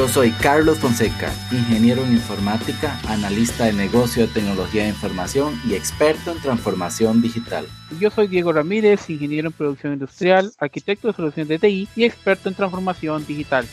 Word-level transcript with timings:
Yo 0.00 0.08
soy 0.08 0.30
Carlos 0.30 0.78
Fonseca, 0.78 1.30
ingeniero 1.52 2.02
en 2.02 2.12
informática, 2.12 2.98
analista 3.06 3.66
de 3.66 3.74
negocio 3.74 4.26
de 4.26 4.32
tecnología 4.32 4.84
de 4.84 4.88
información 4.88 5.60
y 5.68 5.74
experto 5.74 6.32
en 6.32 6.40
transformación 6.40 7.20
digital. 7.20 7.66
Yo 8.00 8.10
soy 8.10 8.26
Diego 8.26 8.50
Ramírez, 8.50 9.10
ingeniero 9.10 9.48
en 9.48 9.52
producción 9.52 9.92
industrial, 9.92 10.52
arquitecto 10.56 11.08
de 11.08 11.14
soluciones 11.14 11.48
de 11.50 11.58
TI 11.58 11.88
y 11.94 12.04
experto 12.04 12.48
en 12.48 12.54
transformación 12.54 13.26
digital. 13.26 13.66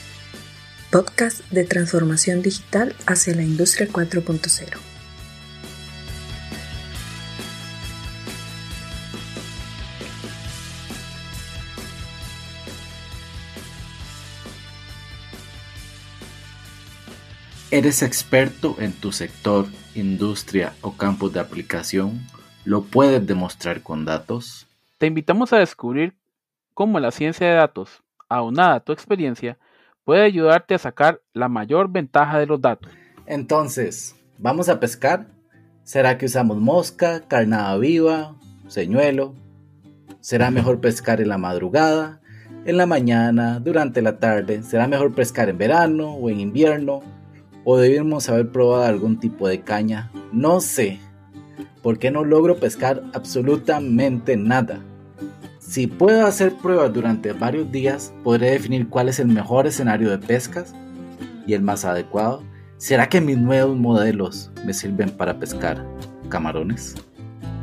Podcast 0.91 1.49
de 1.49 1.63
transformación 1.63 2.41
digital 2.41 2.93
hacia 3.05 3.33
la 3.33 3.43
industria 3.43 3.87
4.0. 3.87 4.96
¿Eres 17.77 18.01
experto 18.01 18.75
en 18.79 18.91
tu 18.91 19.11
sector, 19.11 19.67
industria 19.93 20.73
o 20.81 20.97
campo 20.97 21.29
de 21.29 21.39
aplicación? 21.39 22.21
¿Lo 22.65 22.81
puedes 22.81 23.27
demostrar 23.27 23.83
con 23.83 24.03
datos? 24.03 24.65
Te 24.97 25.05
invitamos 25.05 25.53
a 25.53 25.59
descubrir 25.59 26.15
cómo 26.73 26.99
la 26.99 27.11
ciencia 27.11 27.45
de 27.45 27.53
datos, 27.53 28.01
aunada 28.29 28.73
a 28.73 28.79
tu 28.79 28.93
experiencia, 28.93 29.59
puede 30.05 30.23
ayudarte 30.23 30.73
a 30.73 30.79
sacar 30.79 31.21
la 31.33 31.49
mayor 31.49 31.91
ventaja 31.91 32.39
de 32.39 32.47
los 32.47 32.59
datos. 32.59 32.91
Entonces, 33.27 34.15
¿vamos 34.39 34.69
a 34.69 34.79
pescar? 34.79 35.27
¿Será 35.83 36.17
que 36.17 36.25
usamos 36.25 36.57
mosca, 36.57 37.27
carnada 37.27 37.77
viva, 37.77 38.33
señuelo? 38.67 39.35
¿Será 40.19 40.49
mejor 40.49 40.81
pescar 40.81 41.21
en 41.21 41.29
la 41.29 41.37
madrugada, 41.37 42.21
en 42.65 42.75
la 42.75 42.87
mañana, 42.87 43.59
durante 43.59 44.01
la 44.01 44.17
tarde? 44.17 44.63
¿Será 44.63 44.87
mejor 44.87 45.13
pescar 45.13 45.49
en 45.49 45.59
verano 45.59 46.15
o 46.15 46.31
en 46.31 46.39
invierno? 46.39 47.03
O 47.69 47.75
debimos 47.75 48.29
haber 48.29 48.49
probado 48.49 48.85
algún 48.85 49.19
tipo 49.19 49.45
de 49.45 49.59
caña. 49.59 50.09
No 50.31 50.61
sé, 50.61 51.01
porque 51.83 52.11
no 52.11 52.23
logro 52.23 52.55
pescar 52.55 53.03
absolutamente 53.13 54.37
nada. 54.37 54.79
Si 55.59 55.85
puedo 55.85 56.25
hacer 56.25 56.53
pruebas 56.53 56.93
durante 56.93 57.33
varios 57.33 57.69
días, 57.69 58.13
podré 58.23 58.51
definir 58.51 58.87
cuál 58.87 59.09
es 59.09 59.19
el 59.19 59.27
mejor 59.27 59.67
escenario 59.67 60.09
de 60.09 60.17
pescas 60.17 60.73
y 61.45 61.55
el 61.55 61.61
más 61.61 61.83
adecuado. 61.83 62.41
¿Será 62.77 63.09
que 63.09 63.19
mis 63.19 63.37
nuevos 63.37 63.75
modelos 63.75 64.49
me 64.65 64.73
sirven 64.73 65.09
para 65.09 65.37
pescar 65.37 65.85
camarones? 66.29 66.95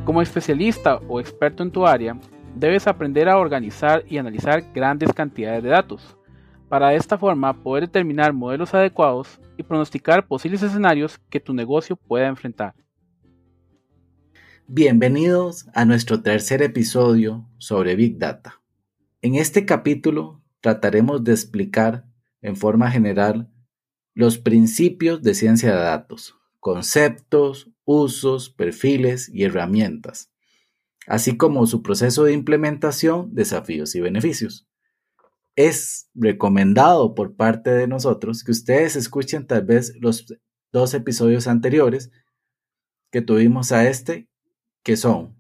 Como 0.05 0.21
especialista 0.21 1.01
o 1.09 1.19
experto 1.19 1.63
en 1.63 1.71
tu 1.71 1.87
área, 1.87 2.15
debes 2.55 2.87
aprender 2.87 3.27
a 3.27 3.39
organizar 3.39 4.05
y 4.07 4.19
analizar 4.19 4.65
grandes 4.75 5.11
cantidades 5.15 5.63
de 5.63 5.71
datos 5.71 6.15
para 6.69 6.91
de 6.91 6.97
esta 6.97 7.17
forma 7.17 7.55
poder 7.55 7.85
determinar 7.85 8.35
modelos 8.35 8.75
adecuados 8.75 9.41
y 9.57 9.63
pronosticar 9.63 10.27
posibles 10.27 10.63
escenarios 10.63 11.21
que 11.31 11.41
tu 11.41 11.55
negocio 11.55 11.97
pueda 11.97 12.29
enfrentar. 12.29 12.75
Bienvenidos 14.67 15.67
a 15.75 15.85
nuestro 15.85 16.23
tercer 16.23 16.63
episodio 16.63 17.49
sobre 17.59 17.97
Big 17.97 18.19
Data. 18.19 18.63
En 19.21 19.35
este 19.35 19.67
capítulo 19.67 20.43
trataremos 20.61 21.23
de 21.23 21.33
explicar 21.33 22.07
en 22.41 22.57
forma 22.57 22.91
general 22.91 23.51
los 24.15 24.39
principios 24.39 25.23
de 25.23 25.35
ciencia 25.35 25.71
de 25.71 25.83
datos, 25.83 26.37
conceptos, 26.61 27.71
usos, 27.85 28.49
perfiles 28.49 29.29
y 29.33 29.45
herramientas, 29.45 30.31
así 31.07 31.37
como 31.37 31.67
su 31.67 31.83
proceso 31.83 32.25
de 32.25 32.33
implementación, 32.33 33.35
desafíos 33.35 33.95
y 33.95 34.01
beneficios 34.01 34.67
es 35.57 36.11
recomendado 36.15 37.15
por 37.15 37.37
parte 37.37 37.71
de 37.71 37.87
nosotros 37.87 38.43
que 38.43 38.53
ustedes 38.53 38.97
escuchen 38.97 39.47
tal 39.47 39.65
vez 39.65 39.95
los 40.01 40.27
dos 40.73 40.95
episodios 40.95 41.47
anteriores 41.47 42.11
que 43.11 43.23
tuvimos 43.23 43.71
a 43.71 43.89
este, 43.89 44.29
que 44.83 44.97
son 44.97 45.37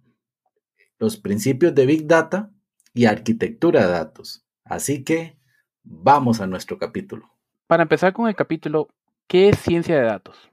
los 0.98 1.16
principios 1.16 1.74
de 1.74 1.86
Big 1.86 2.06
Data 2.06 2.52
y 2.92 3.06
arquitectura 3.06 3.86
de 3.86 3.92
datos. 3.92 4.46
Así 4.64 5.02
que 5.02 5.36
vamos 5.82 6.40
a 6.40 6.46
nuestro 6.46 6.78
capítulo. 6.78 7.28
Para 7.66 7.82
empezar 7.82 8.12
con 8.12 8.28
el 8.28 8.36
capítulo, 8.36 8.88
¿qué 9.26 9.48
es 9.48 9.58
ciencia 9.58 9.96
de 9.96 10.04
datos? 10.04 10.50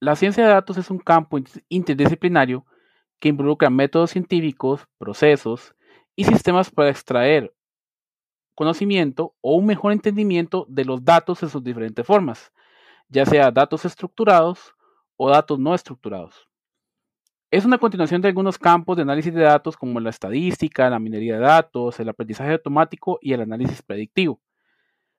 La 0.00 0.16
ciencia 0.16 0.44
de 0.44 0.50
datos 0.50 0.76
es 0.76 0.90
un 0.90 0.98
campo 0.98 1.38
interdisciplinario 1.68 2.66
que 3.20 3.28
involucra 3.28 3.70
métodos 3.70 4.10
científicos, 4.10 4.86
procesos 4.98 5.74
y 6.16 6.24
sistemas 6.24 6.70
para 6.70 6.90
extraer 6.90 7.54
conocimiento 8.56 9.34
o 9.40 9.54
un 9.54 9.66
mejor 9.66 9.92
entendimiento 9.92 10.66
de 10.68 10.84
los 10.84 11.04
datos 11.04 11.42
en 11.44 11.50
sus 11.50 11.62
diferentes 11.62 12.04
formas, 12.04 12.52
ya 13.08 13.24
sea 13.24 13.52
datos 13.52 13.84
estructurados 13.84 14.74
o 15.16 15.30
datos 15.30 15.58
no 15.60 15.74
estructurados. 15.74 16.48
Es 17.50 17.64
una 17.64 17.78
continuación 17.78 18.20
de 18.22 18.28
algunos 18.28 18.58
campos 18.58 18.96
de 18.96 19.02
análisis 19.02 19.32
de 19.32 19.42
datos 19.42 19.76
como 19.76 20.00
la 20.00 20.10
estadística, 20.10 20.90
la 20.90 20.98
minería 20.98 21.34
de 21.34 21.40
datos, 21.40 22.00
el 22.00 22.08
aprendizaje 22.08 22.52
automático 22.52 23.18
y 23.22 23.34
el 23.34 23.42
análisis 23.42 23.82
predictivo. 23.82 24.40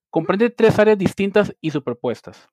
Comprende 0.10 0.50
tres 0.50 0.78
áreas 0.80 0.98
distintas 0.98 1.56
y 1.62 1.72
superpuestas. 1.72 2.50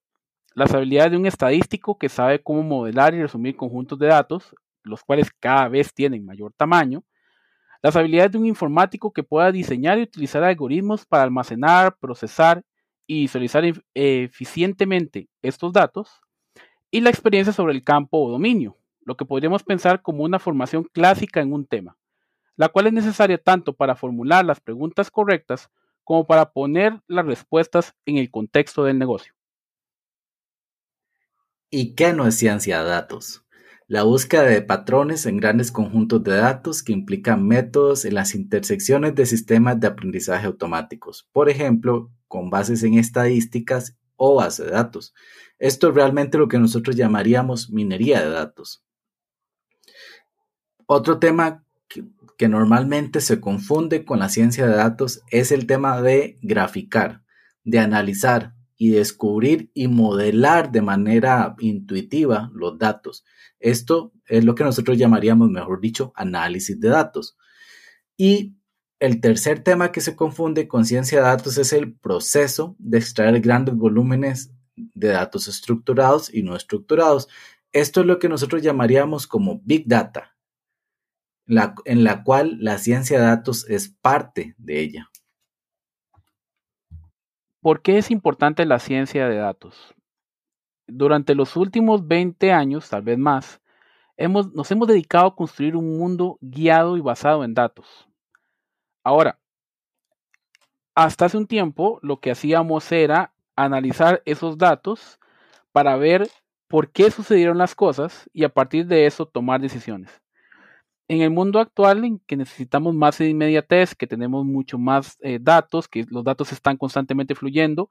Las 0.55 0.73
habilidades 0.75 1.13
de 1.13 1.19
un 1.19 1.27
estadístico 1.27 1.99
que 1.99 2.09
sabe 2.09 2.43
cómo 2.43 2.63
modelar 2.63 3.15
y 3.15 3.23
resumir 3.23 3.57
conjuntos 3.57 3.99
de 3.99 4.07
datos, 4.07 4.55
los 4.83 5.03
cuales 5.03 5.31
cada 5.41 5.67
vez 5.69 5.93
tienen 5.93 6.25
mayor 6.25 6.53
tamaño, 6.53 7.03
las 7.85 7.97
habilidades 7.97 8.33
de 8.33 8.39
un 8.39 8.47
informático 8.47 9.13
que 9.13 9.23
pueda 9.23 9.53
diseñar 9.53 9.99
y 9.99 10.05
utilizar 10.05 10.43
algoritmos 10.43 11.05
para 11.05 11.25
almacenar, 11.25 11.99
procesar 11.99 12.65
y 13.07 13.21
visualizar 13.21 13.63
eficientemente 13.93 15.29
estos 15.43 15.71
datos. 15.71 16.23
Y 16.91 17.03
la 17.03 17.11
experiencia 17.11 17.53
sobre 17.53 17.75
el 17.75 17.85
campo 17.85 18.25
o 18.25 18.31
dominio, 18.31 18.79
lo 19.03 19.19
que 19.19 19.27
podríamos 19.27 19.65
pensar 19.65 20.01
como 20.01 20.25
una 20.25 20.39
formación 20.39 20.85
clásica 20.95 21.43
en 21.43 21.53
un 21.53 21.67
tema, 21.67 21.99
la 22.57 22.71
cual 22.71 22.87
es 22.87 22.95
necesaria 22.95 23.37
tanto 23.37 23.75
para 23.75 23.97
formular 23.97 24.47
las 24.47 24.61
preguntas 24.61 25.11
correctas 25.11 25.69
como 26.05 26.27
para 26.27 26.53
poner 26.53 27.03
las 27.07 27.27
respuestas 27.27 27.95
en 28.07 28.17
el 28.17 28.31
contexto 28.31 28.85
del 28.85 28.99
negocio. 28.99 29.35
¿Y 31.69 31.95
qué 31.95 32.15
no 32.15 32.27
es 32.27 32.39
ciencia 32.39 32.83
de 32.83 32.89
datos? 32.89 33.44
La 33.87 34.03
búsqueda 34.03 34.45
de 34.45 34.63
patrones 34.63 35.27
en 35.27 35.37
grandes 35.37 35.71
conjuntos 35.71 36.25
de 36.25 36.35
datos 36.35 36.83
que 36.83 36.95
implican 36.95 37.47
métodos 37.47 38.07
en 38.07 38.15
las 38.15 38.35
intersecciones 38.35 39.15
de 39.15 39.27
sistemas 39.27 39.79
de 39.79 39.89
aprendizaje 39.89 40.47
automáticos, 40.47 41.29
por 41.33 41.51
ejemplo, 41.51 42.11
con 42.27 42.49
bases 42.49 42.83
en 42.83 42.95
estadísticas 42.95 43.95
o 44.17 44.37
base 44.37 44.65
de 44.65 44.71
datos. 44.71 45.13
Esto 45.59 45.91
es 45.91 45.95
realmente 45.95 46.39
lo 46.39 46.49
que 46.49 46.59
nosotros 46.59 46.97
llamaríamos 46.97 47.71
minería 47.71 48.25
de 48.25 48.31
datos. 48.31 48.83
Otro 50.87 51.19
tema 51.19 51.63
que, 51.87 52.05
que 52.39 52.49
normalmente 52.49 53.21
se 53.21 53.39
confunde 53.39 54.07
con 54.07 54.19
la 54.19 54.31
ciencia 54.31 54.67
de 54.67 54.77
datos 54.77 55.23
es 55.31 55.53
el 55.53 55.67
tema 55.67 56.01
de 56.01 56.39
graficar, 56.41 57.23
de 57.65 57.81
analizar, 57.81 58.54
y 58.77 58.91
descubrir 58.91 59.71
y 59.75 59.89
modelar 59.89 60.73
de 60.73 60.83
manera 60.83 61.55
intuitiva 61.59 62.51
los 62.55 62.79
datos. 62.79 63.25
Esto 63.61 64.13
es 64.27 64.45
lo 64.45 64.55
que 64.55 64.65
nosotros 64.65 64.99
llamaríamos, 64.99 65.51
mejor 65.51 65.81
dicho, 65.81 66.13
análisis 66.17 66.79
de 66.79 66.89
datos. 66.89 67.37
Y 68.17 68.57
el 69.01 69.21
tercer 69.21 69.63
tema 69.63 69.93
que 69.93 70.01
se 70.01 70.17
confunde 70.17 70.69
con 70.69 70.85
ciencia 70.85 71.19
de 71.19 71.25
datos 71.25 71.59
es 71.59 71.73
el 71.73 71.95
proceso 71.95 72.77
de 72.79 72.99
extraer 72.99 73.41
grandes 73.41 73.75
volúmenes 73.75 74.53
de 74.77 75.09
datos 75.09 75.49
estructurados 75.49 76.33
y 76.33 76.43
no 76.43 76.57
estructurados. 76.57 77.29
Esto 77.73 78.01
es 78.01 78.07
lo 78.07 78.19
que 78.19 78.29
nosotros 78.29 78.63
llamaríamos 78.63 79.27
como 79.27 79.61
Big 79.65 79.87
Data, 79.87 80.37
en 81.47 82.05
la 82.05 82.23
cual 82.23 82.57
la 82.61 82.79
ciencia 82.79 83.19
de 83.19 83.27
datos 83.27 83.69
es 83.69 83.89
parte 83.89 84.55
de 84.59 84.81
ella. 84.81 85.11
¿Por 87.65 87.81
qué 87.81 87.97
es 87.97 88.11
importante 88.11 88.67
la 88.67 88.79
ciencia 88.79 89.27
de 89.27 89.37
datos? 89.37 89.95
Durante 90.87 91.35
los 91.35 91.57
últimos 91.57 92.07
20 92.07 92.53
años, 92.53 92.91
tal 92.91 93.01
vez 93.01 93.17
más, 93.17 93.63
nos 94.19 94.71
hemos 94.71 94.87
dedicado 94.87 95.29
a 95.29 95.35
construir 95.35 95.75
un 95.75 95.97
mundo 95.97 96.37
guiado 96.43 96.99
y 96.99 97.01
basado 97.01 97.43
en 97.43 97.55
datos. 97.55 98.07
Ahora, 99.03 99.41
hasta 100.95 101.25
hace 101.25 101.39
un 101.39 101.47
tiempo 101.47 102.01
lo 102.03 102.21
que 102.21 102.33
hacíamos 102.33 102.93
era 102.93 103.33
analizar 103.57 104.21
esos 104.27 104.59
datos 104.59 105.19
para 105.73 105.97
ver 105.97 106.29
por 106.69 106.91
qué 106.91 107.11
sucedieron 107.11 107.57
las 107.57 107.75
cosas 107.75 108.29
y 108.35 108.45
a 108.45 108.51
partir 108.51 108.87
de 108.89 109.07
eso 109.07 109.25
tomar 109.25 109.63
decisiones 109.63 110.21
en 111.09 111.21
el 111.23 111.31
mundo 111.31 111.61
actual 111.61 112.05
en 112.05 112.19
que 112.21 112.37
necesitamos 112.37 112.95
más 112.95 113.21
inmediatez, 113.21 113.95
que 113.95 114.07
tenemos 114.07 114.45
mucho 114.45 114.79
más 114.79 115.19
eh, 115.21 115.39
datos, 115.41 115.89
que 115.89 116.05
los 116.11 116.25
datos 116.25 116.53
están 116.53 116.77
constantemente 116.77 117.35
fluyendo 117.35 117.91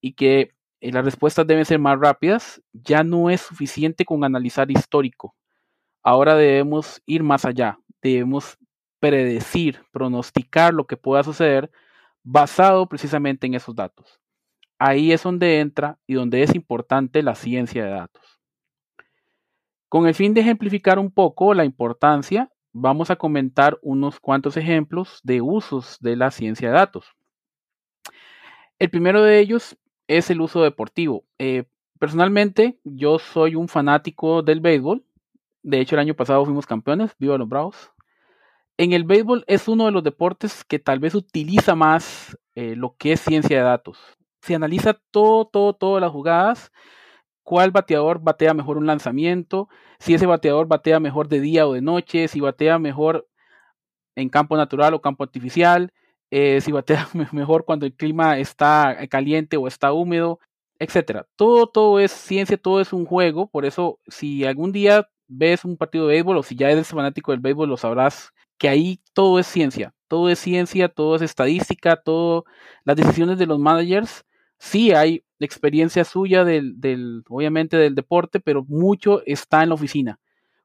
y 0.00 0.12
que 0.14 0.54
eh, 0.80 0.92
las 0.92 1.04
respuestas 1.04 1.46
deben 1.46 1.64
ser 1.64 1.78
más 1.80 1.98
rápidas, 1.98 2.62
ya 2.72 3.04
no 3.04 3.30
es 3.30 3.40
suficiente 3.42 4.04
con 4.04 4.24
analizar 4.24 4.70
histórico. 4.70 5.34
Ahora 6.02 6.36
debemos 6.36 7.02
ir 7.06 7.22
más 7.22 7.44
allá, 7.44 7.78
debemos 8.02 8.58
predecir, 9.00 9.82
pronosticar 9.92 10.74
lo 10.74 10.86
que 10.86 10.96
pueda 10.96 11.22
suceder 11.24 11.70
basado 12.22 12.88
precisamente 12.88 13.46
en 13.46 13.54
esos 13.54 13.74
datos. 13.74 14.20
ahí 14.78 15.12
es 15.12 15.22
donde 15.22 15.60
entra 15.60 15.98
y 16.06 16.14
donde 16.14 16.42
es 16.42 16.54
importante 16.54 17.22
la 17.22 17.34
ciencia 17.34 17.84
de 17.84 17.90
datos. 17.92 18.33
Con 19.88 20.06
el 20.06 20.14
fin 20.14 20.34
de 20.34 20.40
ejemplificar 20.40 20.98
un 20.98 21.10
poco 21.10 21.54
la 21.54 21.64
importancia, 21.64 22.50
vamos 22.72 23.10
a 23.10 23.16
comentar 23.16 23.78
unos 23.82 24.18
cuantos 24.20 24.56
ejemplos 24.56 25.20
de 25.22 25.40
usos 25.40 25.98
de 26.00 26.16
la 26.16 26.30
ciencia 26.30 26.68
de 26.68 26.74
datos. 26.74 27.06
El 28.78 28.90
primero 28.90 29.22
de 29.22 29.38
ellos 29.38 29.76
es 30.08 30.30
el 30.30 30.40
uso 30.40 30.62
deportivo. 30.62 31.24
Eh, 31.38 31.64
personalmente, 31.98 32.78
yo 32.84 33.18
soy 33.18 33.54
un 33.54 33.68
fanático 33.68 34.42
del 34.42 34.60
béisbol. 34.60 35.04
De 35.62 35.80
hecho, 35.80 35.94
el 35.94 36.00
año 36.00 36.14
pasado 36.14 36.44
fuimos 36.44 36.66
campeones. 36.66 37.14
Viva 37.18 37.38
los 37.38 37.48
Bravos. 37.48 37.92
En 38.76 38.92
el 38.92 39.04
béisbol 39.04 39.44
es 39.46 39.68
uno 39.68 39.86
de 39.86 39.92
los 39.92 40.02
deportes 40.02 40.64
que 40.64 40.80
tal 40.80 40.98
vez 40.98 41.14
utiliza 41.14 41.76
más 41.76 42.36
eh, 42.56 42.74
lo 42.74 42.96
que 42.96 43.12
es 43.12 43.20
ciencia 43.20 43.56
de 43.58 43.62
datos. 43.62 43.98
Se 44.42 44.54
analiza 44.54 45.00
todo, 45.12 45.46
todo, 45.46 45.74
todas 45.74 46.00
las 46.00 46.10
jugadas, 46.10 46.72
cuál 47.44 47.70
bateador 47.70 48.20
batea 48.20 48.54
mejor 48.54 48.78
un 48.78 48.86
lanzamiento, 48.86 49.68
si 49.98 50.14
ese 50.14 50.26
bateador 50.26 50.66
batea 50.66 51.00
mejor 51.00 51.28
de 51.28 51.40
día 51.40 51.66
o 51.66 51.74
de 51.74 51.82
noche, 51.82 52.28
si 52.28 52.40
batea 52.40 52.78
mejor 52.78 53.28
en 54.16 54.28
campo 54.28 54.56
natural 54.56 54.94
o 54.94 55.00
campo 55.00 55.24
artificial, 55.24 55.92
eh, 56.30 56.60
si 56.60 56.72
batea 56.72 57.08
mejor 57.32 57.64
cuando 57.64 57.86
el 57.86 57.94
clima 57.94 58.38
está 58.38 58.96
caliente 59.08 59.56
o 59.56 59.68
está 59.68 59.92
húmedo, 59.92 60.40
etcétera. 60.78 61.26
Todo, 61.36 61.68
todo 61.68 62.00
es 62.00 62.12
ciencia, 62.12 62.56
todo 62.56 62.80
es 62.80 62.92
un 62.92 63.06
juego. 63.06 63.48
Por 63.48 63.64
eso, 63.64 64.00
si 64.08 64.44
algún 64.44 64.72
día 64.72 65.08
ves 65.28 65.64
un 65.64 65.76
partido 65.76 66.06
de 66.06 66.14
béisbol 66.14 66.38
o 66.38 66.42
si 66.42 66.56
ya 66.56 66.70
eres 66.70 66.88
fanático 66.88 67.32
del 67.32 67.40
béisbol, 67.40 67.68
lo 67.68 67.76
sabrás 67.76 68.32
que 68.58 68.68
ahí 68.68 69.00
todo 69.12 69.38
es 69.38 69.46
ciencia. 69.46 69.94
Todo 70.08 70.28
es 70.28 70.38
ciencia, 70.38 70.88
todo 70.88 71.16
es 71.16 71.22
estadística, 71.22 71.96
todo 71.96 72.44
las 72.84 72.96
decisiones 72.96 73.38
de 73.38 73.46
los 73.46 73.58
managers. 73.58 74.24
Sí 74.64 74.92
hay 74.92 75.22
experiencia 75.40 76.06
suya 76.06 76.42
del, 76.42 76.80
del, 76.80 77.22
obviamente 77.28 77.76
del 77.76 77.94
deporte, 77.94 78.40
pero 78.40 78.64
mucho 78.66 79.22
está 79.26 79.62
en 79.62 79.68
la 79.68 79.74
oficina. 79.74 80.18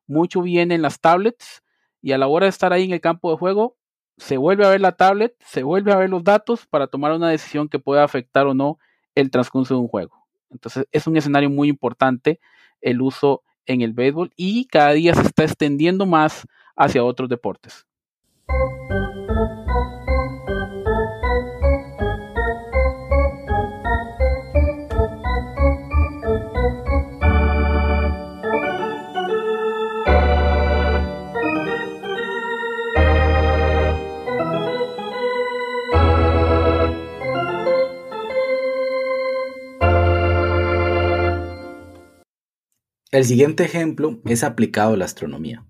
Mucho 0.08 0.42
viene 0.42 0.76
en 0.76 0.82
las 0.82 1.02
tablets 1.02 1.62
y 2.02 2.14
a 2.14 2.18
la 2.18 2.28
hora 2.28 2.46
de 2.46 2.52
estar 2.52 2.72
ahí 2.72 2.86
en 2.86 2.94
el 2.94 3.02
campo 3.02 3.30
de 3.30 3.38
juego, 3.38 3.76
se 4.16 4.38
vuelve 4.38 4.66
a 4.66 4.70
ver 4.70 4.80
la 4.80 4.94
tablet, 4.94 5.36
se 5.46 5.64
vuelve 5.64 5.92
a 5.92 5.98
ver 5.98 6.10
los 6.10 6.24
datos 6.24 6.66
para 6.66 6.88
tomar 6.88 7.12
una 7.12 7.30
decisión 7.30 7.68
que 7.68 7.78
pueda 7.78 8.06
afectar 8.06 8.48
o 8.48 8.54
no 8.54 8.80
el 9.16 9.30
transcurso 9.32 9.74
de 9.74 9.82
un 9.82 9.90
juego. 9.90 10.26
Entonces 10.50 10.88
es 10.94 11.06
un 11.06 11.18
escenario 11.18 11.50
muy 11.50 11.68
importante 11.68 12.40
el 12.80 13.02
uso 13.02 13.44
en 13.66 13.82
el 13.82 13.92
béisbol 13.92 14.32
y 14.38 14.64
cada 14.68 14.94
día 14.94 15.14
se 15.14 15.24
está 15.24 15.44
extendiendo 15.44 16.06
más 16.06 16.48
hacia 16.78 17.04
otros 17.04 17.28
deportes. 17.28 17.86
El 43.20 43.26
siguiente 43.26 43.66
ejemplo 43.66 44.22
es 44.24 44.46
aplicado 44.46 44.94
a 44.94 44.98
la 44.98 45.04
astronomía. 45.04 45.68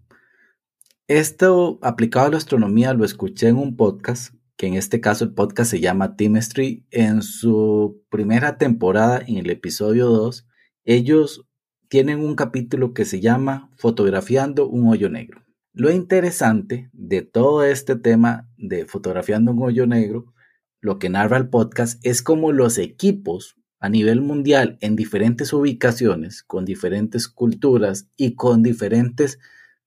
Esto 1.08 1.80
aplicado 1.82 2.28
a 2.28 2.30
la 2.30 2.38
astronomía 2.38 2.94
lo 2.94 3.04
escuché 3.04 3.48
en 3.48 3.58
un 3.58 3.76
podcast, 3.76 4.36
que 4.56 4.68
en 4.68 4.76
este 4.76 5.02
caso 5.02 5.24
el 5.24 5.34
podcast 5.34 5.72
se 5.72 5.80
llama 5.80 6.16
Teamstry. 6.16 6.86
En 6.92 7.24
su 7.24 8.04
primera 8.12 8.60
temporada, 8.60 9.20
en 9.26 9.38
el 9.38 9.50
episodio 9.50 10.10
2, 10.10 10.48
ellos 10.84 11.48
tienen 11.88 12.20
un 12.20 12.36
capítulo 12.36 12.94
que 12.94 13.04
se 13.04 13.20
llama 13.20 13.72
Fotografiando 13.78 14.70
un 14.70 14.88
hoyo 14.88 15.10
negro. 15.10 15.44
Lo 15.74 15.90
interesante 15.90 16.92
de 16.94 17.24
todo 17.24 17.64
este 17.64 17.96
tema 17.96 18.48
de 18.58 18.86
fotografiando 18.86 19.54
un 19.54 19.64
hoyo 19.64 19.88
negro, 19.88 20.36
lo 20.82 21.00
que 21.00 21.10
narra 21.10 21.38
el 21.38 21.50
podcast 21.50 22.00
es 22.06 22.22
cómo 22.22 22.52
los 22.52 22.78
equipos 22.78 23.59
a 23.80 23.90
nivel 23.90 24.22
mundial 24.22 24.78
en 24.82 24.96
diferentes 24.96 25.54
ubicaciones, 25.54 26.44
con 26.44 26.66
diferentes 26.66 27.28
culturas 27.28 28.10
y 28.18 28.36
con 28.36 28.62
diferentes 28.62 29.40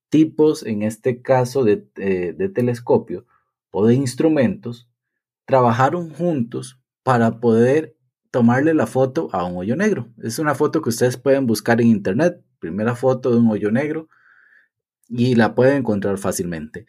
tipos, 0.09 0.65
en 0.65 0.83
este 0.83 1.21
caso 1.21 1.63
de, 1.63 1.87
eh, 1.97 2.35
telescopio 2.53 3.25
o 3.71 3.85
de 3.87 3.95
instrumentos, 3.95 4.89
trabajaron 5.45 6.09
juntos 6.09 6.79
para 7.03 7.39
poder 7.39 7.95
tomarle 8.31 8.73
la 8.73 8.87
foto 8.87 9.29
a 9.31 9.43
un 9.45 9.57
hoyo 9.57 9.75
negro. 9.75 10.09
Es 10.21 10.39
una 10.39 10.55
foto 10.55 10.81
que 10.81 10.89
ustedes 10.89 11.17
pueden 11.17 11.45
buscar 11.45 11.81
en 11.81 11.87
internet, 11.87 12.41
primera 12.59 12.95
foto 12.95 13.31
de 13.31 13.37
un 13.37 13.49
hoyo 13.49 13.71
negro, 13.71 14.09
y 15.07 15.35
la 15.35 15.53
pueden 15.53 15.77
encontrar 15.77 16.17
fácilmente. 16.17 16.85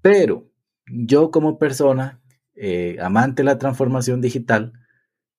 Pero 0.00 0.50
yo 0.86 1.30
como 1.30 1.58
persona, 1.58 2.20
eh, 2.54 2.96
amante 3.00 3.42
de 3.42 3.46
la 3.46 3.58
transformación 3.58 4.20
digital, 4.20 4.72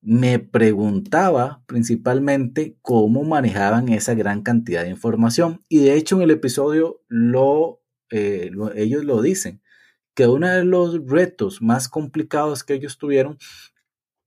me 0.03 0.37
preguntaba 0.37 1.63
principalmente 1.65 2.77
cómo 2.81 3.23
manejaban 3.23 3.87
esa 3.87 4.13
gran 4.13 4.41
cantidad 4.43 4.83
de 4.83 4.89
información. 4.89 5.61
Y 5.69 5.79
de 5.79 5.95
hecho 5.95 6.17
en 6.17 6.23
el 6.23 6.31
episodio 6.31 7.01
lo, 7.07 7.81
eh, 8.11 8.51
ellos 8.75 9.05
lo 9.05 9.21
dicen, 9.21 9.61
que 10.13 10.27
uno 10.27 10.47
de 10.47 10.65
los 10.65 11.07
retos 11.07 11.61
más 11.61 11.87
complicados 11.87 12.63
que 12.63 12.73
ellos 12.73 12.97
tuvieron 12.97 13.37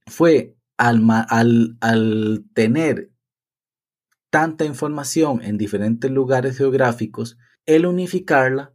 fue 0.07 0.57
al, 0.79 1.03
al, 1.29 1.77
al 1.81 2.45
tener 2.55 3.13
tanta 4.31 4.65
información 4.65 5.43
en 5.43 5.59
diferentes 5.59 6.11
lugares 6.11 6.57
geográficos, 6.57 7.39
el 7.67 7.87
unificarla 7.87 8.73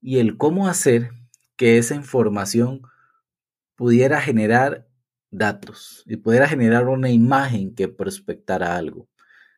y 0.00 0.18
el 0.18 0.36
cómo 0.36 0.68
hacer 0.68 1.10
que 1.56 1.78
esa 1.78 1.94
información 1.94 2.82
pudiera 3.76 4.20
generar 4.20 4.88
datos 5.32 6.04
y 6.06 6.16
pudiera 6.16 6.46
generar 6.46 6.86
una 6.86 7.10
imagen 7.10 7.74
que 7.74 7.88
prospectara 7.88 8.76
algo. 8.76 9.08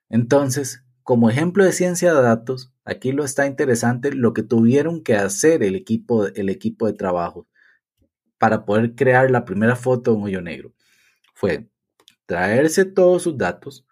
Entonces, 0.08 0.84
como 1.02 1.28
ejemplo 1.28 1.64
de 1.64 1.72
ciencia 1.72 2.14
de 2.14 2.22
datos, 2.22 2.72
aquí 2.84 3.12
lo 3.12 3.24
está 3.24 3.46
interesante 3.46 4.12
lo 4.14 4.32
que 4.32 4.42
tuvieron 4.42 5.02
que 5.02 5.16
hacer 5.16 5.62
el 5.62 5.74
equipo, 5.74 6.26
el 6.28 6.48
equipo 6.48 6.86
de 6.86 6.94
trabajo 6.94 7.46
para 8.38 8.64
poder 8.64 8.94
crear 8.94 9.30
la 9.30 9.44
primera 9.44 9.76
foto 9.76 10.12
de 10.12 10.16
un 10.16 10.24
hoyo 10.24 10.40
negro. 10.40 10.72
Fue 11.34 11.68
traerse 12.26 12.84
todos 12.84 13.22
sus 13.22 13.36
datos, 13.36 13.86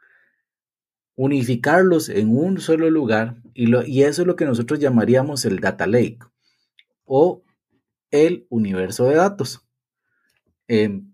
unificarlos 1.15 2.09
en 2.09 2.37
un 2.37 2.61
solo 2.61 2.89
lugar 2.89 3.37
y, 3.55 3.67
lo, 3.67 3.85
y 3.85 4.05
eso 4.05 4.23
es 4.23 4.27
lo 4.29 4.37
que 4.37 4.45
nosotros 4.47 4.79
llamaríamos 4.79 5.45
el 5.45 5.59
data 5.59 5.87
lake 5.87 6.19
o 7.05 7.43
el 8.11 8.47
universo 8.49 9.09
de 9.09 9.17
datos. 9.17 9.67
Em, 10.69 11.12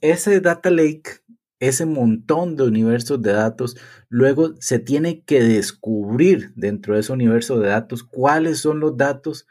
ese 0.00 0.40
data 0.40 0.70
lake, 0.70 1.22
ese 1.58 1.86
montón 1.86 2.56
de 2.56 2.64
universos 2.64 3.22
de 3.22 3.32
datos, 3.32 3.76
luego 4.08 4.54
se 4.60 4.78
tiene 4.78 5.22
que 5.22 5.42
descubrir 5.42 6.52
dentro 6.54 6.94
de 6.94 7.00
ese 7.00 7.12
universo 7.12 7.58
de 7.58 7.68
datos 7.68 8.02
cuáles 8.02 8.58
son 8.58 8.80
los 8.80 8.96
datos 8.96 9.46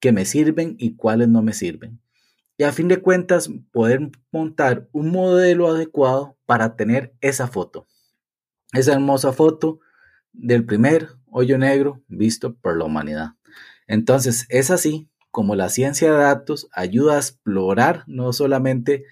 que 0.00 0.12
me 0.12 0.24
sirven 0.24 0.76
y 0.78 0.96
cuáles 0.96 1.28
no 1.28 1.42
me 1.42 1.52
sirven. 1.52 2.00
Y 2.56 2.64
a 2.64 2.72
fin 2.72 2.88
de 2.88 3.00
cuentas, 3.00 3.50
poder 3.72 4.10
montar 4.32 4.88
un 4.92 5.10
modelo 5.10 5.68
adecuado 5.68 6.36
para 6.44 6.76
tener 6.76 7.14
esa 7.20 7.46
foto. 7.46 7.86
Esa 8.72 8.94
hermosa 8.94 9.32
foto 9.32 9.80
del 10.32 10.64
primer 10.64 11.08
hoyo 11.26 11.56
negro 11.56 12.02
visto 12.08 12.56
por 12.56 12.76
la 12.76 12.84
humanidad. 12.84 13.30
Entonces, 13.86 14.46
es 14.48 14.70
así 14.70 15.08
como 15.30 15.54
la 15.54 15.68
ciencia 15.68 16.12
de 16.12 16.18
datos 16.18 16.68
ayuda 16.72 17.14
a 17.14 17.18
explorar 17.18 18.04
no 18.06 18.32
solamente 18.32 19.04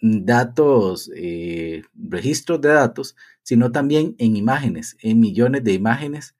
datos, 0.00 1.10
eh, 1.14 1.82
registros 1.94 2.60
de 2.60 2.70
datos, 2.70 3.16
sino 3.42 3.70
también 3.70 4.14
en 4.18 4.36
imágenes, 4.36 4.96
en 5.00 5.20
millones 5.20 5.64
de 5.64 5.72
imágenes, 5.72 6.36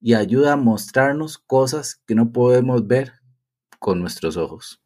y 0.00 0.14
ayuda 0.14 0.52
a 0.52 0.56
mostrarnos 0.56 1.38
cosas 1.38 2.02
que 2.06 2.14
no 2.14 2.30
podemos 2.32 2.86
ver 2.86 3.12
con 3.78 4.00
nuestros 4.00 4.36
ojos. 4.36 4.82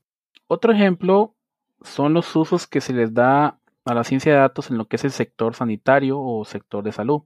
Otro 0.47 0.73
ejemplo 0.73 1.35
son 1.83 2.15
los 2.15 2.35
usos 2.37 2.67
que 2.67 2.81
se 2.81 2.93
les 2.93 3.13
da 3.15 3.59
a 3.85 3.95
la 3.95 4.05
ciencia 4.05 4.33
de 4.33 4.39
datos 4.39 4.71
en 4.71 4.79
lo 4.79 4.87
que 4.87 4.97
es 4.97 5.05
el 5.05 5.11
sector 5.11 5.55
sanitario 5.55 6.21
o 6.21 6.45
sector 6.45 6.85
de 6.85 6.93
salud. 6.93 7.23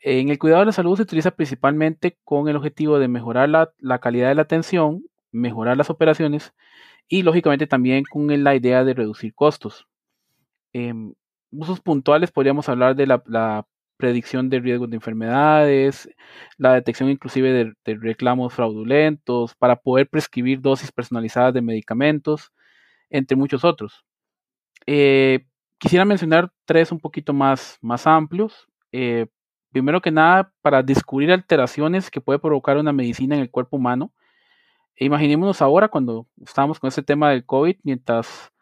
En 0.00 0.28
el 0.28 0.38
cuidado 0.38 0.60
de 0.60 0.66
la 0.66 0.72
salud 0.72 0.96
se 0.96 1.02
utiliza 1.02 1.32
principalmente 1.32 2.18
con 2.24 2.48
el 2.48 2.56
objetivo 2.56 2.98
de 2.98 3.08
mejorar 3.08 3.48
la, 3.48 3.72
la 3.78 3.98
calidad 3.98 4.28
de 4.28 4.36
la 4.36 4.42
atención, 4.42 5.04
mejorar 5.32 5.76
las 5.76 5.90
operaciones 5.90 6.52
y 7.08 7.22
lógicamente 7.22 7.66
también 7.66 8.04
con 8.04 8.26
la 8.44 8.54
idea 8.54 8.84
de 8.84 8.94
reducir 8.94 9.34
costos. 9.34 9.86
En 10.72 11.16
usos 11.50 11.80
puntuales 11.80 12.30
podríamos 12.30 12.68
hablar 12.68 12.94
de 12.94 13.06
la, 13.06 13.66
predicción 13.96 14.48
de 14.48 14.60
riesgos 14.60 14.88
de 14.90 14.94
enfermedades, 14.94 16.08
la 16.56 16.74
detección 16.74 17.10
inclusive 17.10 17.74
de, 17.84 17.94
reclamos 17.96 18.54
fraudulentos, 18.54 19.56
para 19.56 19.74
poder 19.74 20.08
prescribir 20.08 20.60
dosis 20.60 20.92
personalizadas 20.92 21.52
de 21.52 21.62
medicamentos, 21.62 22.52
entre 23.10 23.36
muchos 23.36 23.64
otros. 23.64 24.04
Eh, 24.86 25.46
quisiera 25.78 26.04
mencionar 26.04 26.52
tres 26.64 26.92
un 26.92 27.00
poquito 27.00 27.32
más, 27.32 27.76
más 27.80 28.06
amplios. 28.06 28.68
Eh, 28.92 29.26
primero 29.72 30.00
que 30.00 30.12
nada, 30.12 30.52
para 30.62 30.82
descubrir 30.84 31.32
alteraciones 31.32 32.08
que 32.08 32.20
puede 32.20 32.38
provocar 32.38 32.76
una 32.76 32.92
medicina 32.92 33.34
en 33.34 33.42
el 33.42 33.50
cuerpo 33.50 33.78
humano. 33.78 34.12
Imaginémonos 35.00 35.62
ahora 35.62 35.88
cuando 35.88 36.26
estábamos 36.44 36.80
con 36.80 36.88
este 36.88 37.02
tema 37.02 37.30
del 37.30 37.44
COVID, 37.44 37.76
mientras 37.82 38.52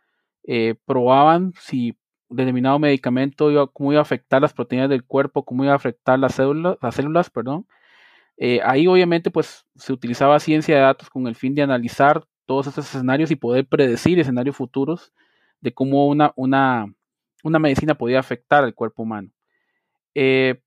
eh, 0.45 0.75
probaban 0.85 1.53
si 1.61 1.97
determinado 2.29 2.79
medicamento 2.79 3.51
iba, 3.51 3.67
cómo 3.69 3.93
iba 3.93 4.01
a 4.01 4.03
afectar 4.03 4.43
las 4.43 4.53
proteínas 4.53 4.89
del 4.89 5.05
cuerpo, 5.05 5.45
cómo 5.45 5.65
iba 5.65 5.73
a 5.73 5.77
afectar 5.77 6.19
las 6.19 6.35
células, 6.35 6.77
las 6.83 6.95
células, 6.95 7.31
perdón. 7.31 7.67
Eh, 8.37 8.61
ahí 8.65 8.87
obviamente 8.87 9.31
pues 9.31 9.67
se 9.77 9.93
utilizaba 9.93 10.39
ciencia 10.41 10.75
de 10.77 10.83
datos 10.83 11.09
con 11.09 11.27
el 11.27 11.35
fin 11.35 11.55
de 11.55 11.63
analizar 11.63 12.27
todos 12.45 12.67
estos 12.67 12.87
escenarios 12.87 13.31
y 13.31 13.37
poder 13.37 13.67
predecir 13.67 14.19
escenarios 14.19 14.57
futuros 14.57 15.13
de 15.61 15.73
cómo 15.73 16.07
una, 16.07 16.33
una, 16.37 16.87
una 17.43 17.59
medicina 17.59 17.95
podía 17.95 18.21
afectar 18.21 18.63
al 18.63 18.75
cuerpo 18.75 19.03
humano. 19.03 19.31
Eh, 20.15 20.61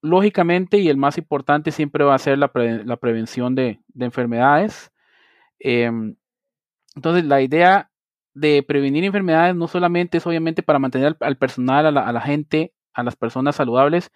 lógicamente, 0.00 0.78
y 0.78 0.88
el 0.88 0.96
más 0.96 1.18
importante 1.18 1.70
siempre 1.70 2.04
va 2.04 2.14
a 2.14 2.18
ser 2.18 2.38
la, 2.38 2.52
prevención 2.52 3.54
de, 3.54 3.80
enfermedades. 3.98 4.92
Em, 5.64 6.16
entonces, 6.96 7.24
la 7.24 7.42
idea 7.42 7.90
de 8.34 8.62
prevenir 8.62 9.04
enfermedades 9.04 9.56
no 9.56 9.68
solamente 9.68 10.18
es 10.18 10.26
obviamente 10.26 10.62
para 10.62 10.78
mantener 10.78 11.16
al, 11.20 11.38
personal, 11.38 11.86
a 11.86 12.12
la, 12.12 12.20
gente, 12.20 12.74
a 12.92 13.02
las 13.02 13.16
personas 13.16 13.56
saludables, 13.56 14.12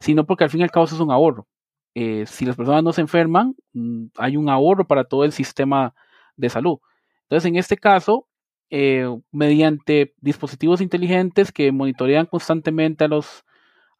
sino 0.00 0.26
porque 0.26 0.44
al 0.44 0.50
fin 0.50 0.60
y 0.60 0.64
al 0.64 0.72
cabo 0.72 0.86
es 0.86 0.92
un 0.94 1.12
ahorro. 1.12 1.46
Eh, 1.94 2.24
si 2.26 2.46
las 2.46 2.56
personas 2.56 2.82
no 2.84 2.92
se 2.92 3.02
enferman, 3.02 3.54
mm, 3.74 4.06
hay 4.18 4.36
un 4.36 4.50
ahorro 4.50 4.86
para 4.88 5.04
todo 5.04 5.24
el 5.24 5.32
sistema 5.32 5.94
de 6.36 6.48
salud. 6.50 6.78
Entonces, 7.24 7.48
en 7.48 7.56
este 7.56 7.76
caso, 7.76 8.28
eh, 8.70 9.06
mediante 9.32 10.14
dispositivos 10.20 10.80
inteligentes 10.80 11.52
que 11.52 11.72
monitorean 11.72 12.26
constantemente 12.26 13.04
a, 13.04 13.08
los, 13.08 13.44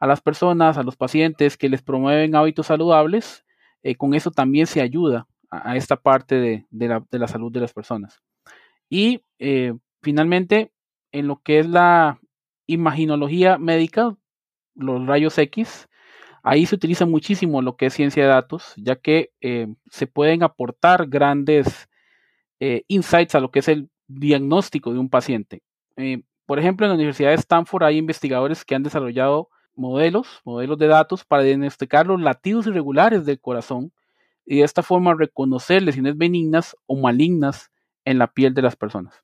a 0.01 0.07
las 0.09 0.21
personas, 0.21 0.79
a 0.79 0.83
los 0.83 0.97
pacientes, 0.97 1.57
que 1.57 1.69
les 1.69 1.83
promueven 1.83 2.35
hábitos 2.37 2.67
saludables, 2.67 3.45
eh, 3.83 3.97
con 3.97 4.15
eso 4.15 4.31
también 4.33 4.67
se 4.67 4.81
ayuda 4.81 5.29
a, 5.51 5.77
esta 5.77 5.97
parte 5.97 6.67
de, 6.71 6.89
la, 7.11 7.29
salud 7.29 7.53
de 7.53 7.61
las 7.61 7.73
personas. 7.73 8.21
Y 8.89 9.23
eh, 9.39 9.75
finalmente, 10.03 10.73
en 11.13 11.27
lo 11.27 11.41
que 11.43 11.59
es 11.59 11.69
la 11.69 12.21
imaginología 12.67 13.59
médica, 13.59 14.17
los 14.75 15.07
rayos 15.07 15.39
X, 15.39 15.89
ahí 16.43 16.67
se 16.67 16.75
utiliza 16.75 17.07
muchísimo 17.07 17.63
lo 17.63 17.77
que 17.77 17.87
es 17.87 17.95
ciencia 17.95 18.23
de 18.23 18.29
datos, 18.29 18.75
ya 18.77 18.97
que 18.97 19.33
se 19.91 20.07
pueden 20.07 20.43
aportar 20.43 21.09
grandes 21.09 21.89
eh, 22.61 22.85
insights 22.89 23.37
a 23.37 23.41
lo 23.41 23.51
que 23.53 23.61
es 23.61 23.69
el 23.69 23.89
diagnóstico 24.09 24.93
de 24.93 24.99
un 24.99 25.09
paciente. 25.09 25.63
Eh, 25.97 26.23
por 26.45 26.59
ejemplo, 26.59 26.87
en 26.87 26.91
la 26.91 26.97
Universidad 26.97 27.31
de 27.31 27.37
Stanford 27.37 27.85
hay 27.85 27.99
investigadores 27.99 28.65
que 28.65 28.75
han 28.75 28.83
desarrollado 28.83 29.49
modelos, 29.75 30.41
modelos 30.45 30.79
de 30.79 30.89
datos 30.89 31.25
para 31.25 31.45
diagnosticar 31.45 32.07
los 32.07 32.21
latidos 32.21 32.67
irregulares 32.67 33.25
del 33.25 33.41
corazón 33.41 33.93
y 34.49 34.57
de 34.59 34.65
esta 34.65 34.83
forma 34.83 35.15
reconocer 35.15 35.83
lesiones 35.83 36.17
benignas 36.17 36.75
o 36.87 36.97
malignas 36.97 37.71
en 38.07 38.19
la 38.19 38.33
piel 38.33 38.55
de 38.55 38.63
las 38.63 38.77
personas. 38.77 39.15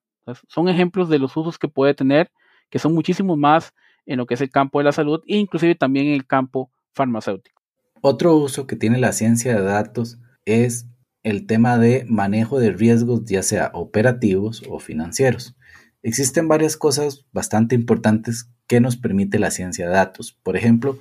son 0.48 0.68
ejemplos 0.68 1.08
de 1.08 1.18
los 1.18 1.36
usos 1.36 1.58
que 1.58 1.68
puede 1.68 1.94
tener, 1.94 2.30
que 2.70 2.78
son 2.78 2.94
muchísimos 2.94 3.38
más 3.38 3.72
en 4.04 4.18
lo 4.18 4.26
que 4.26 4.34
es 4.34 4.40
el 4.42 4.50
campo 4.50 4.78
de 4.78 4.84
la 4.84 4.92
salud 4.92 5.22
e 5.26 5.36
inclusive 5.38 5.74
también 5.74 6.06
en 6.06 6.12
el 6.12 6.26
campo 6.26 6.70
farmacéutico. 6.94 7.62
Otro 8.02 8.36
uso 8.36 8.66
que 8.66 8.76
tiene 8.76 8.98
la 8.98 9.12
ciencia 9.12 9.54
de 9.54 9.62
datos 9.62 10.18
es 10.44 10.86
el 11.22 11.46
tema 11.46 11.78
de 11.78 12.04
manejo 12.06 12.58
de 12.58 12.72
riesgos, 12.72 13.24
ya 13.24 13.42
sea 13.42 13.70
operativos 13.72 14.62
o 14.68 14.78
financieros. 14.78 15.56
Existen 16.02 16.48
varias 16.48 16.76
cosas 16.76 17.24
bastante 17.32 17.74
importantes 17.74 18.50
que 18.66 18.80
nos 18.80 18.96
permite 18.96 19.38
la 19.38 19.50
ciencia 19.50 19.86
de 19.86 19.94
datos. 19.94 20.38
Por 20.42 20.58
ejemplo, 20.58 20.98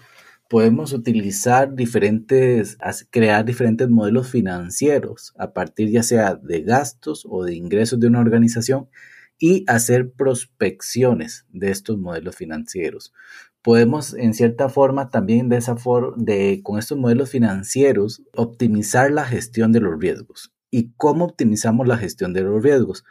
podemos 0.54 0.94
utilizar 0.94 1.74
diferentes, 1.74 2.78
crear 3.10 3.44
diferentes 3.44 3.90
modelos 3.90 4.30
financieros 4.30 5.34
a 5.36 5.52
partir 5.52 5.90
ya 5.90 6.04
sea 6.04 6.36
de 6.36 6.62
gastos 6.62 7.26
o 7.28 7.44
de 7.44 7.56
ingresos 7.56 8.00
de 8.00 8.06
una 8.06 8.20
organización 8.20 8.88
y 9.40 9.66
hacer 9.68 10.12
prospecciones 10.12 11.48
de 11.50 11.72
estos 11.72 11.98
modelos 11.98 12.36
financieros 12.36 13.14
podemos 13.64 14.14
en 14.14 14.36
cierta 14.36 14.70
forma 14.70 15.10
también 15.10 15.50
de 15.50 15.58
esa 15.58 15.76
forma 15.76 16.14
de 16.18 16.62
con 16.62 16.78
estos 16.78 17.00
modelos 17.00 17.32
financieros 17.32 18.22
optimizar 18.36 19.10
la 19.10 19.26
gestión 19.26 19.72
de 19.72 19.80
los 19.80 20.00
riesgos. 20.00 20.54
¿Y 20.70 20.92
cómo 20.98 21.26
optimizamos 21.26 21.88
la 21.88 21.98
gestión 21.98 22.32
de 22.32 22.42
los 22.44 22.62
riesgos? 22.62 23.04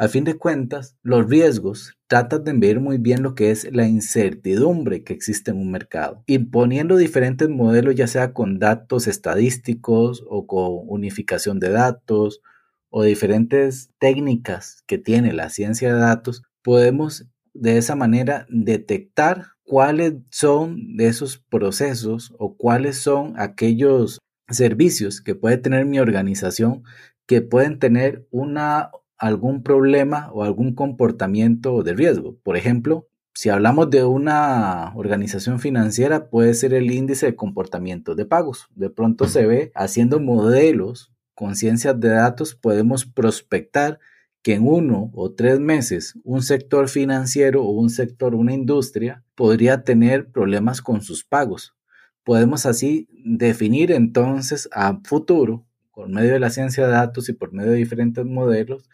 A 0.00 0.06
fin 0.06 0.22
de 0.22 0.38
cuentas, 0.38 0.96
los 1.02 1.28
riesgos 1.28 1.98
tratan 2.06 2.44
de 2.44 2.52
ver 2.52 2.78
muy 2.78 2.98
bien 2.98 3.24
lo 3.24 3.34
que 3.34 3.50
es 3.50 3.66
la 3.72 3.88
incertidumbre 3.88 5.02
que 5.02 5.12
existe 5.12 5.50
en 5.50 5.58
un 5.58 5.72
mercado. 5.72 6.22
Y 6.26 6.38
poniendo 6.38 6.96
diferentes 6.96 7.48
modelos, 7.48 7.96
ya 7.96 8.06
sea 8.06 8.32
con 8.32 8.60
datos 8.60 9.08
estadísticos 9.08 10.24
o 10.28 10.46
con 10.46 10.84
unificación 10.86 11.58
de 11.58 11.70
datos 11.70 12.42
o 12.90 13.02
diferentes 13.02 13.90
técnicas 13.98 14.84
que 14.86 14.98
tiene 14.98 15.32
la 15.32 15.50
ciencia 15.50 15.92
de 15.92 15.98
datos, 15.98 16.44
podemos 16.62 17.26
de 17.52 17.76
esa 17.76 17.96
manera 17.96 18.46
detectar 18.48 19.46
cuáles 19.64 20.14
son 20.30 20.96
de 20.96 21.08
esos 21.08 21.38
procesos 21.38 22.32
o 22.38 22.56
cuáles 22.56 22.98
son 22.98 23.34
aquellos 23.36 24.20
servicios 24.48 25.20
que 25.20 25.34
puede 25.34 25.58
tener 25.58 25.86
mi 25.86 25.98
organización 25.98 26.84
que 27.26 27.42
pueden 27.42 27.78
tener 27.78 28.26
una, 28.30 28.90
algún 29.18 29.62
problema 29.62 30.30
o 30.32 30.44
algún 30.44 30.74
comportamiento 30.74 31.82
de 31.82 31.94
riesgo. 31.94 32.38
Por 32.42 32.56
ejemplo, 32.56 33.08
si 33.34 33.50
hablamos 33.50 33.90
de 33.90 34.04
una 34.04 34.92
organización 34.96 35.60
financiera, 35.60 36.28
puede 36.28 36.54
ser 36.54 36.74
el 36.74 36.90
índice 36.90 37.26
de 37.26 37.36
comportamiento 37.36 38.14
de 38.14 38.24
pagos. 38.24 38.68
De 38.74 38.90
pronto 38.90 39.28
se 39.28 39.46
ve 39.46 39.72
haciendo 39.74 40.18
modelos 40.18 41.12
con 41.34 41.54
ciencias 41.54 42.00
de 42.00 42.08
datos, 42.08 42.56
podemos 42.56 43.06
prospectar 43.06 44.00
que 44.42 44.54
en 44.54 44.66
uno 44.66 45.12
o 45.14 45.32
tres 45.34 45.60
meses 45.60 46.18
un 46.24 46.42
sector 46.42 46.88
financiero 46.88 47.62
o 47.62 47.70
un 47.70 47.90
sector, 47.90 48.34
una 48.34 48.54
industria, 48.54 49.22
podría 49.36 49.84
tener 49.84 50.32
problemas 50.32 50.82
con 50.82 51.00
sus 51.00 51.24
pagos. 51.24 51.76
Podemos 52.24 52.66
así 52.66 53.08
definir 53.24 53.92
entonces 53.92 54.68
a 54.72 54.98
futuro, 55.04 55.64
por 55.94 56.08
medio 56.08 56.32
de 56.32 56.40
la 56.40 56.50
ciencia 56.50 56.86
de 56.86 56.92
datos 56.92 57.28
y 57.28 57.34
por 57.34 57.52
medio 57.52 57.70
de 57.70 57.78
diferentes 57.78 58.24
modelos, 58.24 58.88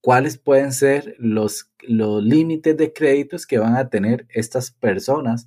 cuáles 0.00 0.38
pueden 0.38 0.72
ser 0.72 1.14
los, 1.18 1.70
los 1.80 2.22
límites 2.22 2.76
de 2.76 2.92
créditos 2.92 3.46
que 3.46 3.58
van 3.58 3.76
a 3.76 3.88
tener 3.88 4.26
estas 4.30 4.70
personas 4.70 5.46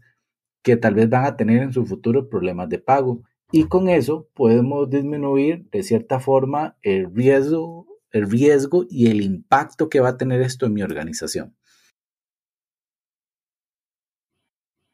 que 0.64 0.78
tal 0.78 0.96
vez 0.96 1.10
van 1.10 1.26
a 1.26 1.36
tener 1.36 1.62
en 1.62 1.74
su 1.74 1.86
futuro 1.86 2.30
problemas 2.30 2.70
de 2.70 2.80
pago. 2.80 3.22
Y 3.52 3.68
con 3.68 3.90
eso 3.90 4.28
podemos 4.34 4.90
disminuir 4.90 5.70
de 5.70 5.84
cierta 5.84 6.20
forma 6.20 6.78
el 6.82 7.14
riesgo 7.14 7.88
el 8.14 8.30
riesgo 8.30 8.86
y 8.90 9.10
el 9.10 9.22
impacto 9.22 9.90
que 9.90 10.00
va 10.00 10.10
a 10.10 10.18
tener 10.18 10.40
esto 10.42 10.66
en 10.66 10.74
mi 10.74 10.84
organización. 10.84 11.58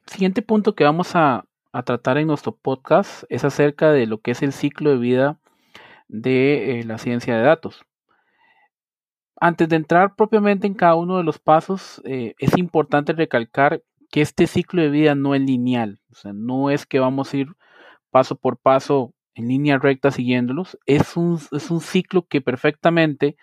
Siguiente 0.08 0.42
punto 0.42 0.74
que 0.74 0.86
vamos 0.86 1.12
a, 1.14 1.46
tratar 1.86 2.18
en 2.18 2.28
nuestro 2.28 2.56
podcast 2.56 3.26
es 3.30 3.44
acerca 3.44 3.92
de 3.92 4.08
lo 4.08 4.22
que 4.22 4.32
es 4.32 4.42
el 4.42 4.54
ciclo 4.54 4.90
de 4.90 4.98
vida 4.98 5.40
de 6.08 6.80
eh, 6.80 6.84
la 6.84 6.98
ciencia 6.98 7.38
de 7.38 7.44
datos. 7.44 7.86
Antes 9.42 9.70
de 9.70 9.78
entrar 9.78 10.16
propiamente 10.16 10.68
en 10.68 10.74
cada 10.74 10.96
uno 10.96 11.18
de 11.18 11.24
los 11.24 11.40
pasos, 11.40 12.02
eh, 12.06 12.36
es 12.40 12.58
importante 12.58 13.14
recalcar 13.14 13.82
que 14.12 14.22
este 14.22 14.48
ciclo 14.48 14.82
de 14.82 14.90
vida 14.90 15.16
no 15.16 15.36
es 15.36 15.42
lineal, 15.42 16.02
o 16.12 16.16
sea, 16.16 16.34
no 16.34 16.70
es 16.70 16.86
que 16.86 17.00
vamos 17.00 17.34
a 17.34 17.38
ir 17.38 17.48
paso 18.10 18.36
por 18.36 18.58
paso 18.58 19.14
en 19.36 19.48
línea 19.48 19.78
recta 19.78 20.12
siguiéndolos, 20.12 20.78
es 20.86 21.16
un, 21.16 21.40
es 21.52 21.72
un 21.72 21.80
ciclo 21.80 22.28
que 22.28 22.42
perfectamente 22.42 23.38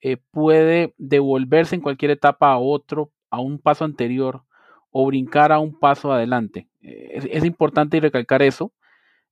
eh, 0.00 0.18
puede 0.32 0.94
devolverse 0.98 1.74
en 1.74 1.80
cualquier 1.80 2.10
etapa 2.10 2.52
a 2.52 2.58
otro, 2.58 3.10
a 3.30 3.40
un 3.40 3.58
paso 3.58 3.84
anterior 3.84 4.42
o 4.90 5.06
brincar 5.06 5.52
a 5.52 5.58
un 5.58 5.78
paso 5.78 6.12
adelante. 6.12 6.68
Eh, 6.82 7.28
es, 7.30 7.44
importante 7.44 8.00
recalcar 8.00 8.42
eso. 8.42 8.72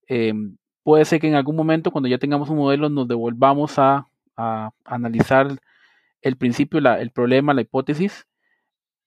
Em, 0.09 0.57
puede 0.83 1.05
ser 1.05 1.21
que 1.21 1.29
en 1.29 1.35
algún 1.35 1.57
momento, 1.57 1.91
cuando 1.91 2.09
ya 2.09 2.19
tengamos 2.19 2.49
un 2.51 2.57
modelo, 2.59 2.89
nos 2.89 3.09
devolvamos 3.09 3.79
a, 3.79 4.07
analizar 4.85 5.61
el 6.23 6.37
principio, 6.37 6.79
el 6.79 7.11
problema, 7.11 7.55
la 7.55 7.63
hipótesis, 7.63 8.27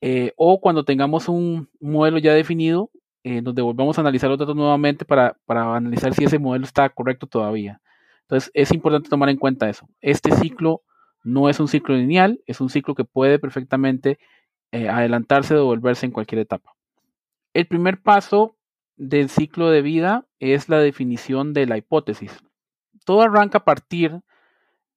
eh, 0.02 0.34
o 0.36 0.60
cuando 0.60 0.84
tengamos 0.84 1.30
un 1.30 1.70
modelo 1.80 2.18
ya 2.18 2.34
definido, 2.34 2.92
eh, 3.24 3.42
nos 3.42 3.56
devolvemos 3.56 3.98
a 3.98 4.02
analizar 4.02 4.30
los 4.30 4.38
datos 4.38 4.56
nuevamente 4.56 5.06
para, 5.06 5.38
analizar 5.48 6.14
si 6.14 6.26
ese 6.26 6.40
modelo 6.40 6.66
está 6.66 6.90
correcto 6.90 7.26
todavía. 7.26 7.82
Entonces, 8.24 8.52
es 8.54 8.74
importante 8.74 9.10
tomar 9.10 9.30
en 9.30 9.38
cuenta 9.38 9.70
eso. 9.70 9.88
Este 10.02 10.32
ciclo 10.32 10.84
no 11.24 11.48
es 11.48 11.60
un 11.62 11.70
ciclo 11.70 11.96
lineal, 11.96 12.42
es 12.48 12.60
un 12.60 12.70
ciclo 12.70 12.96
que 12.96 13.06
puede 13.06 13.40
perfectamente 13.40 14.20
eh, 14.74 14.90
adelantarse 14.90 15.54
o 15.54 15.58
devolverse 15.58 16.06
en 16.06 16.12
cualquier 16.12 16.42
etapa. 16.42 16.76
El 17.54 17.68
primer 17.68 18.02
paso 18.02 18.58
del 18.98 19.30
ciclo 19.30 19.70
de 19.70 19.82
vida 19.82 20.28
es 20.40 20.68
la 20.68 20.80
definición 20.80 21.54
de 21.54 21.66
la 21.66 21.78
hipótesis. 21.78 22.44
Todo 23.06 23.22
arranca 23.22 23.60
a 23.60 23.64
partir 23.64 24.20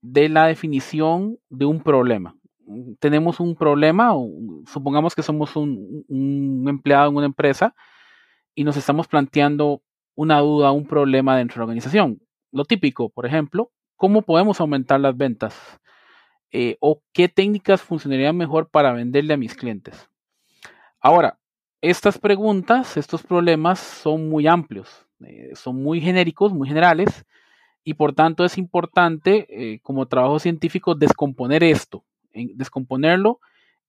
de 0.01 0.29
la 0.29 0.47
definición 0.47 1.39
de 1.49 1.65
un 1.65 1.81
problema. 1.81 2.37
tenemos 2.99 3.39
un 3.39 3.55
problema, 3.55 4.13
supongamos 4.67 5.15
que 5.15 5.23
somos 5.23 5.55
un, 5.57 6.65
empleado 6.69 7.11
en 7.11 7.17
una 7.17 7.27
empresa 7.27 7.75
y 8.55 8.65
nos 8.65 8.77
estamos 8.77 9.07
planteando 9.07 9.83
una 10.17 10.41
duda, 10.41 10.73
un 10.73 10.87
problema 10.87 11.37
dentro 11.37 11.55
de 11.55 11.59
la 11.61 11.65
organización. 11.65 12.21
Lo 12.51 12.65
típico, 12.65 13.09
por 13.11 13.27
ejemplo, 13.27 13.71
¿cómo 13.97 14.23
podemos 14.23 14.61
aumentar 14.61 14.99
las 15.01 15.17
ventas? 15.17 15.55
Eh, 16.51 16.77
¿O 16.81 17.03
qué 17.13 17.29
técnicas 17.29 17.83
funcionarían 17.83 18.37
mejor 18.37 18.69
para 18.69 18.93
venderle 18.93 19.35
a 19.35 19.37
mis 19.37 19.55
clientes? 19.55 20.09
Ahora, 21.01 21.39
estas 21.83 22.19
preguntas, 22.19 22.97
estos 22.97 23.23
problemas 23.23 23.79
son 23.79 24.29
muy 24.29 24.47
amplios, 24.47 25.07
eh, 25.21 25.53
son 25.55 25.83
muy 25.83 26.01
genéricos, 26.01 26.53
muy 26.53 26.67
generales, 26.67 27.25
y 27.87 27.95
por 27.95 28.15
tanto 28.15 28.45
es 28.45 28.59
importante 28.59 29.47
eh, 29.49 29.79
como 29.81 30.07
trabajo 30.07 30.41
científico 30.41 30.97
descomponer 30.97 31.63
esto, 31.63 32.05
descomponerlo 32.33 33.39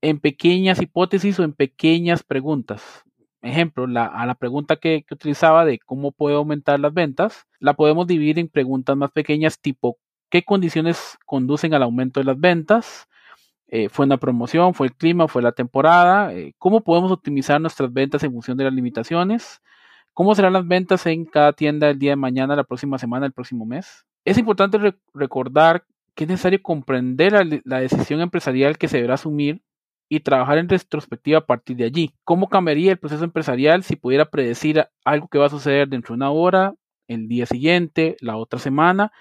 en 0.02 0.20
pequeñas 0.20 0.80
hipótesis 0.80 1.40
o 1.40 1.44
en 1.44 1.52
pequeñas 1.54 2.22
preguntas. 2.22 3.04
Ejemplo, 3.42 3.86
a 3.86 4.26
la 4.28 4.36
pregunta 4.36 4.76
que, 4.76 5.04
utilizaba 5.10 5.66
de 5.66 5.80
cómo 5.80 6.12
puedo 6.12 6.38
aumentar 6.38 6.80
las 6.80 6.94
ventas, 6.94 7.48
la 7.60 7.74
podemos 7.74 8.06
dividir 8.06 8.38
en 8.38 8.50
preguntas 8.50 8.96
más 8.96 9.12
pequeñas 9.12 9.60
tipo 9.60 9.98
¿qué 10.30 10.44
condiciones 10.44 11.18
conducen 11.26 11.74
al 11.74 11.82
aumento 11.82 12.20
de 12.20 12.26
las 12.26 12.40
ventas? 12.40 13.08
Eh, 13.68 13.90
¿Fue 13.90 14.06
una 14.06 14.18
promoción? 14.18 14.76
¿Fue 14.76 14.88
el 14.88 14.94
clima? 14.96 15.28
¿Fue 15.28 15.42
la 15.42 15.54
temporada? 15.54 16.34
Eh, 16.36 16.54
¿Cómo 16.60 16.84
podemos 16.84 17.12
optimizar 17.12 17.60
nuestras 17.60 17.92
ventas 17.92 18.24
en 18.24 18.32
función 18.32 18.58
de 18.58 18.66
las 18.66 18.74
limitaciones? 18.74 19.60
¿Cómo 20.18 20.34
serán 20.34 20.54
las 20.54 20.68
ventas 20.68 21.06
en 21.06 21.26
cada 21.26 21.54
tienda 21.54 21.92
el 21.92 22.00
día 22.00 22.14
de 22.14 22.16
mañana, 22.16 22.56
la 22.56 22.64
próxima 22.64 22.98
semana, 22.98 23.28
el 23.28 23.34
próximo 23.34 23.68
mes? 23.68 24.04
Es 24.26 24.40
importante 24.40 24.80
recordar 25.14 25.86
que 26.16 26.24
es 26.24 26.28
necesario 26.28 26.60
comprender 26.64 27.62
la, 27.64 27.80
decisión 27.80 28.22
empresarial 28.22 28.80
que 28.80 28.88
se 28.88 28.98
deberá 28.98 29.14
asumir 29.14 29.62
y 30.10 30.22
trabajar 30.22 30.58
en 30.58 30.70
retrospectiva 30.70 31.38
a 31.38 31.46
partir 31.46 31.78
de 31.78 31.84
allí. 31.84 32.16
¿Cómo 32.24 32.50
cambiaría 32.50 32.94
el 32.94 32.98
proceso 32.98 33.24
empresarial 33.26 33.84
si 33.84 33.96
pudiera 33.96 34.26
predecir 34.26 34.88
algo 35.06 35.28
que 35.28 35.38
va 35.38 35.46
a 35.46 35.50
suceder 35.50 35.88
dentro 35.88 36.14
de 36.14 36.18
una 36.18 36.32
hora, 36.32 36.74
el 37.08 37.28
día 37.28 37.46
siguiente, 37.46 38.18
la 38.20 38.38
otra 38.38 38.58
semana 38.58 39.12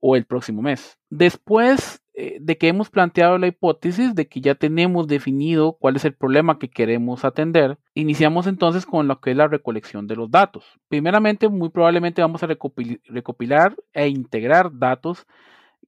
o 0.00 0.16
el 0.16 0.24
próximo 0.24 0.62
mes? 0.62 0.98
Después 1.10 2.02
eh, 2.22 2.36
de 2.38 2.58
que 2.58 2.68
hemos 2.68 2.90
planteado 2.90 3.38
la 3.38 3.46
hipótesis 3.46 4.14
de 4.14 4.28
que 4.28 4.42
ya 4.42 4.54
tenemos 4.54 5.06
definido 5.06 5.78
cuál 5.80 5.96
es 5.96 6.04
el 6.04 6.12
problema 6.12 6.58
que 6.58 6.68
queremos 6.68 7.24
atender, 7.24 7.78
iniciamos 7.94 8.46
entonces 8.46 8.84
con 8.84 9.08
lo 9.08 9.22
que 9.22 9.30
es 9.30 9.38
la 9.38 9.48
recolección 9.48 10.06
de 10.06 10.16
los 10.16 10.30
datos. 10.30 10.66
Primeramente, 10.88 11.48
muy 11.48 11.70
probablemente 11.70 12.20
vamos 12.20 12.42
a 12.42 12.46
recopilar 12.46 13.74
e 13.94 14.08
integrar 14.08 14.70
datos 14.70 15.26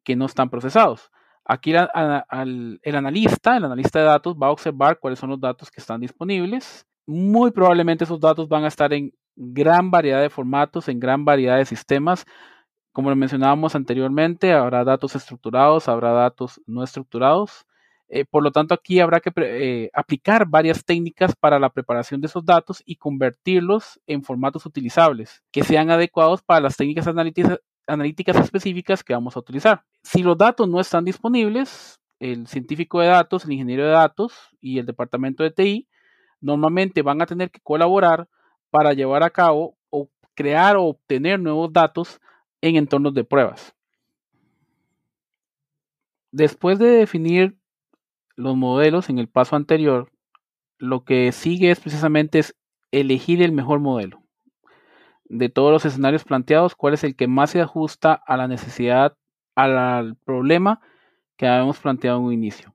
que 0.04 0.16
no 0.16 0.24
están 0.24 0.48
procesados. 0.48 1.10
Aquí 1.44 1.72
el, 1.72 2.96
analista, 2.96 3.58
el 3.58 3.66
analista 3.66 3.98
de 3.98 4.06
datos 4.06 4.34
va 4.34 4.46
a 4.46 4.52
observar 4.52 4.98
cuáles 5.00 5.18
son 5.18 5.28
los 5.28 5.40
datos 5.40 5.70
que 5.70 5.82
están 5.82 6.00
disponibles. 6.00 6.86
Muy 7.04 7.50
probablemente 7.50 8.04
esos 8.04 8.20
datos 8.20 8.48
van 8.48 8.64
a 8.64 8.68
estar 8.68 8.94
en 8.94 9.12
gran 9.36 9.90
variedad 9.90 10.22
de 10.22 10.30
formatos, 10.30 10.88
en 10.88 10.98
gran 10.98 11.26
variedad 11.26 11.58
de 11.58 11.66
sistemas. 11.66 12.24
Como 12.92 13.08
lo 13.08 13.16
mencionábamos 13.16 13.74
anteriormente, 13.74 14.52
habrá 14.52 14.84
datos 14.84 15.16
estructurados, 15.16 15.88
habrá 15.88 16.12
datos 16.12 16.60
no 16.66 16.84
estructurados. 16.84 17.66
Eh, 18.08 18.26
por 18.26 18.42
lo 18.42 18.52
tanto, 18.52 18.74
aquí 18.74 19.00
habrá 19.00 19.20
que 19.20 19.32
eh, 19.36 19.90
aplicar 19.94 20.46
varias 20.46 20.84
técnicas 20.84 21.34
para 21.34 21.58
la 21.58 21.70
preparación 21.70 22.20
de 22.20 22.26
esos 22.26 22.44
datos 22.44 22.82
y 22.84 22.96
convertirlos 22.96 23.98
en 24.06 24.22
formatos 24.22 24.66
utilizables 24.66 25.42
que 25.50 25.64
sean 25.64 25.90
adecuados 25.90 26.42
para 26.42 26.60
las 26.60 26.76
técnicas 26.76 27.06
analíticas, 27.06 27.58
analíticas 27.86 28.36
específicas 28.36 29.02
que 29.02 29.14
vamos 29.14 29.36
a 29.36 29.40
utilizar. 29.40 29.82
Si 30.02 30.22
los 30.22 30.36
datos 30.36 30.68
no 30.68 30.78
están 30.78 31.06
disponibles, 31.06 31.98
el 32.18 32.46
científico 32.46 33.00
de 33.00 33.08
datos, 33.08 33.46
el 33.46 33.52
ingeniero 33.52 33.84
de 33.84 33.92
datos 33.92 34.34
y 34.60 34.78
el 34.78 34.84
departamento 34.84 35.42
de 35.42 35.50
TI 35.50 35.88
normalmente 36.42 37.00
van 37.00 37.22
a 37.22 37.26
tener 37.26 37.50
que 37.50 37.60
colaborar 37.60 38.28
para 38.70 38.92
llevar 38.92 39.22
a 39.22 39.30
cabo 39.30 39.76
o 39.90 40.10
crear 40.34 40.76
o 40.76 40.84
obtener 40.84 41.40
nuevos 41.40 41.72
datos 41.72 42.20
en 42.62 42.76
entornos 42.76 43.12
de 43.12 43.24
pruebas. 43.24 43.74
Después 46.30 46.78
de 46.78 46.86
definir 46.86 47.58
los 48.36 48.56
modelos 48.56 49.10
en 49.10 49.18
el 49.18 49.28
paso 49.28 49.54
anterior, 49.54 50.10
lo 50.78 51.04
que 51.04 51.30
sigue 51.32 51.70
es 51.70 51.80
precisamente 51.80 52.40
elegir 52.90 53.42
el 53.42 53.52
mejor 53.52 53.80
modelo 53.80 54.22
de 55.32 55.48
todos 55.48 55.72
los 55.72 55.84
escenarios 55.86 56.24
planteados, 56.24 56.74
cuál 56.74 56.94
es 56.94 57.04
el 57.04 57.16
que 57.16 57.26
más 57.26 57.50
se 57.50 57.60
ajusta 57.62 58.12
a 58.12 58.36
la 58.36 58.48
necesidad, 58.48 59.16
al 59.54 60.16
problema 60.24 60.80
que 61.36 61.46
habíamos 61.46 61.78
planteado 61.78 62.18
en 62.18 62.24
un 62.24 62.32
inicio. 62.32 62.74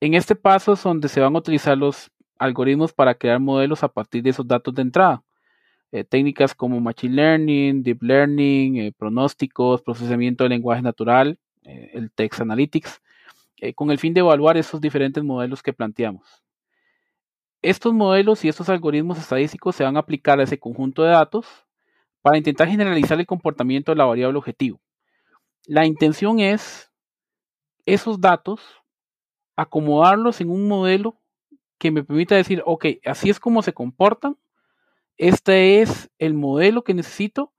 En 0.00 0.14
este 0.14 0.34
paso 0.34 0.72
es 0.72 0.82
donde 0.82 1.08
se 1.08 1.20
van 1.20 1.34
a 1.34 1.38
utilizar 1.38 1.78
los 1.78 2.10
algoritmos 2.38 2.92
para 2.92 3.14
crear 3.14 3.40
modelos 3.40 3.84
a 3.84 3.88
partir 3.88 4.22
de 4.22 4.30
esos 4.30 4.46
datos 4.46 4.74
de 4.74 4.82
entrada. 4.82 5.23
Eh, 5.92 6.04
técnicas 6.04 6.54
como 6.54 6.80
Machine 6.80 7.14
Learning, 7.14 7.82
Deep 7.82 8.02
Learning, 8.02 8.76
eh, 8.78 8.92
pronósticos, 8.96 9.82
procesamiento 9.82 10.44
de 10.44 10.50
lenguaje 10.50 10.82
natural, 10.82 11.38
eh, 11.62 11.90
el 11.94 12.10
Text 12.10 12.40
Analytics, 12.40 13.00
con 13.76 13.90
el 13.90 13.98
fin 13.98 14.12
de 14.12 14.20
evaluar 14.20 14.58
esos 14.58 14.80
diferentes 14.80 15.24
modelos 15.24 15.62
que 15.62 15.72
planteamos. 15.72 16.44
Estos 17.62 17.94
modelos 17.94 18.44
y 18.44 18.48
estos 18.48 18.68
algoritmos 18.68 19.16
estadísticos 19.18 19.74
se 19.74 19.84
van 19.84 19.96
a 19.96 20.00
aplicar 20.00 20.38
a 20.38 20.42
ese 20.42 20.58
conjunto 20.58 21.02
de 21.02 21.10
datos 21.10 21.46
para 22.20 22.36
intentar 22.36 22.68
generalizar 22.68 23.18
el 23.18 23.26
comportamiento 23.26 23.92
de 23.92 23.96
la 23.96 24.04
variable 24.04 24.36
objetivo. 24.36 24.80
La 25.66 25.86
intención 25.86 26.40
es 26.40 26.90
esos 27.86 28.20
datos 28.20 28.60
acomodarlos 29.56 30.40
en 30.40 30.50
un 30.50 30.68
modelo 30.68 31.16
que 31.78 31.90
me 31.90 32.02
permita 32.02 32.34
decir, 32.34 32.62
ok, 32.66 32.86
así 33.04 33.30
es 33.30 33.40
como 33.40 33.62
se 33.62 33.72
comportan, 33.72 34.36
este 35.16 35.80
es 35.80 36.10
el 36.18 36.34
modelo 36.34 36.84
que 36.84 36.94
necesito 36.94 37.52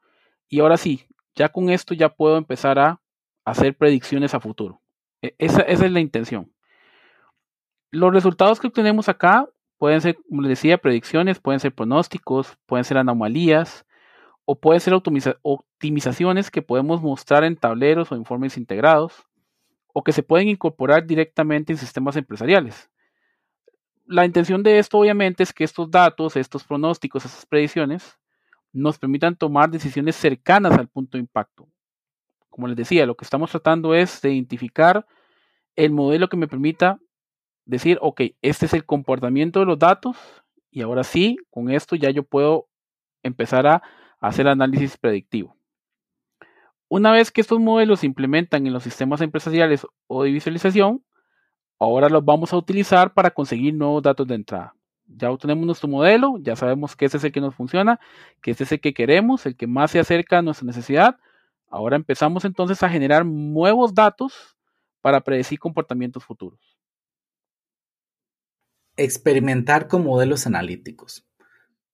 y 0.48 0.60
ahora 0.60 0.78
sí, 0.78 1.08
ya 1.36 1.50
con 1.50 1.70
esto 1.70 1.94
ya 1.94 2.10
puedo 2.10 2.38
empezar 2.38 2.80
a 2.80 3.02
hacer 3.46 3.76
predicciones 3.76 4.34
a 4.34 4.40
futuro. 4.40 4.82
E-, 5.22 5.36
esa, 5.38 5.62
esa 5.62 5.86
es 5.86 5.92
la 5.92 6.00
intención. 6.00 6.52
Los 7.92 8.14
resultados 8.14 8.60
que 8.60 8.68
obtenemos 8.68 9.10
acá 9.10 9.48
Pueden 9.78 10.02
ser, 10.02 10.18
como 10.30 10.42
les 10.42 10.50
decía, 10.50 10.78
predicciones, 10.78 11.40
pueden 11.40 11.60
ser 11.60 11.74
pronósticos, 11.74 12.58
pueden 12.66 12.86
ser 12.86 12.98
anomalías 12.98 13.86
o 14.46 14.60
pueden 14.60 14.80
ser 14.80 14.94
optimizaciones 14.94 16.52
que 16.52 16.62
podemos 16.62 17.02
mostrar 17.02 17.44
en 17.44 17.58
tableros 17.58 18.12
o 18.12 18.16
informes 18.16 18.58
integrados 18.58 19.28
o 19.94 20.04
que 20.04 20.12
se 20.12 20.24
pueden 20.24 20.48
incorporar 20.48 21.06
directamente 21.06 21.74
en 21.74 21.78
sistemas 21.78 22.16
empresariales. 22.16 22.90
La 24.06 24.26
intención 24.26 24.62
de 24.62 24.78
esto 24.78 25.00
obviamente 25.00 25.44
es 25.44 25.52
que 25.52 25.64
estos 25.64 25.90
datos, 25.90 26.36
estos 26.36 26.64
pronósticos, 26.64 27.26
estas 27.26 27.46
predicciones 27.46 28.20
nos 28.72 29.00
permitan 29.00 29.36
tomar 29.36 29.70
decisiones 29.72 30.16
cercanas 30.16 30.74
al 30.74 30.88
punto 30.88 31.18
de 31.18 31.22
impacto. 31.22 31.68
Como 32.50 32.68
les 32.68 32.78
decía, 32.78 33.06
lo 33.06 33.16
que 33.16 33.26
estamos 33.26 33.50
tratando 33.50 33.96
es 33.96 34.22
de 34.22 34.34
identificar 34.34 35.08
el 35.76 35.92
modelo 35.92 36.30
que 36.30 36.38
me 36.38 36.48
permita 36.48 37.00
decir, 37.66 37.98
ok, 38.02 38.22
este 38.42 38.68
es 38.68 38.74
el 38.74 38.86
comportamiento 38.86 39.60
de 39.60 39.66
los 39.66 39.80
datos 39.80 40.18
y 40.70 40.82
ahora 40.82 41.04
sí, 41.04 41.38
con 41.50 41.72
esto 41.72 41.96
ya 41.96 42.12
yo 42.12 42.24
puedo 42.24 42.68
empezar 43.24 43.66
a 43.66 43.82
hacer 44.20 44.48
análisis 44.48 44.98
predictivo. 44.98 45.58
Una 46.88 47.12
vez 47.12 47.32
que 47.32 47.42
estos 47.42 47.60
modelos 47.60 48.02
se 48.02 48.06
implementan 48.06 48.68
en 48.68 48.74
los 48.74 48.84
sistemas 48.84 49.22
empresariales 49.22 49.88
o 50.08 50.24
de 50.24 50.32
visualización, 50.32 51.04
ahora 51.80 52.10
los 52.10 52.24
vamos 52.24 52.54
a 52.54 52.58
utilizar 52.58 53.14
para 53.14 53.32
conseguir 53.32 53.74
nuevos 53.74 54.04
datos 54.04 54.28
de 54.28 54.36
entrada. 54.36 54.76
Ya 55.08 55.32
obtenemos 55.32 55.66
nuestro 55.66 55.88
modelo, 55.88 56.38
ya 56.40 56.56
sabemos 56.56 56.96
que 56.96 57.06
este 57.06 57.18
es 57.18 57.24
el 57.24 57.32
que 57.32 57.42
nos 57.42 57.56
funciona, 57.56 58.00
que 58.42 58.52
este 58.52 58.64
es 58.64 58.72
el 58.72 58.80
que 58.80 58.94
queremos, 58.94 59.46
el 59.46 59.56
que 59.56 59.68
más 59.68 59.92
se 59.92 60.00
acerca 60.00 60.40
a 60.40 60.42
nuestra 60.42 60.66
necesidad. 60.66 61.18
Ahora 61.70 61.96
empezamos 61.96 62.46
entonces 62.46 62.82
a 62.82 62.90
generar 62.90 63.26
nuevos 63.26 63.94
datos 63.94 64.58
para 65.02 65.22
predecir 65.22 65.60
comportamientos 65.60 66.24
futuros. 66.24 66.60
Experimentar 68.98 69.88
con 69.88 70.04
modelos 70.04 70.48
analíticos. 70.48 71.28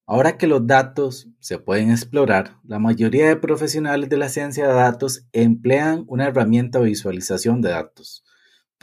Ahora 0.05 0.37
que 0.37 0.47
los 0.47 0.65
datos 0.67 1.27
se 1.39 1.57
pueden 1.57 1.89
explorar, 1.91 2.57
la 2.63 2.79
mayoría 2.79 3.27
de 3.27 3.35
profesionales 3.35 4.09
de 4.09 4.17
la 4.17 4.29
ciencia 4.29 4.67
de 4.67 4.73
datos 4.73 5.27
emplean 5.31 6.05
una 6.07 6.27
herramienta 6.27 6.79
de 6.79 6.85
visualización 6.85 7.61
de 7.61 7.69
datos 7.69 8.23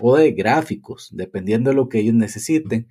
o 0.00 0.16
de 0.16 0.32
gráficos, 0.32 1.08
dependiendo 1.12 1.70
de 1.70 1.76
lo 1.76 1.88
que 1.88 2.00
ellos 2.00 2.14
necesiten. 2.14 2.88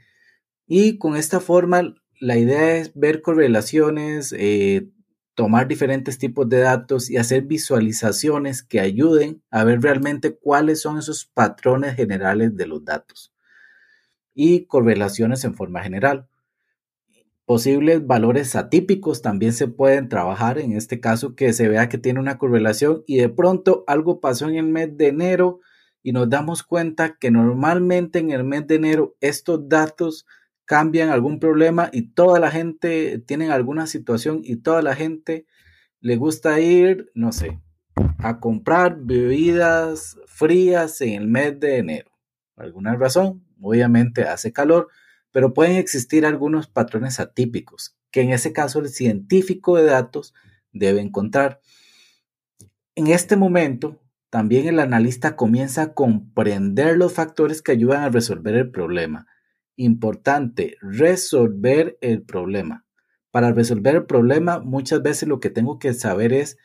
Y 0.67 0.97
con 0.97 1.15
esta 1.15 1.39
forma, 1.39 1.95
la 2.19 2.37
idea 2.37 2.77
es 2.77 2.93
ver 2.93 3.21
correlaciones, 3.21 4.33
eh, 4.37 4.89
tomar 5.35 5.67
diferentes 5.67 6.17
tipos 6.17 6.49
de 6.49 6.59
datos 6.59 7.11
y 7.11 7.17
hacer 7.17 7.43
visualizaciones 7.43 8.63
que 8.63 8.79
ayuden 8.79 9.43
a 9.51 9.63
ver 9.63 9.81
realmente 9.81 10.35
cuáles 10.35 10.81
son 10.81 10.97
esos 10.97 11.25
patrones 11.25 11.95
generales 11.95 12.55
de 12.55 12.65
los 12.65 12.83
datos 12.83 13.33
y 14.33 14.65
correlaciones 14.65 15.43
en 15.45 15.53
forma 15.53 15.83
general. 15.83 16.27
Posibles 17.45 18.05
valores 18.05 18.55
atípicos 18.55 19.21
también 19.21 19.53
se 19.53 19.67
pueden 19.67 20.09
trabajar, 20.09 20.59
en 20.59 20.73
este 20.73 20.99
caso 20.99 21.35
que 21.35 21.53
se 21.53 21.69
vea 21.69 21.87
que 21.87 21.97
tiene 21.97 22.19
una 22.19 22.37
correlación 22.37 23.03
y 23.07 23.17
de 23.17 23.29
pronto 23.29 23.83
algo 23.87 24.19
pasó 24.19 24.49
en 24.49 24.55
el 24.55 24.65
mes 24.65 24.97
de 24.97 25.07
enero 25.07 25.61
y 26.07 26.13
nos 26.13 26.29
damos 26.29 26.63
cuenta 26.63 27.17
que 27.19 27.31
normalmente 27.31 28.19
en 28.19 28.31
el 28.31 28.45
mes 28.45 28.65
de 28.65 28.75
enero 28.75 29.17
estos 29.19 29.67
datos 29.67 30.25
cambian 30.63 31.09
algún 31.09 31.37
problema 31.37 31.89
y 31.91 32.03
toda 32.13 32.39
la 32.39 32.49
gente 32.49 33.19
tiene 33.19 33.51
alguna 33.51 33.87
situación 33.87 34.39
y 34.41 34.55
toda 34.55 34.81
la 34.81 34.95
gente 34.95 35.45
le 35.99 36.15
gusta 36.15 36.61
ir, 36.61 37.11
no 37.13 37.33
sé, 37.33 37.59
a 38.19 38.39
comprar 38.39 38.99
bebidas 39.01 40.17
frías 40.27 41.01
en 41.01 41.13
el 41.23 41.27
mes 41.27 41.59
de 41.59 41.79
enero. 41.79 42.09
Por 42.55 42.63
alguna 42.63 42.95
razón, 42.95 43.45
obviamente 43.59 44.23
hace 44.23 44.53
calor, 44.53 44.87
pero 45.31 45.53
pueden 45.53 45.75
existir 45.75 46.25
algunos 46.25 46.67
patrones 46.67 47.19
atípicos 47.19 47.97
que 48.11 48.21
en 48.21 48.31
ese 48.31 48.53
caso 48.53 48.79
el 48.79 48.87
científico 48.87 49.75
de 49.75 49.83
datos 49.83 50.33
debe 50.71 51.01
encontrar. 51.01 51.59
En 52.95 53.07
este 53.07 53.35
momento, 53.35 53.99
también 54.29 54.67
el 54.67 54.79
analista 54.79 55.35
comienza 55.35 55.81
a 55.81 55.93
comprender 55.93 56.97
los 56.97 57.13
factores 57.13 57.61
que 57.61 57.71
ayudan 57.71 58.03
a 58.03 58.09
resolver 58.09 58.55
el 58.55 58.71
problema 58.71 59.27
Importante, 59.79 60.75
resolver 60.81 61.99
el 62.01 62.23
problema. 62.23 62.83
Para 63.29 63.51
resolver 63.51 63.95
el 63.95 64.05
problema, 64.07 64.59
muchas 64.59 65.03
veces 65.03 65.29
lo 65.29 65.39
que 65.39 65.51
tengo 65.51 65.77
que 65.77 65.93
saber 65.93 66.33
es 66.33 66.57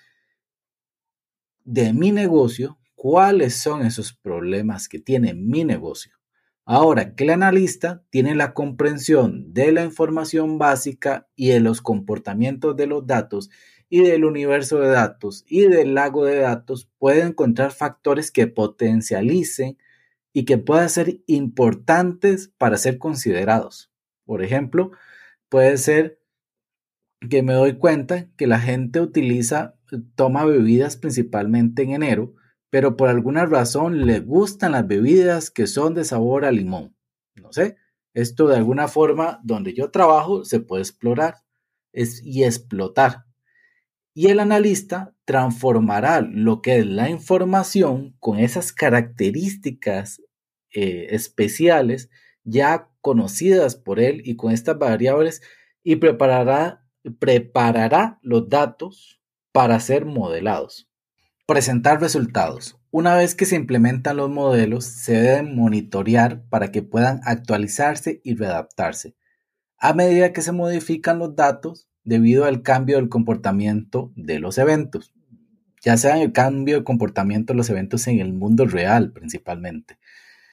de 1.64 1.92
mi 1.92 2.10
negocio, 2.10 2.78
cuáles 2.94 3.56
son 3.56 3.84
esos 3.84 4.14
problemas 4.14 4.88
que 4.88 4.98
tiene 4.98 5.34
mi 5.34 5.62
negocio. 5.62 6.16
Ahora 6.64 7.14
que 7.14 7.24
el 7.24 7.30
analista 7.30 8.02
tiene 8.08 8.34
la 8.34 8.54
comprensión 8.54 9.52
de 9.52 9.72
la 9.72 9.84
información 9.84 10.56
básica 10.56 11.28
y 11.36 11.50
de 11.50 11.60
los 11.60 11.82
comportamientos 11.82 12.76
de 12.76 12.86
los 12.86 13.06
datos 13.06 13.50
y 13.92 14.00
del 14.00 14.24
universo 14.24 14.80
de 14.80 14.88
datos 14.88 15.44
y 15.46 15.66
del 15.66 15.94
lago 15.94 16.24
de 16.24 16.38
datos, 16.38 16.88
puede 16.98 17.20
encontrar 17.20 17.72
factores 17.72 18.30
que 18.30 18.46
potencialicen 18.46 19.76
y 20.32 20.46
que 20.46 20.56
puedan 20.56 20.88
ser 20.88 21.20
importantes 21.26 22.50
para 22.56 22.78
ser 22.78 22.96
considerados. 22.96 23.92
Por 24.24 24.42
ejemplo, 24.42 24.92
puede 25.50 25.76
ser 25.76 26.18
que 27.28 27.42
me 27.42 27.52
doy 27.52 27.74
cuenta 27.76 28.30
que 28.38 28.46
la 28.46 28.58
gente 28.58 28.98
utiliza, 28.98 29.74
toma 30.14 30.46
bebidas 30.46 30.96
principalmente 30.96 31.82
en 31.82 31.90
enero, 31.90 32.34
pero 32.70 32.96
por 32.96 33.10
alguna 33.10 33.44
razón 33.44 34.06
le 34.06 34.20
gustan 34.20 34.72
las 34.72 34.88
bebidas 34.88 35.50
que 35.50 35.66
son 35.66 35.92
de 35.92 36.04
sabor 36.04 36.46
a 36.46 36.50
limón. 36.50 36.96
No 37.34 37.52
sé, 37.52 37.76
esto 38.14 38.48
de 38.48 38.56
alguna 38.56 38.88
forma 38.88 39.38
donde 39.42 39.74
yo 39.74 39.90
trabajo 39.90 40.46
se 40.46 40.60
puede 40.60 40.80
explorar 40.80 41.42
y 41.92 42.44
explotar. 42.44 43.26
Y 44.14 44.28
el 44.28 44.40
analista 44.40 45.14
transformará 45.24 46.20
lo 46.20 46.60
que 46.60 46.78
es 46.78 46.86
la 46.86 47.08
información 47.08 48.14
con 48.20 48.38
esas 48.38 48.72
características 48.72 50.20
eh, 50.74 51.08
especiales 51.10 52.10
ya 52.44 52.90
conocidas 53.00 53.76
por 53.76 54.00
él 54.00 54.22
y 54.24 54.36
con 54.36 54.52
estas 54.52 54.78
variables 54.78 55.42
y 55.82 55.96
preparará, 55.96 56.84
preparará 57.18 58.18
los 58.22 58.48
datos 58.48 59.20
para 59.52 59.80
ser 59.80 60.04
modelados. 60.04 60.90
Presentar 61.46 62.00
resultados. 62.00 62.78
Una 62.90 63.14
vez 63.14 63.34
que 63.34 63.46
se 63.46 63.56
implementan 63.56 64.18
los 64.18 64.30
modelos, 64.30 64.84
se 64.84 65.14
deben 65.14 65.56
monitorear 65.56 66.44
para 66.48 66.70
que 66.70 66.82
puedan 66.82 67.20
actualizarse 67.24 68.20
y 68.22 68.34
readaptarse. 68.34 69.14
A 69.78 69.94
medida 69.94 70.32
que 70.32 70.42
se 70.42 70.52
modifican 70.52 71.18
los 71.18 71.34
datos, 71.34 71.88
debido 72.04 72.44
al 72.44 72.62
cambio 72.62 72.96
del 72.96 73.08
comportamiento 73.08 74.12
de 74.16 74.38
los 74.40 74.58
eventos, 74.58 75.12
ya 75.82 75.96
sea 75.96 76.22
el 76.22 76.32
cambio 76.32 76.78
de 76.78 76.84
comportamiento 76.84 77.52
de 77.52 77.56
los 77.56 77.70
eventos 77.70 78.06
en 78.06 78.20
el 78.20 78.32
mundo 78.32 78.66
real 78.66 79.12
principalmente. 79.12 79.98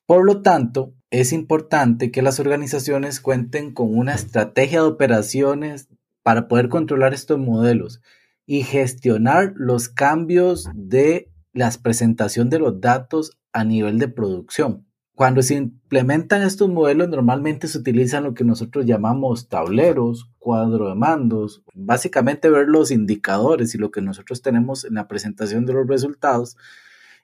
Por 0.05 0.25
lo 0.25 0.41
tanto, 0.41 0.93
es 1.11 1.33
importante 1.33 2.11
que 2.11 2.23
las 2.23 2.39
organizaciones 2.39 3.19
cuenten 3.19 3.73
con 3.73 3.95
una 3.95 4.15
estrategia 4.15 4.81
de 4.81 4.87
operaciones 4.87 5.87
para 6.23 6.47
poder 6.47 6.69
controlar 6.69 7.13
estos 7.13 7.37
modelos 7.37 8.01
y 8.47 8.63
gestionar 8.63 9.53
los 9.55 9.89
cambios 9.89 10.67
de 10.73 11.31
la 11.53 11.71
presentación 11.81 12.49
de 12.49 12.57
los 12.57 12.81
datos 12.81 13.37
a 13.53 13.63
nivel 13.63 13.99
de 13.99 14.07
producción. 14.07 14.88
Cuando 15.19 15.41
se 15.41 15.55
implementan 15.55 16.43
estos 16.43 16.69
modelos, 16.69 17.09
normalmente 17.09 17.67
se 17.67 17.77
utilizan 17.77 18.23
lo 18.23 18.33
que 18.33 18.45
nosotros 18.45 18.85
llamamos 18.85 19.49
tableros, 19.49 20.31
cuadro 20.39 20.87
de 20.87 20.95
mandos, 20.95 21.61
básicamente 21.73 22.49
ver 22.49 22.69
los 22.69 22.89
indicadores 22.89 23.75
y 23.75 23.77
lo 23.77 23.91
que 23.91 24.01
nosotros 24.01 24.41
tenemos 24.41 24.85
en 24.85 24.93
la 24.93 25.09
presentación 25.09 25.65
de 25.65 25.73
los 25.73 25.85
resultados. 25.85 26.55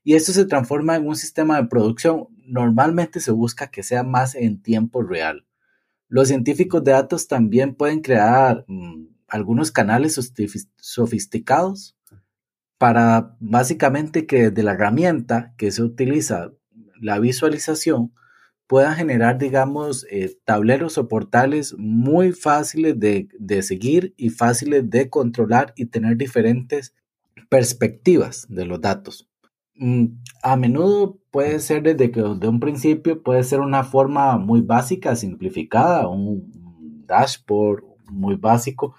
Y 0.03 0.15
esto 0.15 0.33
se 0.33 0.43
transforma 0.43 0.97
en 0.97 1.07
un 1.07 1.15
sistema 1.15 1.55
de 1.55 1.69
producción. 1.69 2.27
Normalmente 2.45 3.21
se 3.21 3.31
busca 3.31 3.67
que 3.67 3.81
sea 3.81 4.03
más 4.03 4.35
en 4.35 4.61
tiempo 4.61 5.01
real. 5.01 5.45
Los 6.09 6.27
científicos 6.27 6.83
de 6.83 6.91
datos 6.91 7.29
también 7.29 7.75
pueden 7.75 8.01
crear 8.01 8.65
mm, 8.67 9.05
algunos 9.29 9.71
canales 9.71 10.19
sofisticados 10.75 11.95
para 12.77 13.37
básicamente 13.39 14.25
que 14.25 14.49
de 14.51 14.63
la 14.63 14.73
herramienta 14.73 15.53
que 15.55 15.71
se 15.71 15.81
utiliza 15.81 16.51
la 16.99 17.19
visualización 17.19 18.13
puedan 18.67 18.95
generar, 18.95 19.37
digamos, 19.37 20.05
eh, 20.09 20.37
tableros 20.43 20.97
o 20.97 21.07
portales 21.07 21.75
muy 21.77 22.31
fáciles 22.31 22.99
de, 22.99 23.27
de, 23.37 23.61
seguir 23.61 24.13
y 24.17 24.29
fáciles 24.29 24.89
de 24.89 25.09
controlar 25.09 25.73
y 25.75 25.85
tener 25.85 26.17
diferentes 26.17 26.95
perspectivas 27.49 28.47
de 28.49 28.65
los 28.65 28.81
datos. 28.81 29.29
Mm, 29.75 30.05
a 30.41 30.55
menudo 30.55 31.19
puede 31.31 31.59
ser 31.59 31.83
desde 31.83 32.09
que 32.11 32.21
de 32.21 32.47
un 32.47 32.59
principio 32.59 33.21
puede 33.21 33.43
ser 33.43 33.59
una 33.59 33.83
forma 33.83 34.37
muy 34.37 34.61
básica, 34.61 35.15
simplificada, 35.15 36.07
un 36.07 36.51
dashboard 37.05 37.83
muy 38.09 38.35
básico, 38.35 38.95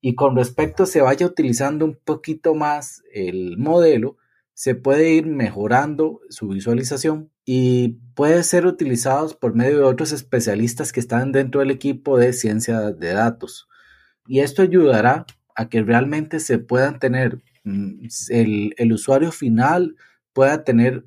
y 0.00 0.14
con 0.14 0.36
respecto 0.36 0.86
se 0.86 1.02
vaya 1.02 1.26
utilizando 1.26 1.84
un 1.84 1.98
poquito 2.04 2.54
más 2.54 3.02
el 3.12 3.58
modelo, 3.58 4.16
se 4.54 4.74
puede 4.74 5.12
ir 5.12 5.26
mejorando 5.26 6.20
su 6.30 6.48
visualización 6.48 7.30
y 7.52 7.98
puede 8.14 8.44
ser 8.44 8.64
utilizados 8.64 9.34
por 9.34 9.56
medio 9.56 9.78
de 9.78 9.82
otros 9.82 10.12
especialistas 10.12 10.92
que 10.92 11.00
están 11.00 11.32
dentro 11.32 11.58
del 11.58 11.72
equipo 11.72 12.16
de 12.16 12.32
ciencia 12.32 12.78
de 12.92 13.12
datos. 13.12 13.66
Y 14.28 14.38
esto 14.38 14.62
ayudará 14.62 15.26
a 15.56 15.68
que 15.68 15.82
realmente 15.82 16.38
se 16.38 16.60
puedan 16.60 17.00
tener 17.00 17.40
mm, 17.64 18.06
el, 18.28 18.74
el 18.76 18.92
usuario 18.92 19.32
final 19.32 19.96
pueda 20.32 20.62
tener 20.62 21.04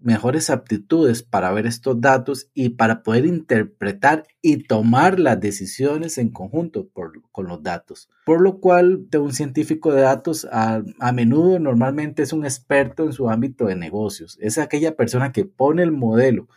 mejores 0.00 0.48
aptitudes 0.48 1.22
para 1.22 1.52
ver 1.52 1.66
estos 1.66 2.00
datos 2.00 2.50
y 2.54 2.70
para 2.70 3.02
poder 3.02 3.26
interpretar 3.26 4.26
y 4.40 4.64
tomar 4.64 5.20
las 5.20 5.38
decisiones 5.38 6.16
en 6.18 6.30
conjunto 6.30 6.88
con 6.90 7.46
los 7.46 7.62
datos. 7.62 8.08
Por 8.24 8.40
lo 8.40 8.58
cual, 8.60 9.10
de 9.10 9.18
un 9.18 9.32
científico 9.32 9.92
de 9.92 10.02
datos 10.02 10.46
a, 10.50 10.82
a 10.98 11.12
menudo 11.12 11.58
normalmente 11.58 12.22
es 12.22 12.32
un 12.32 12.44
experto 12.44 13.04
en 13.04 13.12
su 13.12 13.28
ámbito 13.28 13.66
de 13.66 13.76
negocios. 13.76 14.38
Es 14.40 14.56
aquella 14.56 14.96
persona 14.96 15.32
que 15.32 15.44
pone 15.44 15.82
el 15.82 15.92
modelo 15.92 16.48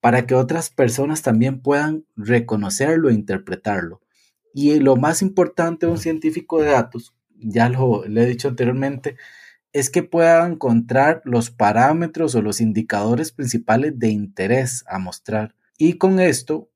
para 0.00 0.26
que 0.26 0.34
otras 0.34 0.70
personas 0.70 1.22
también 1.22 1.60
puedan 1.60 2.04
reconocerlo 2.14 3.10
e 3.10 3.14
interpretarlo. 3.14 4.02
Y 4.54 4.78
lo 4.78 4.96
más 4.96 5.20
importante 5.20 5.86
de 5.86 5.92
un 5.92 5.98
científico 5.98 6.62
de 6.62 6.68
datos, 6.68 7.12
ya 7.38 7.68
lo 7.68 8.06
le 8.06 8.22
he 8.22 8.26
dicho 8.26 8.48
anteriormente, 8.48 9.16
es 9.78 9.90
que 9.90 10.02
pueda 10.02 10.46
encontrar 10.46 11.20
los 11.26 11.50
parámetros 11.50 12.34
o 12.34 12.40
los 12.40 12.62
indicadores 12.62 13.30
principales 13.30 13.98
de 13.98 14.08
interés 14.08 14.82
a 14.88 14.98
mostrar. 14.98 15.54
Y 15.76 15.98
con 15.98 16.18
esto, 16.18 16.70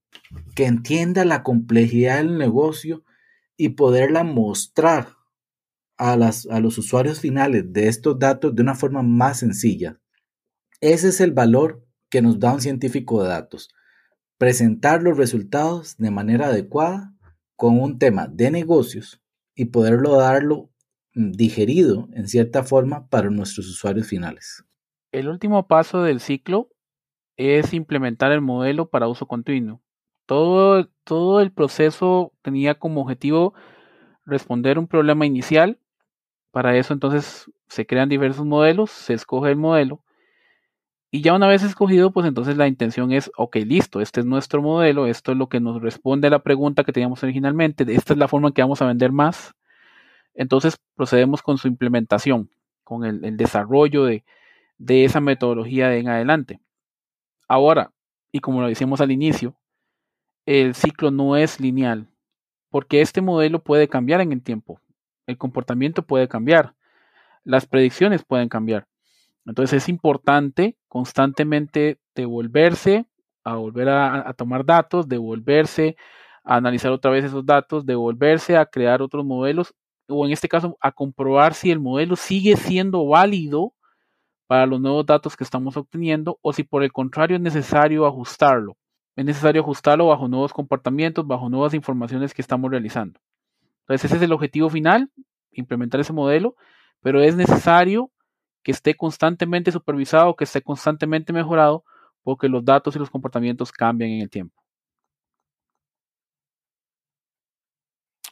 que 0.54 0.66
entienda 0.66 1.24
la 1.24 1.42
complejidad 1.42 2.18
del 2.18 2.36
negocio 2.36 3.02
y 3.56 3.70
poderla 3.70 4.22
mostrar 4.22 5.16
a, 5.96 6.12
a 6.12 6.60
los 6.60 6.76
usuarios 6.76 7.20
finales 7.20 7.72
de 7.72 7.88
estos 7.88 8.18
datos 8.18 8.54
de 8.54 8.60
una 8.60 8.74
forma 8.74 9.02
más 9.02 9.38
sencilla. 9.38 9.98
Ese 10.82 11.08
es 11.08 11.22
el 11.22 11.32
valor 11.32 11.82
que 12.10 12.20
nos 12.20 12.38
da 12.38 12.52
un 12.52 12.60
científico 12.60 13.22
de 13.22 13.30
datos. 13.30 13.70
Presentar 14.36 15.02
los 15.02 15.16
resultados 15.16 15.96
de 15.96 16.10
manera 16.10 16.48
adecuada 16.48 17.14
con 17.56 17.80
un 17.80 17.98
tema 17.98 18.26
de 18.26 18.50
negocios 18.50 19.22
y 19.54 19.66
poderlo 19.66 20.16
darlo 20.16 20.69
digerido 21.14 22.08
en 22.12 22.28
cierta 22.28 22.62
forma 22.62 23.06
para 23.08 23.30
nuestros 23.30 23.68
usuarios 23.68 24.06
finales. 24.06 24.64
El 25.12 25.28
último 25.28 25.66
paso 25.66 26.02
del 26.02 26.20
ciclo 26.20 26.68
es 27.36 27.72
implementar 27.72 28.32
el 28.32 28.40
modelo 28.40 28.88
para 28.88 29.08
uso 29.08 29.26
continuo. 29.26 29.82
Todo, 30.26 30.88
todo 31.04 31.40
el 31.40 31.50
proceso 31.50 32.32
tenía 32.42 32.78
como 32.78 33.00
objetivo 33.00 33.54
responder 34.24 34.78
un 34.78 34.86
problema 34.86 35.26
inicial. 35.26 35.78
Para 36.52 36.76
eso 36.76 36.92
entonces 36.92 37.50
se 37.68 37.86
crean 37.86 38.08
diversos 38.08 38.44
modelos, 38.44 38.90
se 38.90 39.14
escoge 39.14 39.50
el 39.50 39.56
modelo 39.56 40.02
y 41.12 41.22
ya 41.22 41.34
una 41.34 41.48
vez 41.48 41.64
escogido, 41.64 42.12
pues 42.12 42.26
entonces 42.26 42.56
la 42.56 42.68
intención 42.68 43.10
es, 43.10 43.32
ok, 43.36 43.56
listo, 43.56 44.00
este 44.00 44.20
es 44.20 44.26
nuestro 44.26 44.62
modelo, 44.62 45.06
esto 45.06 45.32
es 45.32 45.38
lo 45.38 45.48
que 45.48 45.58
nos 45.58 45.82
responde 45.82 46.28
a 46.28 46.30
la 46.30 46.42
pregunta 46.42 46.84
que 46.84 46.92
teníamos 46.92 47.22
originalmente, 47.24 47.84
esta 47.92 48.12
es 48.12 48.18
la 48.18 48.28
forma 48.28 48.48
en 48.48 48.54
que 48.54 48.62
vamos 48.62 48.80
a 48.80 48.86
vender 48.86 49.10
más, 49.10 49.52
entonces 50.34 50.78
procedemos 50.94 51.42
con 51.42 51.58
su 51.58 51.68
implementación, 51.68 52.50
con 52.84 53.04
el, 53.04 53.36
desarrollo 53.36 54.04
de, 54.04 54.24
esa 54.78 55.20
metodología 55.20 55.88
de 55.88 55.98
en 55.98 56.08
adelante. 56.08 56.60
Ahora, 57.48 57.92
y 58.32 58.40
como 58.40 58.60
lo 58.60 58.68
decíamos 58.68 59.00
al 59.00 59.10
inicio, 59.10 59.56
el 60.46 60.74
ciclo 60.74 61.10
no 61.10 61.36
es 61.36 61.60
lineal, 61.60 62.08
porque 62.70 63.00
este 63.00 63.20
modelo 63.20 63.62
puede 63.62 63.88
cambiar 63.88 64.20
en 64.20 64.32
el 64.32 64.42
tiempo, 64.42 64.80
el 65.26 65.36
comportamiento 65.36 66.02
puede 66.02 66.28
cambiar, 66.28 66.74
las 67.44 67.66
predicciones 67.66 68.24
pueden 68.24 68.48
cambiar. 68.48 68.86
Entonces 69.46 69.82
es 69.82 69.88
importante 69.88 70.76
constantemente 70.88 71.98
devolverse 72.14 73.06
a 73.44 73.54
volver 73.54 73.88
a, 73.88 74.32
tomar 74.34 74.64
datos, 74.64 75.08
devolverse 75.08 75.96
a 76.44 76.56
analizar 76.56 76.92
otra 76.92 77.10
vez 77.10 77.24
esos 77.24 77.44
datos, 77.44 77.86
devolverse 77.86 78.56
a 78.56 78.66
crear 78.66 79.02
otros 79.02 79.24
modelos 79.24 79.74
o 80.10 80.26
en 80.26 80.32
este 80.32 80.48
caso 80.48 80.76
a 80.80 80.92
comprobar 80.92 81.54
si 81.54 81.70
el 81.70 81.80
modelo 81.80 82.16
sigue 82.16 82.56
siendo 82.56 83.06
válido 83.06 83.74
para 84.46 84.66
los 84.66 84.80
nuevos 84.80 85.06
datos 85.06 85.36
que 85.36 85.44
estamos 85.44 85.76
obteniendo 85.76 86.38
o 86.42 86.52
si 86.52 86.64
por 86.64 86.82
el 86.82 86.92
contrario 86.92 87.36
es 87.36 87.42
necesario 87.42 88.06
ajustarlo. 88.06 88.76
Es 89.16 89.24
necesario 89.24 89.62
ajustarlo 89.62 90.08
bajo 90.08 90.28
nuevos 90.28 90.52
comportamientos, 90.52 91.26
bajo 91.26 91.48
nuevas 91.48 91.74
informaciones 91.74 92.34
que 92.34 92.42
estamos 92.42 92.70
realizando. 92.70 93.20
Entonces 93.82 94.06
ese 94.06 94.16
es 94.16 94.22
el 94.22 94.32
objetivo 94.32 94.68
final, 94.68 95.10
implementar 95.52 96.00
ese 96.00 96.12
modelo, 96.12 96.56
pero 97.00 97.22
es 97.22 97.36
necesario 97.36 98.10
que 98.62 98.72
esté 98.72 98.96
constantemente 98.96 99.72
supervisado, 99.72 100.36
que 100.36 100.44
esté 100.44 100.62
constantemente 100.62 101.32
mejorado, 101.32 101.84
porque 102.22 102.48
los 102.48 102.64
datos 102.64 102.94
y 102.96 102.98
los 102.98 103.10
comportamientos 103.10 103.72
cambian 103.72 104.10
en 104.10 104.20
el 104.22 104.30
tiempo. 104.30 104.59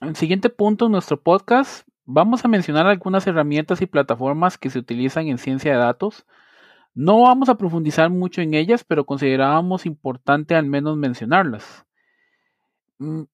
En 0.00 0.08
el 0.08 0.16
siguiente 0.16 0.48
punto 0.48 0.86
en 0.86 0.92
nuestro 0.92 1.20
podcast 1.20 1.88
vamos 2.04 2.44
a 2.44 2.48
mencionar 2.48 2.86
algunas 2.86 3.26
herramientas 3.26 3.82
y 3.82 3.86
plataformas 3.86 4.56
que 4.56 4.70
se 4.70 4.78
utilizan 4.78 5.26
en 5.26 5.38
ciencia 5.38 5.72
de 5.72 5.78
datos. 5.78 6.24
No 6.94 7.22
vamos 7.22 7.48
a 7.48 7.56
profundizar 7.56 8.08
mucho 8.08 8.40
en 8.40 8.54
ellas, 8.54 8.84
pero 8.84 9.04
considerábamos 9.04 9.86
importante 9.86 10.54
al 10.54 10.66
menos 10.66 10.96
mencionarlas. 10.96 11.84
Mm, 12.98 13.24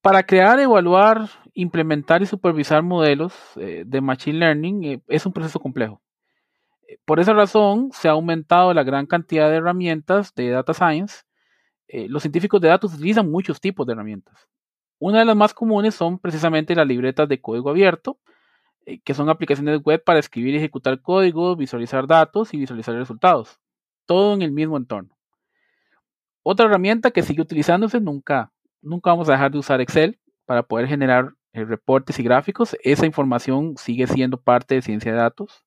para 0.00 0.22
crear, 0.22 0.58
evaluar, 0.58 1.28
implementar 1.52 2.22
y 2.22 2.26
supervisar 2.26 2.82
modelos 2.82 3.34
eh, 3.56 3.84
de 3.86 4.00
Machine 4.00 4.38
Learning 4.38 4.84
eh, 4.84 5.02
es 5.08 5.26
un 5.26 5.32
proceso 5.34 5.60
complejo. 5.60 6.00
Eh, 6.88 6.98
por 7.04 7.20
esa 7.20 7.34
razón, 7.34 7.90
se 7.92 8.08
ha 8.08 8.12
aumentado 8.12 8.72
la 8.72 8.84
gran 8.84 9.06
cantidad 9.06 9.50
de 9.50 9.56
herramientas 9.56 10.34
de 10.34 10.50
Data 10.50 10.72
Science. 10.72 11.24
los 12.08 12.22
científicos 12.22 12.60
de 12.62 12.68
datos 12.68 12.94
utilizan 12.94 13.30
muchos 13.30 13.60
tipos 13.60 13.86
de 13.86 13.92
herramientas. 13.92 14.48
Una 15.06 15.18
de 15.18 15.26
las 15.26 15.36
más 15.36 15.52
comunes 15.52 15.94
son 15.94 16.18
precisamente 16.18 16.74
las 16.74 16.86
libretas 16.86 17.28
de 17.28 17.38
código 17.38 17.68
abierto, 17.68 18.18
eh, 18.86 19.00
que 19.00 19.12
son 19.12 19.28
aplicaciones 19.28 19.82
web 19.82 20.02
para 20.02 20.18
escribir 20.18 20.54
y 20.54 20.56
ejecutar 20.56 20.98
código, 21.02 21.54
visualizar 21.56 22.06
datos 22.06 22.54
y 22.54 22.56
visualizar 22.56 22.94
resultados. 22.94 23.60
Todo 24.06 24.32
en 24.32 24.40
el 24.40 24.50
mismo 24.50 24.78
entorno. 24.78 25.14
Otra 26.42 26.64
herramienta 26.64 27.10
que 27.10 27.20
sigue 27.20 27.42
utilizándose, 27.42 28.00
nunca, 28.00 28.50
nunca 28.80 29.10
vamos 29.10 29.28
a 29.28 29.32
dejar 29.32 29.50
de 29.50 29.58
usar 29.58 29.82
Excel 29.82 30.18
para 30.46 30.62
poder 30.62 30.88
generar 30.88 31.34
eh, 31.52 31.66
reportes 31.66 32.18
y 32.18 32.22
gráficos. 32.22 32.74
Esa 32.82 33.04
información 33.04 33.74
sigue 33.76 34.06
siendo 34.06 34.40
parte 34.40 34.76
de 34.76 34.80
ciencia 34.80 35.12
de 35.12 35.18
datos. 35.18 35.66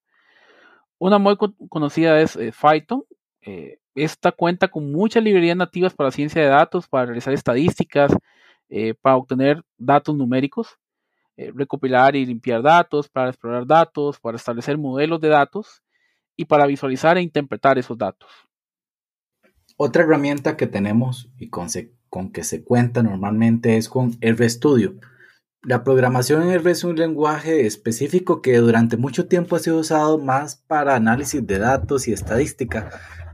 Una 0.98 1.20
muy 1.20 1.38
conocida 1.70 2.20
es 2.22 2.36
eh, 2.38 2.52
Python. 2.60 3.04
esta 3.94 4.32
cuenta 4.32 4.68
con 4.68 4.92
muchas 4.92 5.24
librerías 5.24 5.58
nativas 5.58 5.94
para 5.94 6.10
ciencia 6.10 6.42
de 6.42 6.48
datos, 6.48 6.88
para 6.88 7.06
realizar 7.06 7.36
estadísticas, 7.36 8.18
eh, 8.70 8.94
para 9.02 9.18
obtener 9.18 9.64
datos 9.78 10.16
numéricos, 10.16 10.78
eh, 11.38 11.52
recopilar 11.54 12.16
y 12.16 12.26
limpiar 12.26 12.62
datos, 12.62 13.10
para 13.10 13.30
explorar 13.30 13.66
datos, 13.66 14.20
para 14.20 14.38
establecer 14.38 14.78
modelos 14.78 15.22
de 15.22 15.30
datos 15.30 15.84
y 16.36 16.46
para 16.46 16.66
visualizar 16.66 17.18
e 17.18 17.22
interpretar 17.22 17.78
esos 17.78 17.98
datos. 17.98 18.30
Otra 19.78 20.04
herramienta 20.04 20.58
que 20.58 20.68
tenemos 20.68 21.30
y 21.38 21.50
con, 21.50 21.68
con 22.10 22.32
que 22.32 22.44
se 22.44 22.64
cuenta 22.64 23.04
normalmente 23.04 23.78
es 23.78 23.90
con 23.90 24.18
RStudio. 24.22 24.96
La 25.62 25.84
programación 25.84 26.44
en 26.44 26.52
R 26.52 26.72
es 26.72 26.84
un 26.84 26.96
lenguaje 26.96 27.66
específico 27.66 28.42
que 28.42 28.58
durante 28.58 28.98
mucho 28.98 29.28
tiempo 29.28 29.56
ha 29.56 29.60
sido 29.60 29.80
usado 29.80 30.18
más 30.18 30.64
para 30.68 30.96
análisis 30.96 31.46
de 31.46 31.60
datos 31.60 32.08
y 32.08 32.14
estadística, 32.14 32.90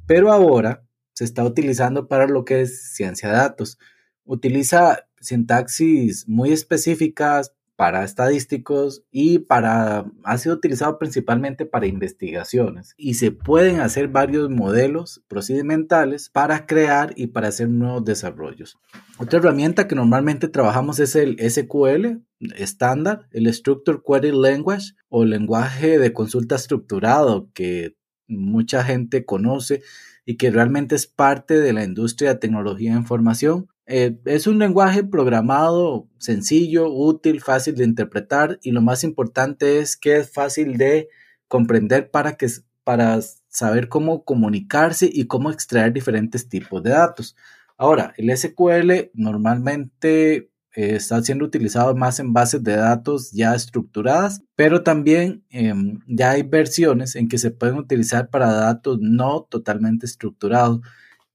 pero 0.08 0.32
ahora 0.32 0.84
se 1.14 1.26
está 1.26 1.44
utilizando 1.44 2.08
para 2.08 2.28
lo 2.28 2.44
que 2.44 2.62
es 2.62 2.94
ciencia 2.94 3.30
de 3.30 3.36
datos. 3.36 3.78
Utiliza 4.26 5.06
sintaxis 5.24 6.28
muy 6.28 6.52
específicas 6.52 7.54
para 7.76 8.04
estadísticos 8.04 9.04
y 9.12 9.40
para 9.40 10.06
ha 10.24 10.38
sido 10.38 10.56
utilizado 10.56 11.00
principalmente 11.00 11.66
para 11.66 11.88
investigaciones 11.88 12.94
y 12.98 13.16
se 13.16 13.32
pueden 13.32 13.80
hacer 13.80 14.10
varios 14.10 14.50
modelos 14.50 15.24
procedimentales 15.28 16.30
para 16.30 16.68
crear 16.68 17.14
y 17.16 17.28
para 17.28 17.48
hacer 17.48 17.70
nuevos 17.70 18.06
desarrollos. 18.06 18.78
Otra 19.18 19.40
herramienta 19.40 19.88
que 19.88 19.96
normalmente 19.96 20.48
trabajamos 20.48 21.00
es 21.00 21.16
el 21.16 21.38
SQL 21.40 22.22
estándar, 22.56 23.28
el 23.32 23.52
Structured 23.52 24.02
Query 24.06 24.32
Language 24.32 24.94
o 25.10 25.26
lenguaje 25.26 25.98
de 25.98 26.14
consulta 26.14 26.56
estructurado 26.56 27.50
que 27.54 27.96
mucha 28.28 28.84
gente 28.84 29.26
conoce 29.26 29.82
y 30.26 30.38
que 30.38 30.52
realmente 30.52 30.96
es 30.96 31.08
parte 31.08 31.60
de 31.60 31.74
la 31.74 31.84
industria 31.84 32.34
de 32.34 32.40
tecnología 32.40 32.92
de 32.92 33.00
información 33.00 33.68
eh, 33.86 34.18
es 34.26 34.48
un 34.48 34.60
lenguaje 34.60 35.04
programado 35.04 36.08
sencillo, 36.18 36.90
útil, 36.90 37.42
fácil 37.42 37.76
de 37.76 37.84
interpretar 37.84 38.60
y 38.64 38.72
lo 38.72 38.82
más 38.82 39.04
importante 39.04 39.80
es 39.80 39.98
que 39.98 40.18
es 40.18 40.32
fácil 40.32 40.78
de 40.78 41.10
comprender 41.48 42.10
para, 42.10 42.38
que, 42.38 42.48
para 42.84 43.20
saber 43.50 43.90
cómo 43.90 44.24
comunicarse 44.24 45.10
y 45.12 45.28
cómo 45.28 45.52
extraer 45.52 45.94
diferentes 45.94 46.48
tipos 46.48 46.82
de 46.82 46.92
datos. 46.92 47.36
Ahora, 47.78 48.14
el 48.18 48.36
SQL 48.36 49.12
normalmente 49.14 50.50
eh, 50.76 50.96
está 50.96 51.22
siendo 51.22 51.46
utilizado 51.46 51.96
más 51.96 52.20
en 52.20 52.34
bases 52.34 52.64
de 52.64 52.76
datos 52.76 53.32
ya 53.32 53.54
estructuradas, 53.54 54.42
pero 54.56 54.82
también 54.84 55.44
em, 55.50 56.00
ya 56.08 56.32
hay 56.32 56.44
versiones 56.44 57.16
en 57.16 57.28
que 57.28 57.38
se 57.38 57.52
pueden 57.52 57.78
utilizar 57.78 58.30
para 58.30 58.52
datos 58.52 59.00
no 59.02 59.44
totalmente 59.50 60.06
estructurados. 60.06 60.82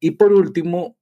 Y 0.01 0.13
por 0.13 0.33
último, 0.33 0.98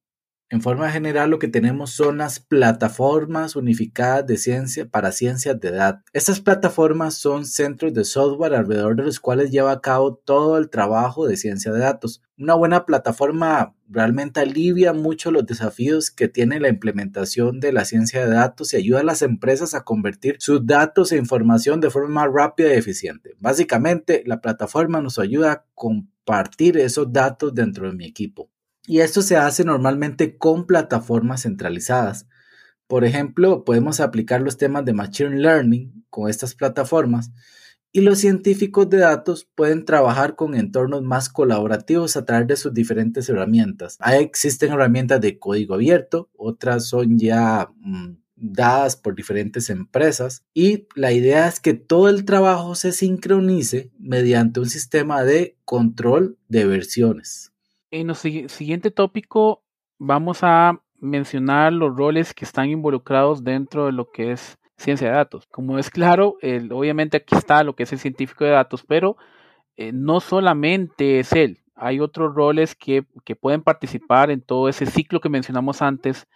en 0.49 0.63
forma 0.63 0.91
general, 0.93 1.31
lo 1.31 1.41
que 1.41 1.49
tenemos 1.49 1.91
son 1.91 2.19
las 2.19 2.39
plataformas 2.39 3.57
unificadas 3.57 4.27
de 4.27 4.37
ciencia 4.37 4.89
para 4.89 5.11
ciencias 5.11 5.59
de 5.59 5.73
datos. 5.73 6.05
Estas 6.13 6.41
plataformas 6.41 7.19
son 7.19 7.45
centros 7.45 7.93
de 7.93 8.05
software 8.05 8.55
alrededor 8.55 8.95
de 8.95 9.03
los 9.03 9.19
cuales 9.19 9.51
lleva 9.51 9.73
a 9.73 9.81
cabo 9.81 10.15
todo 10.15 10.57
el 10.57 10.71
trabajo 10.71 11.27
de 11.27 11.37
ciencia 11.37 11.73
de 11.73 11.81
datos. 11.81 12.23
Una 12.39 12.55
buena 12.55 12.87
plataforma 12.87 13.75
realmente 13.89 14.39
alivia 14.39 14.93
mucho 14.93 15.33
los 15.33 15.47
desafíos 15.47 16.13
que 16.13 16.29
tiene 16.29 16.61
la 16.61 16.69
implementación 16.69 17.59
de 17.59 17.73
la 17.73 17.85
ciencia 17.85 18.25
de 18.25 18.33
datos 18.33 18.73
y 18.73 18.77
ayuda 18.77 19.01
a 19.01 19.05
las 19.05 19.23
empresas 19.23 19.75
a 19.75 19.83
convertir 19.83 20.37
sus 20.39 20.65
datos 20.65 21.11
e 21.11 21.17
información 21.17 21.81
de 21.81 21.91
forma 21.91 22.25
rápida 22.29 22.73
y 22.73 22.79
eficiente. 22.79 23.35
Básicamente, 23.41 24.23
la 24.27 24.41
plataforma 24.41 25.01
nos 25.01 25.19
ayuda 25.19 25.53
a 25.53 25.65
compartir 25.75 26.77
esos 26.79 27.13
datos 27.13 27.53
dentro 27.53 27.89
de 27.89 27.97
mi 27.97 28.07
equipo. 28.07 28.49
Y 28.87 29.01
esto 29.01 29.23
se 29.23 29.37
hace 29.37 29.65
normalmente 29.65 30.39
con 30.39 30.67
plataformas 30.67 31.43
centralizadas. 31.43 32.27
Por 32.87 33.05
ejemplo, 33.05 33.65
podemos 33.65 34.01
aplicar 34.01 34.41
los 34.41 34.57
temas 34.57 34.85
de 34.85 34.93
Machine 34.93 35.41
Learning 35.41 36.05
con 36.09 36.31
estas 36.31 36.55
plataformas 36.55 37.33
y 37.97 38.03
los 38.03 38.19
científicos 38.19 38.91
de 38.91 38.99
datos 38.99 39.49
pueden 39.55 39.87
trabajar 39.87 40.37
con 40.37 40.55
entornos 40.55 41.03
más 41.03 41.31
colaborativos 41.31 42.17
a 42.17 42.25
través 42.25 42.47
de 42.47 42.57
sus 42.57 42.75
diferentes 42.75 43.29
herramientas. 43.29 43.97
Ahí 44.01 44.23
existen 44.23 44.73
herramientas 44.73 45.21
de 45.21 45.39
código 45.39 45.75
abierto, 45.75 46.29
otras 46.37 46.87
son 46.89 47.19
ya 47.19 47.71
mm, 47.81 48.19
dadas 48.37 48.97
por 48.97 49.17
diferentes 49.17 49.71
empresas 49.71 50.45
y 50.53 50.87
la 50.95 51.13
idea 51.13 51.49
es 51.49 51.59
que 51.59 51.75
todo 51.75 52.11
el 52.11 52.27
trabajo 52.27 52.75
se 52.75 52.93
sincronice 52.93 53.91
mediante 53.99 54.61
un 54.61 54.69
sistema 54.69 55.25
de 55.25 55.57
control 55.65 56.39
de 56.49 56.67
versiones. 56.67 57.53
En 57.97 58.11
el 58.11 58.17
siguiente 58.51 58.91
tópico 58.91 59.65
vamos 59.99 60.41
a 60.43 60.83
mencionar 60.99 61.73
los 61.73 61.97
roles 61.97 62.35
que 62.35 62.45
están 62.45 62.69
involucrados 62.69 63.43
dentro 63.43 63.87
de 63.87 63.93
lo 63.93 64.11
que 64.11 64.33
es 64.33 64.59
ciencia 64.77 65.09
de 65.09 65.15
datos. 65.15 65.47
Como 65.47 65.79
es 65.79 65.89
claro, 65.89 66.37
obviamente 66.73 67.17
aquí 67.17 67.35
está 67.35 67.65
lo 67.65 67.75
que 67.75 67.85
es 67.85 67.93
el 67.95 67.99
científico 67.99 68.45
de 68.45 68.51
datos, 68.51 68.85
pero 68.87 69.17
eh, 69.79 69.93
no 69.95 70.21
solamente 70.21 71.21
es 71.21 71.33
él. 71.33 71.61
Hay 71.75 71.99
otros 71.99 72.35
roles 72.35 72.75
que, 72.75 73.07
pueden 73.41 73.63
participar 73.63 74.31
en 74.31 74.43
todo 74.43 74.69
ese 74.69 74.85
ciclo 74.85 75.21
que 75.21 75.31
mencionamos 75.31 75.81
antes 75.81 76.27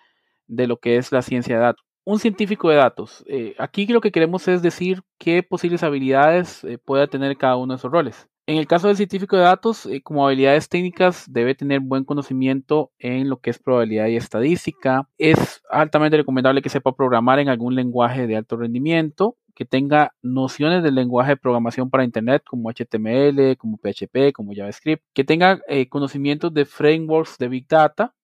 de 0.47 0.67
lo 0.67 0.79
que 0.79 0.97
es 0.97 1.13
la 1.13 1.21
ciencia 1.21 1.57
de 1.57 1.61
datos. 1.61 1.85
Un 2.05 2.21
científico 2.21 2.71
de 2.71 2.77
datos. 2.77 3.23
Eh, 3.27 3.55
aquí 3.59 3.87
lo 3.87 4.01
que 4.01 4.13
queremos 4.13 4.49
es 4.49 4.63
decir 4.63 5.03
qué 5.19 5.43
posibles 5.43 5.83
habilidades 5.83 6.65
eh, 6.65 6.79
puede 6.79 7.07
tener 7.07 7.37
cada 7.37 7.57
uno 7.57 7.75
de 7.75 7.77
esos 7.77 7.93
roles. 7.93 8.30
En 8.51 8.57
el 8.57 8.67
caso 8.67 8.89
del 8.89 8.97
científico 8.97 9.37
de 9.37 9.43
datos, 9.43 9.87
eh, 9.87 10.03
como 10.03 10.27
habilidades 10.27 10.69
técnicas, 10.69 11.25
debe 11.29 11.55
tener 11.55 11.79
buen 11.79 12.03
conocimiento 12.05 12.91
en 12.99 13.29
lo 13.29 13.39
que 13.39 13.51
es 13.51 13.61
probabilidad 13.61 14.09
y 14.09 14.17
estadística. 14.17 15.09
Es 15.19 15.63
altamente 15.71 16.17
recomendable 16.17 16.61
que 16.61 16.69
sepa 16.69 16.97
programar 16.97 17.39
en 17.39 17.49
algún 17.49 17.77
lenguaje 17.77 18.27
de 18.27 18.35
alto 18.35 18.57
rendimiento. 18.57 19.37
que 19.55 19.65
tenga 19.67 20.15
nociones 20.23 20.83
del 20.83 20.95
lenguaje 20.97 21.33
de 21.33 21.37
programación 21.37 21.91
para 21.91 22.03
Internet 22.03 22.43
como 22.45 22.71
HTML, 22.71 23.57
como 23.57 23.77
PHP, 23.77 24.33
como 24.33 24.53
JavaScript, 24.55 25.05
que 25.13 25.23
tenga 25.23 25.61
eh, 25.69 25.89
conocimientos 25.89 26.53
de 26.55 26.65
frameworks 26.65 27.37
de 27.39 27.49
Big 27.49 27.69
Data 27.69 28.15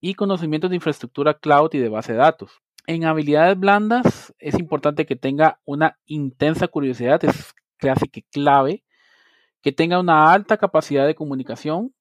y 0.00 0.14
conocimientos 0.14 0.68
de 0.68 0.76
infraestructura 0.76 1.34
cloud 1.34 1.70
y 1.72 1.78
de 1.78 1.88
base 1.88 2.12
de 2.12 2.18
datos. 2.18 2.50
En 2.86 3.04
habilidades 3.04 3.58
blandas 3.58 4.34
es 4.38 4.58
importante 4.58 5.06
que 5.06 5.16
tenga 5.16 5.60
una 5.64 5.98
intensa 6.04 6.68
curiosidad, 6.68 7.24
es 7.24 7.54
casi 7.78 8.08
que 8.08 8.22
clave, 8.24 8.82
que 9.66 9.72
tenga 9.72 9.98
una 9.98 10.32
alta 10.32 10.58
capacidad 10.58 11.08
de 11.08 11.16
comunicación, 11.16 11.92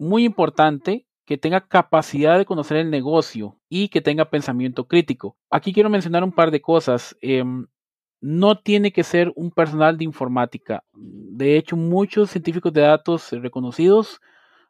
muy 0.00 0.24
importante, 0.24 1.06
que 1.24 1.38
tenga 1.38 1.60
capacidad 1.60 2.36
de 2.36 2.44
conocer 2.44 2.76
el 2.78 2.90
negocio 2.90 3.56
y 3.68 3.86
que 3.86 4.00
tenga 4.00 4.30
pensamiento 4.30 4.88
crítico. 4.88 5.36
Aquí 5.48 5.72
quiero 5.72 5.90
mencionar 5.90 6.24
un 6.24 6.32
par 6.32 6.50
de 6.50 6.60
cosas. 6.60 7.16
Em, 7.20 7.68
no 8.20 8.58
tiene 8.58 8.92
que 8.92 9.04
ser 9.04 9.32
un 9.36 9.52
personal 9.52 9.96
de 9.96 10.02
informática. 10.02 10.82
De 10.92 11.56
hecho, 11.56 11.76
muchos 11.76 12.30
científicos 12.30 12.72
de 12.72 12.80
datos 12.80 13.30
reconocidos 13.30 14.20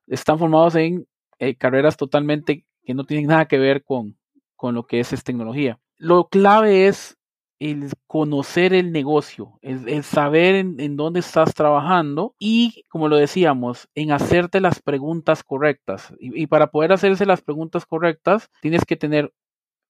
están 0.06 0.38
formados 0.38 0.74
en 0.74 1.08
eh, 1.38 1.56
carreras 1.56 1.96
totalmente 1.96 2.66
que 2.84 2.92
no 2.92 3.04
tienen 3.04 3.28
nada 3.28 3.46
que 3.46 3.58
ver 3.58 3.84
con, 3.84 4.18
con 4.54 4.74
lo 4.74 4.86
que 4.86 5.00
es, 5.00 5.14
es 5.14 5.24
tecnología. 5.24 5.80
Lo 5.96 6.28
clave 6.28 6.88
es 6.88 7.16
el 7.62 7.92
conocer 8.08 8.74
el 8.74 8.90
negocio, 8.90 9.60
el, 9.62 10.02
saber 10.02 10.56
en, 10.56 10.96
dónde 10.96 11.20
estás 11.20 11.54
trabajando 11.54 12.34
y, 12.36 12.84
como 12.88 13.06
lo 13.06 13.16
decíamos, 13.16 13.88
en 13.94 14.10
hacerte 14.10 14.60
las 14.60 14.82
preguntas 14.82 15.44
correctas. 15.44 16.12
Y, 16.18 16.48
para 16.48 16.72
poder 16.72 16.92
hacerse 16.92 17.24
las 17.24 17.40
preguntas 17.40 17.86
correctas, 17.86 18.50
tienes 18.62 18.84
que 18.84 18.96
tener 18.96 19.32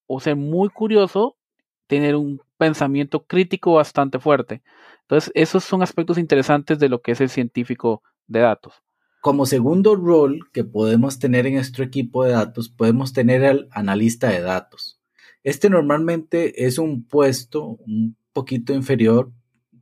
o 0.06 0.20
ser 0.20 0.37
muy 0.37 0.68
curioso, 0.68 1.38
tener 1.87 2.14
un 2.14 2.42
pensamiento 2.58 3.24
crítico 3.24 3.72
bastante 3.72 4.18
fuerte. 4.18 4.62
Entonces, 5.00 5.32
esos 5.35 5.64
son 5.64 5.82
aspectos 5.82 6.18
interesantes 6.18 6.78
de 6.78 6.90
lo 6.90 7.00
que 7.00 7.12
es 7.12 7.22
el 7.22 7.30
científico 7.30 8.02
de 8.26 8.40
datos. 8.40 8.82
Como 9.22 9.46
segundo 9.46 9.96
rol 9.96 10.50
que 10.52 10.64
podemos 10.64 11.18
tener 11.18 11.46
en 11.46 11.54
nuestro 11.54 11.85
equipo 11.85 12.24
de 12.24 12.32
datos, 12.32 12.68
podemos 12.68 13.14
tener 13.14 13.46
al 13.46 13.68
analista 13.70 14.28
de 14.28 14.42
datos. 14.42 15.01
Este 15.44 15.68
normalmente 15.70 16.66
es 16.66 16.78
un 16.78 17.05
puesto 17.05 17.76
un 17.87 18.16
poquito 18.33 18.72
inferior 18.74 19.33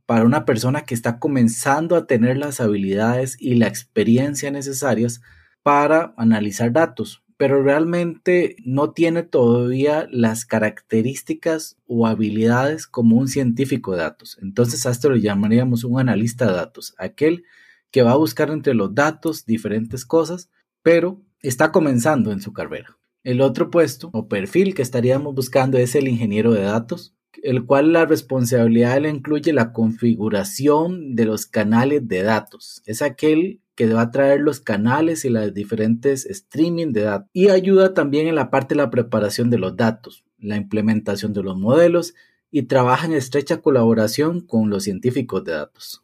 para 0.07 0.25
una 0.25 0.43
persona 0.43 0.81
que 0.81 0.95
está 0.95 1.19
comenzando 1.19 1.95
a 1.95 2.07
tener 2.07 2.37
las 2.37 2.59
habilidades 2.59 3.37
y 3.39 3.55
la 3.55 3.67
experiencia 3.67 4.51
necesarias 4.51 5.21
para 5.63 6.13
analizar 6.17 6.71
datos, 6.71 7.23
pero 7.37 7.61
realmente 7.61 8.55
no 8.65 8.91
tiene 8.91 9.23
todavía 9.23 10.07
las 10.11 10.45
características 10.45 11.77
o 11.85 12.07
habilidades 12.07 12.87
como 12.87 13.17
un 13.17 13.27
científico 13.27 13.91
de 13.91 13.99
datos. 13.99 14.37
Entonces 14.41 14.85
a 14.85 14.91
esto 14.91 15.09
lo 15.09 15.15
llamaríamos 15.15 15.83
un 15.83 15.99
analista 15.99 16.47
de 16.47 16.53
datos, 16.53 16.95
aquel 16.97 17.43
que 17.91 18.01
va 18.01 18.13
a 18.13 18.17
buscar 18.17 18.49
entre 18.49 18.73
los 18.73 18.95
datos 18.95 19.45
diferentes 19.45 20.05
cosas, 20.05 20.49
pero 20.81 21.21
está 21.39 21.71
comenzando 21.71 22.31
en 22.31 22.41
su 22.41 22.51
carrera. 22.51 22.97
El 23.23 23.41
otro 23.41 23.69
puesto 23.69 24.09
o 24.13 24.27
perfil 24.27 24.73
que 24.73 24.81
estaríamos 24.81 25.35
buscando 25.35 25.77
es 25.77 25.93
el 25.93 26.07
ingeniero 26.07 26.53
de 26.53 26.63
datos, 26.63 27.13
el 27.43 27.67
cual 27.67 27.93
la 27.93 28.05
responsabilidad 28.05 28.99
le 28.99 29.09
incluye 29.09 29.53
la 29.53 29.73
configuración 29.73 31.15
de 31.15 31.25
los 31.25 31.45
canales 31.45 32.07
de 32.07 32.23
datos. 32.23 32.81
Es 32.87 33.03
aquel 33.03 33.61
que 33.75 33.93
va 33.93 34.01
a 34.01 34.11
traer 34.11 34.41
los 34.41 34.59
canales 34.59 35.23
y 35.23 35.29
las 35.29 35.53
diferentes 35.53 36.25
streaming 36.25 36.93
de 36.93 37.01
datos 37.01 37.29
y 37.31 37.49
ayuda 37.49 37.93
también 37.93 38.27
en 38.27 38.35
la 38.35 38.49
parte 38.49 38.73
de 38.73 38.81
la 38.81 38.89
preparación 38.89 39.51
de 39.51 39.59
los 39.59 39.75
datos, 39.75 40.23
la 40.39 40.55
implementación 40.55 41.31
de 41.31 41.43
los 41.43 41.57
modelos 41.57 42.15
y 42.49 42.63
trabaja 42.63 43.05
en 43.05 43.13
estrecha 43.13 43.61
colaboración 43.61 44.41
con 44.41 44.71
los 44.71 44.83
científicos 44.83 45.43
de 45.43 45.53
datos. 45.53 46.03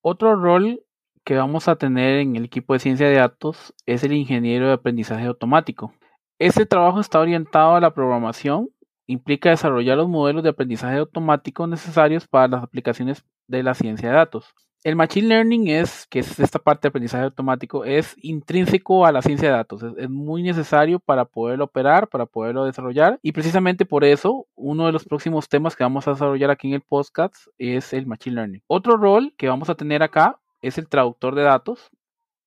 Otro 0.00 0.36
rol 0.36 0.84
que 1.24 1.34
vamos 1.34 1.66
a 1.66 1.74
tener 1.74 2.20
en 2.20 2.36
el 2.36 2.44
equipo 2.44 2.72
de 2.72 2.78
ciencia 2.78 3.08
de 3.08 3.16
datos 3.16 3.74
es 3.84 4.04
el 4.04 4.12
ingeniero 4.12 4.68
de 4.68 4.74
aprendizaje 4.74 5.26
automático. 5.26 5.92
Este 6.38 6.66
trabajo 6.66 7.00
está 7.00 7.18
orientado 7.18 7.76
a 7.76 7.80
la 7.80 7.94
programación, 7.94 8.68
implica 9.06 9.48
desarrollar 9.48 9.96
los 9.96 10.08
modelos 10.08 10.42
de 10.42 10.50
aprendizaje 10.50 10.98
automático 10.98 11.66
necesarios 11.66 12.28
para 12.28 12.46
las 12.48 12.62
aplicaciones 12.62 13.24
de 13.48 13.62
la 13.62 13.72
ciencia 13.72 14.10
de 14.10 14.16
datos. 14.16 14.54
El 14.84 14.96
Machine 14.96 15.28
Learning 15.28 15.68
es, 15.68 16.06
que 16.06 16.18
es 16.18 16.38
esta 16.38 16.58
parte 16.58 16.82
de 16.82 16.88
aprendizaje 16.90 17.24
automático, 17.24 17.86
es 17.86 18.14
intrínseco 18.20 19.06
a 19.06 19.12
la 19.12 19.22
ciencia 19.22 19.48
de 19.48 19.54
datos. 19.56 19.82
Es, 19.96 20.10
muy 20.10 20.42
necesario 20.42 21.00
para 21.00 21.24
poderlo 21.24 21.64
operar, 21.64 22.06
para 22.06 22.26
poderlo 22.26 22.66
desarrollar. 22.66 23.18
Y 23.22 23.32
precisamente 23.32 23.86
por 23.86 24.04
eso, 24.04 24.46
uno 24.56 24.84
de 24.84 24.92
los 24.92 25.04
próximos 25.04 25.48
temas 25.48 25.74
que 25.74 25.84
vamos 25.84 26.06
a 26.06 26.12
desarrollar 26.12 26.50
aquí 26.50 26.68
en 26.68 26.74
el 26.74 26.82
podcast 26.82 27.34
es 27.56 27.94
el 27.94 28.06
Machine 28.06 28.36
Learning. 28.36 28.62
Otro 28.66 28.98
rol 28.98 29.32
que 29.38 29.48
vamos 29.48 29.70
a 29.70 29.74
tener 29.74 30.02
acá 30.02 30.38
es 30.60 30.76
el 30.76 30.86
traductor 30.86 31.34
de 31.34 31.42
datos. 31.42 31.90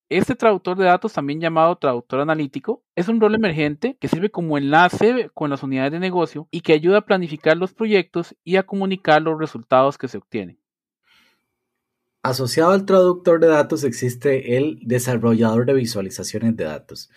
Este 0.10 0.34
traductor 0.36 0.76
de 0.76 0.86
datos, 0.86 1.14
también 1.14 1.40
llamado 1.40 1.76
traductor 1.76 2.20
analítico, 2.20 2.84
es 2.96 3.08
un 3.08 3.22
rol 3.22 3.36
emergente 3.36 3.96
que 4.00 4.08
sirve 4.08 4.32
como 4.32 4.58
enlace 4.58 5.30
con 5.36 5.52
las 5.52 5.62
unidades 5.62 5.92
de 5.92 6.00
negocio 6.00 6.48
y 6.50 6.62
que 6.62 6.74
ayuda 6.74 6.98
a 6.98 7.06
planificar 7.06 7.56
los 7.56 7.76
proyectos 7.76 8.36
y 8.44 8.56
a 8.56 8.64
comunicar 8.64 9.22
los 9.22 9.38
resultados 9.38 10.00
que 10.00 10.08
se 10.08 10.18
obtienen. 10.18 10.60
Asociado 12.24 12.72
al 12.72 12.86
traductor 12.86 13.40
de 13.40 13.48
datos 13.48 13.84
existe 13.84 14.58
el 14.58 14.80
desarrollador 14.82 15.68
de 15.68 15.76
visualizaciones 15.76 16.58
de 16.58 16.64
datos. 16.64 17.12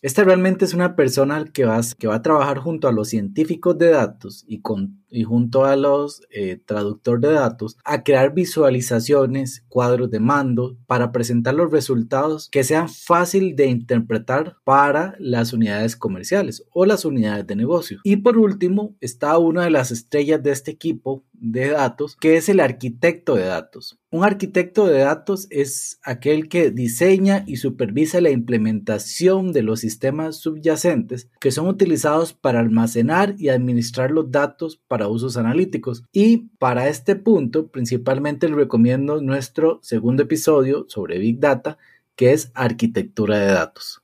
Esta 0.00 0.24
realmente 0.24 0.64
es 0.64 0.72
una 0.72 0.96
persona 0.96 1.44
que 1.52 1.66
va, 1.66 1.78
que 1.98 2.06
va 2.06 2.14
a 2.14 2.22
trabajar 2.22 2.56
junto 2.56 2.88
a 2.88 2.92
los 2.92 3.10
científicos 3.10 3.76
de 3.76 3.90
datos 3.90 4.44
y, 4.48 4.62
con, 4.62 4.99
y 5.10 5.24
junto 5.24 5.64
a 5.64 5.76
los 5.76 6.22
eh, 6.30 6.60
traductores 6.64 7.22
de 7.22 7.32
datos 7.32 7.76
a 7.84 8.02
crear 8.02 8.34
visualizaciones, 8.34 9.64
cuadros 9.68 10.10
de 10.10 10.20
mando 10.20 10.76
para 10.86 11.12
presentar 11.12 11.54
los 11.54 11.70
resultados 11.70 12.48
que 12.50 12.64
sean 12.64 12.88
fácil 12.88 13.56
de 13.56 13.66
interpretar 13.66 14.56
para 14.64 15.14
las 15.18 15.52
unidades 15.52 15.96
comerciales 15.96 16.64
o 16.72 16.86
las 16.86 17.04
unidades 17.04 17.46
de 17.46 17.56
negocio. 17.56 18.00
Y 18.04 18.16
por 18.16 18.38
último 18.38 18.94
está 19.00 19.38
una 19.38 19.64
de 19.64 19.70
las 19.70 19.90
estrellas 19.90 20.42
de 20.42 20.52
este 20.52 20.70
equipo 20.70 21.24
de 21.32 21.70
datos 21.70 22.16
que 22.16 22.36
es 22.36 22.48
el 22.48 22.60
arquitecto 22.60 23.34
de 23.34 23.44
datos. 23.44 23.98
Un 24.10 24.24
arquitecto 24.24 24.86
de 24.86 24.98
datos 24.98 25.46
es 25.50 25.98
aquel 26.02 26.48
que 26.48 26.70
diseña 26.70 27.44
y 27.46 27.56
supervisa 27.56 28.20
la 28.20 28.30
implementación 28.30 29.52
de 29.52 29.62
los 29.62 29.80
sistemas 29.80 30.36
subyacentes 30.36 31.30
que 31.40 31.52
son 31.52 31.68
utilizados 31.68 32.32
para 32.34 32.60
almacenar 32.60 33.34
y 33.38 33.48
administrar 33.48 34.10
los 34.10 34.30
datos 34.30 34.80
usos 35.08 35.36
analíticos. 35.36 36.04
Y 36.12 36.48
para 36.58 36.88
este 36.88 37.16
punto, 37.16 37.68
principalmente 37.68 38.48
le 38.48 38.56
recomiendo 38.56 39.20
nuestro 39.20 39.78
segundo 39.82 40.22
episodio 40.22 40.86
sobre 40.88 41.18
Big 41.18 41.38
Data, 41.40 41.78
que 42.16 42.32
es 42.32 42.50
arquitectura 42.54 43.38
de 43.38 43.52
datos. 43.52 44.02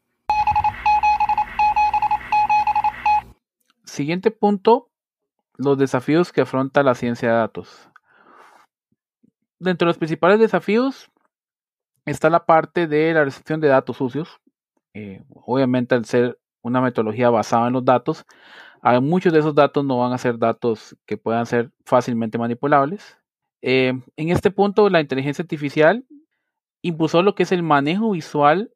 Siguiente 3.85 4.31
punto, 4.31 4.91
los 5.57 5.79
desafíos 5.79 6.33
que 6.33 6.43
afronta 6.43 6.83
la 6.83 6.95
ciencia 6.95 7.31
de 7.31 7.35
datos 7.37 7.89
dentro 9.59 9.87
de 9.87 9.91
los 9.91 9.99
principales 9.99 10.39
desafíos 10.39 11.11
está 12.05 12.31
la 12.31 12.47
parte 12.47 12.87
de 12.87 13.13
la 13.15 13.25
recepción 13.25 13.61
de 13.61 13.69
datos 13.69 13.97
sucios. 13.97 14.41
Eh, 14.95 15.23
obviamente, 15.35 15.95
al 15.95 16.05
ser 16.05 16.39
una 16.63 16.81
metodología 16.81 17.31
basada 17.31 17.67
en 17.67 17.75
los 17.75 17.85
datos, 17.85 18.25
muchos 19.01 19.33
de 19.33 19.41
esos 19.41 19.55
datos 19.55 19.85
no 19.85 19.99
van 19.99 20.13
a 20.13 20.19
ser 20.19 20.39
datos 20.39 20.97
que 21.07 21.17
puedan 21.17 21.47
ser 21.47 21.71
fácilmente 21.85 22.39
manipulables. 22.39 23.19
Eh, 23.61 23.93
en 24.17 24.29
este 24.31 24.51
punto, 24.51 24.89
la 24.89 25.01
inteligencia 25.01 25.43
artificial 25.43 26.05
impulsó 26.83 27.23
lo 27.23 27.35
que 27.35 27.43
es 27.43 27.53
el 27.53 27.65
manejo 27.65 28.13
visual 28.13 28.71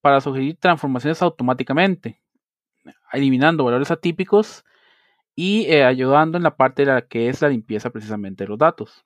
para 0.00 0.20
sugerir 0.20 0.56
transformaciones 0.58 1.22
automáticamente, 1.22 2.20
eliminando 3.12 3.64
valores 3.64 3.90
atípicos 3.92 4.64
y 5.36 5.66
eh, 5.66 5.84
ayudando 5.84 6.36
en 6.36 6.42
la 6.42 6.56
parte 6.56 6.84
de 6.84 6.92
la 6.92 7.02
que 7.02 7.28
es 7.28 7.40
la 7.40 7.48
limpieza 7.48 7.90
precisamente 7.90 8.44
de 8.44 8.48
los 8.48 8.58
datos. 8.58 9.04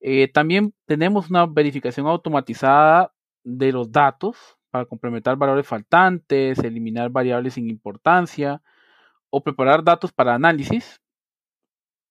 Eh, 0.00 0.28
también 0.28 0.74
tenemos 0.84 1.30
una 1.30 1.46
verificación 1.46 2.06
automatizada 2.06 3.14
de 3.44 3.72
los 3.72 3.90
datos 3.90 4.36
para 4.70 4.84
complementar 4.84 5.36
valores 5.36 5.66
faltantes, 5.66 6.58
eliminar 6.58 7.08
variables 7.10 7.54
sin 7.54 7.70
importancia 7.70 8.60
o 9.32 9.42
preparar 9.42 9.82
datos 9.82 10.12
para 10.12 10.34
análisis. 10.34 11.00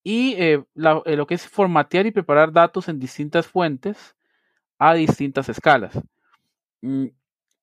Y 0.04 0.34
eh, 0.34 0.64
eh, 1.06 1.16
lo 1.16 1.28
que 1.28 1.36
es 1.36 1.48
formatear 1.48 2.08
y 2.08 2.12
preparar 2.12 2.52
datos 2.52 2.90
en 2.90 3.00
distintas 3.00 3.46
fuentes 3.46 4.16
a 4.80 4.96
distintas 4.96 5.48
escalas. 5.48 6.02
Mm, 6.82 7.08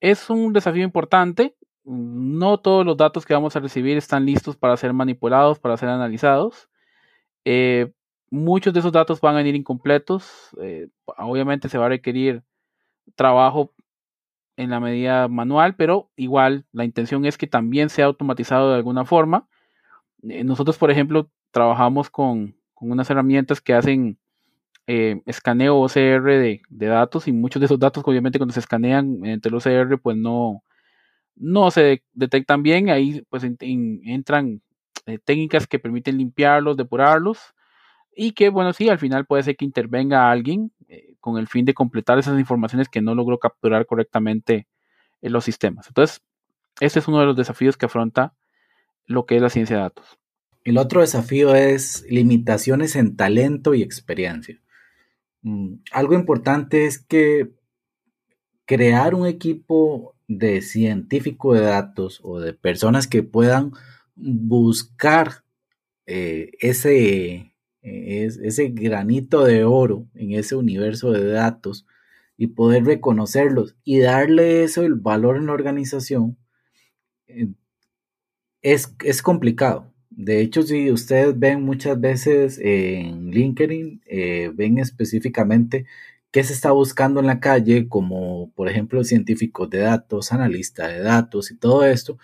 es 0.00 0.30
un 0.30 0.52
desafío 0.52 0.84
importante. 0.84 1.56
No 1.84 2.60
todos 2.60 2.86
los 2.86 2.96
datos 2.96 3.26
que 3.26 3.34
vamos 3.34 3.56
a 3.56 3.60
recibir 3.60 3.96
están 3.96 4.24
listos 4.24 4.56
para 4.56 4.76
ser 4.76 4.92
manipulados, 4.92 5.58
para 5.58 5.76
ser 5.76 5.88
analizados. 5.88 6.68
Muchos 8.30 8.74
de 8.74 8.80
esos 8.80 8.92
datos 8.92 9.20
van 9.20 9.34
a 9.34 9.38
venir 9.38 9.54
incompletos. 9.54 10.50
Eh, 10.60 10.88
obviamente 11.06 11.68
se 11.68 11.78
va 11.78 11.86
a 11.86 11.90
requerir 11.90 12.42
trabajo 13.14 13.72
en 14.58 14.70
la 14.70 14.80
medida 14.80 15.28
manual, 15.28 15.76
pero 15.76 16.10
igual 16.16 16.66
la 16.72 16.84
intención 16.84 17.24
es 17.24 17.38
que 17.38 17.46
también 17.46 17.90
sea 17.90 18.06
automatizado 18.06 18.70
de 18.70 18.76
alguna 18.76 19.04
forma. 19.04 19.48
Eh, 20.28 20.42
nosotros, 20.42 20.76
por 20.78 20.90
ejemplo, 20.90 21.30
trabajamos 21.52 22.10
con, 22.10 22.56
con 22.74 22.90
unas 22.90 23.08
herramientas 23.08 23.60
que 23.60 23.74
hacen 23.74 24.18
eh, 24.88 25.22
escaneo 25.26 25.76
OCR 25.76 26.24
de, 26.24 26.62
datos 26.70 27.28
y 27.28 27.32
muchos 27.32 27.60
de 27.60 27.66
esos 27.66 27.78
datos 27.78 28.02
obviamente 28.06 28.38
cuando 28.38 28.54
se 28.54 28.60
escanean 28.60 29.24
entre 29.24 29.50
el 29.50 29.56
OCR 29.56 30.00
pues 30.00 30.16
no, 30.16 30.64
no 31.36 31.70
se 31.70 32.02
detectan 32.14 32.62
bien, 32.62 32.88
ahí 32.90 33.22
pues 33.28 33.44
entran 33.44 34.62
eh, 35.06 35.18
técnicas 35.18 35.66
que 35.66 35.78
permiten 35.78 36.18
limpiarlos, 36.18 36.76
depurarlos 36.76 37.38
y 38.16 38.32
que 38.32 38.48
bueno 38.48 38.72
sí, 38.72 38.88
al 38.88 38.98
final 38.98 39.26
puede 39.26 39.42
ser 39.44 39.56
que 39.56 39.66
intervenga 39.66 40.30
alguien 40.30 40.72
eh, 40.88 41.14
con 41.20 41.38
el 41.38 41.48
fin 41.48 41.64
de 41.64 41.74
completar 41.74 42.18
esas 42.18 42.38
informaciones 42.38 42.88
que 42.88 43.02
no 43.02 43.14
logró 43.14 43.38
capturar 43.38 43.86
correctamente 43.86 44.66
en 45.20 45.32
los 45.32 45.44
sistemas. 45.44 45.86
Entonces, 45.88 46.22
este 46.80 46.98
es 46.98 47.08
uno 47.08 47.20
de 47.20 47.26
los 47.26 47.36
desafíos 47.36 47.76
que 47.76 47.86
afronta 47.86 48.34
lo 49.06 49.26
que 49.26 49.36
es 49.36 49.42
la 49.42 49.50
ciencia 49.50 49.76
de 49.76 49.82
datos. 49.82 50.18
El 50.64 50.78
otro 50.78 51.00
desafío 51.00 51.54
es 51.54 52.04
limitaciones 52.08 52.96
en 52.96 53.16
talento 53.16 53.74
y 53.74 53.82
experiencia. 53.82 54.60
Mm, 55.42 55.76
algo 55.92 56.14
importante 56.14 56.86
es 56.86 56.98
que 56.98 57.50
crear 58.64 59.14
un 59.14 59.26
equipo 59.26 60.14
de 60.26 60.60
científicos 60.60 61.58
de 61.58 61.64
datos 61.64 62.20
o 62.22 62.38
de 62.38 62.52
personas 62.52 63.06
que 63.06 63.22
puedan 63.22 63.72
buscar 64.14 65.44
eh, 66.06 66.50
ese, 66.60 67.54
eh, 67.82 68.28
ese 68.42 68.68
granito 68.70 69.44
de 69.44 69.64
oro 69.64 70.06
en 70.14 70.32
ese 70.32 70.56
universo 70.56 71.12
de 71.12 71.26
datos 71.26 71.86
y 72.36 72.48
poder 72.48 72.84
reconocerlos 72.84 73.76
y 73.84 74.00
darle 74.00 74.64
eso 74.64 74.82
el 74.84 74.94
valor 74.94 75.36
en 75.36 75.46
la 75.46 75.52
organización 75.52 76.38
eh, 77.28 77.48
es, 78.62 78.94
es 79.04 79.22
complicado. 79.22 79.92
De 80.10 80.40
hecho, 80.40 80.62
si 80.62 80.90
ustedes 80.90 81.38
ven 81.38 81.62
muchas 81.62 82.00
veces 82.00 82.58
en 82.60 83.30
LinkedIn, 83.30 84.02
eh, 84.06 84.50
ven 84.54 84.78
específicamente 84.78 85.86
qué 86.32 86.44
se 86.44 86.52
está 86.54 86.72
buscando 86.72 87.20
en 87.20 87.26
la 87.26 87.40
calle, 87.40 87.88
como 87.88 88.50
por 88.54 88.68
ejemplo 88.68 89.04
científicos 89.04 89.70
de 89.70 89.78
datos, 89.78 90.32
analistas 90.32 90.90
de 90.92 91.00
datos 91.00 91.50
y 91.50 91.56
todo 91.56 91.84
esto, 91.84 92.18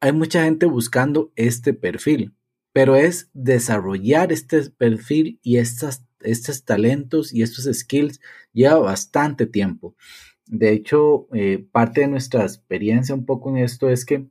hay 0.00 0.12
mucha 0.12 0.44
gente 0.44 0.66
buscando 0.66 1.32
este 1.36 1.74
perfil, 1.74 2.34
pero 2.76 2.94
es 2.94 3.30
desarrollar 3.32 4.32
este 4.32 4.68
perfil 4.68 5.40
y 5.42 5.56
estas, 5.56 6.04
estos 6.20 6.62
talentos 6.62 7.32
y 7.32 7.40
estos 7.40 7.64
skills 7.74 8.20
lleva 8.52 8.76
bastante 8.76 9.46
tiempo. 9.46 9.96
De 10.44 10.72
hecho, 10.72 11.26
eh, 11.32 11.66
parte 11.72 12.02
de 12.02 12.08
nuestra 12.08 12.42
experiencia 12.42 13.14
un 13.14 13.24
poco 13.24 13.48
en 13.48 13.64
esto 13.64 13.88
es 13.88 14.04
que 14.04 14.28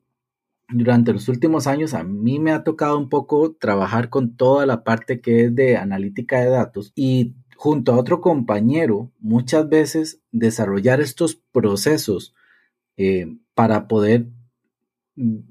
durante 0.70 1.12
los 1.12 1.28
últimos 1.28 1.66
años 1.66 1.96
a 1.96 2.04
mí 2.04 2.38
me 2.38 2.52
ha 2.52 2.64
tocado 2.64 3.00
un 3.00 3.10
poco 3.10 3.56
trabajar 3.56 4.12
con 4.12 4.38
toda 4.38 4.68
la 4.68 4.84
parte 4.84 5.22
que 5.22 5.46
es 5.46 5.56
de 5.56 5.78
analítica 5.78 6.40
de 6.40 6.50
datos 6.50 6.92
y 6.94 7.34
junto 7.58 7.94
a 7.94 7.98
otro 7.98 8.22
compañero 8.22 9.12
muchas 9.18 9.68
veces 9.70 10.22
desarrollar 10.32 11.02
estos 11.02 11.42
procesos 11.52 12.36
eh, 12.96 13.26
para 13.56 13.88
poder 13.88 14.28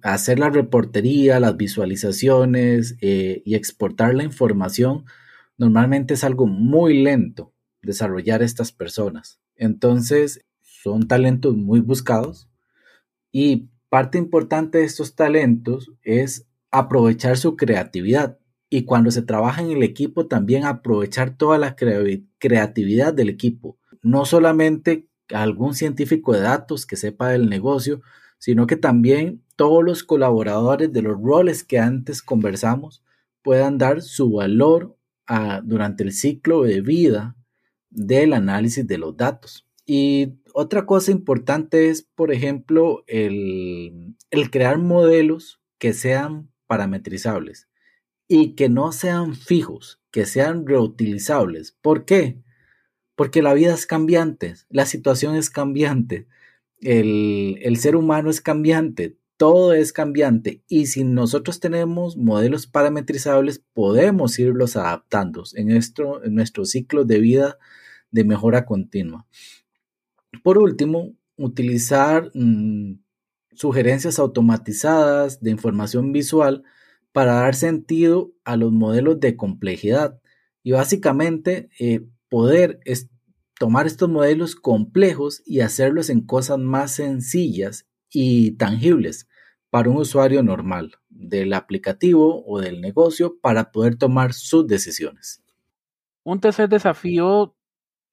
hacer 0.02 0.38
la 0.38 0.50
reportería, 0.50 1.40
las 1.40 1.56
visualizaciones 1.56 2.96
eh, 3.00 3.42
y 3.44 3.54
exportar 3.54 4.14
la 4.14 4.24
información, 4.24 5.04
normalmente 5.56 6.14
es 6.14 6.24
algo 6.24 6.46
muy 6.46 7.02
lento 7.02 7.52
desarrollar 7.82 8.42
estas 8.42 8.72
personas. 8.72 9.40
Entonces, 9.56 10.44
son 10.60 11.06
talentos 11.08 11.56
muy 11.56 11.80
buscados 11.80 12.48
y 13.32 13.68
Parte 13.94 14.18
importante 14.18 14.78
de 14.78 14.84
estos 14.86 15.14
talentos 15.14 15.92
es 16.02 16.48
aprovechar 16.72 17.36
su 17.36 17.54
creatividad 17.54 18.40
y 18.68 18.86
cuando 18.86 19.12
se 19.12 19.22
trabaja 19.22 19.62
en 19.62 19.70
el 19.70 19.84
equipo 19.84 20.26
también 20.26 20.64
aprovechar 20.64 21.36
toda 21.36 21.58
la 21.58 21.76
creatividad 21.76 23.14
del 23.14 23.28
equipo. 23.28 23.78
No 24.02 24.24
solamente 24.24 25.06
algún 25.32 25.76
científico 25.76 26.32
de 26.32 26.40
datos 26.40 26.86
que 26.86 26.96
sepa 26.96 27.28
del 27.28 27.48
negocio, 27.48 28.02
sino 28.38 28.66
que 28.66 28.74
también 28.74 29.43
todos 29.57 29.84
los 29.84 30.05
colaboradores 30.05 30.92
de 30.92 31.02
los 31.02 31.20
roles 31.20 31.64
que 31.64 31.78
antes 31.78 32.22
conversamos 32.22 33.02
puedan 33.42 33.78
dar 33.78 34.02
su 34.02 34.32
valor 34.32 34.96
durante 35.62 36.02
el 36.02 36.12
ciclo 36.12 36.62
de 36.62 36.80
vida 36.80 37.36
del 37.90 38.32
análisis 38.32 38.86
de 38.86 38.98
los 38.98 39.16
datos. 39.16 39.66
Y 39.86 40.34
otra 40.52 40.86
cosa 40.86 41.12
importante 41.12 41.88
es, 41.88 42.02
por 42.02 42.32
ejemplo, 42.32 43.05
el, 43.07 44.16
crear 44.50 44.78
modelos 44.78 45.61
que 45.78 45.92
sean 45.92 46.50
parametrizables 46.66 47.68
y 48.26 48.55
que 48.55 48.68
no 48.68 48.92
sean 48.92 49.34
fijos, 49.34 50.00
que 50.11 50.26
sean 50.26 50.66
reutilizables. 50.66 51.76
¿Por 51.82 52.05
qué? 52.05 52.40
Porque 53.14 53.42
la 53.42 53.55
vida 53.55 53.74
es 53.74 53.86
cambiante, 53.86 54.55
la 54.70 54.86
situación 54.86 55.36
es 55.36 55.50
cambiante, 55.50 56.26
el, 56.80 57.59
el 57.62 57.76
ser 57.76 57.96
humano 57.96 58.30
es 58.30 58.40
cambiante, 58.40 59.16
todo 59.45 59.74
es 59.74 59.92
cambiante 59.92 60.62
y 60.68 60.86
si 60.86 61.05
nosotros 61.05 61.61
tenemos 61.61 62.16
modelos 62.16 62.66
parametrizables 62.66 63.62
podemos 63.74 64.38
irlos 64.38 64.74
adaptando 64.74 65.45
en, 65.53 65.68
nuestro 66.34 66.64
ciclo 66.64 67.05
de 67.05 67.18
vida 67.18 67.59
de 68.11 68.24
mejora 68.24 68.64
continua. 68.64 69.26
Por 70.42 70.57
último, 70.57 71.12
utilizar 71.36 72.30
mm, 72.32 72.95
sugerencias 73.53 74.18
automatizadas 74.18 75.42
de 75.42 75.51
información 75.51 76.12
visual 76.12 76.62
para 77.12 77.34
dar 77.34 77.55
sentido 77.55 78.32
a 78.45 78.57
los 78.57 78.72
modelos 78.72 79.20
de 79.20 79.36
complejidad 79.36 80.22
y 80.62 80.72
básicamente 80.72 81.68
eh, 81.78 82.01
poder 82.30 82.80
tomar 83.59 83.86
estos 83.86 84.09
modelos 84.09 84.57
complejos 84.57 85.42
y 85.45 85.61
hacerlos 85.61 86.09
en 86.09 86.22
cosas 86.22 86.59
más 86.59 86.92
sencillas 86.92 87.86
y 88.09 88.53
tangibles 88.53 89.28
para 89.74 89.90
un 89.90 89.96
usuario 89.96 90.40
normal 90.44 91.00
del 91.08 91.52
aplicativo 91.52 92.44
o 92.46 92.60
del 92.60 92.80
negocio 92.80 93.40
para 93.40 93.72
poder 93.72 93.96
tomar 93.96 94.32
sus 94.32 94.68
decisiones. 94.68 95.42
Un 96.22 96.38
tercer 96.38 96.68
desafío 96.68 97.56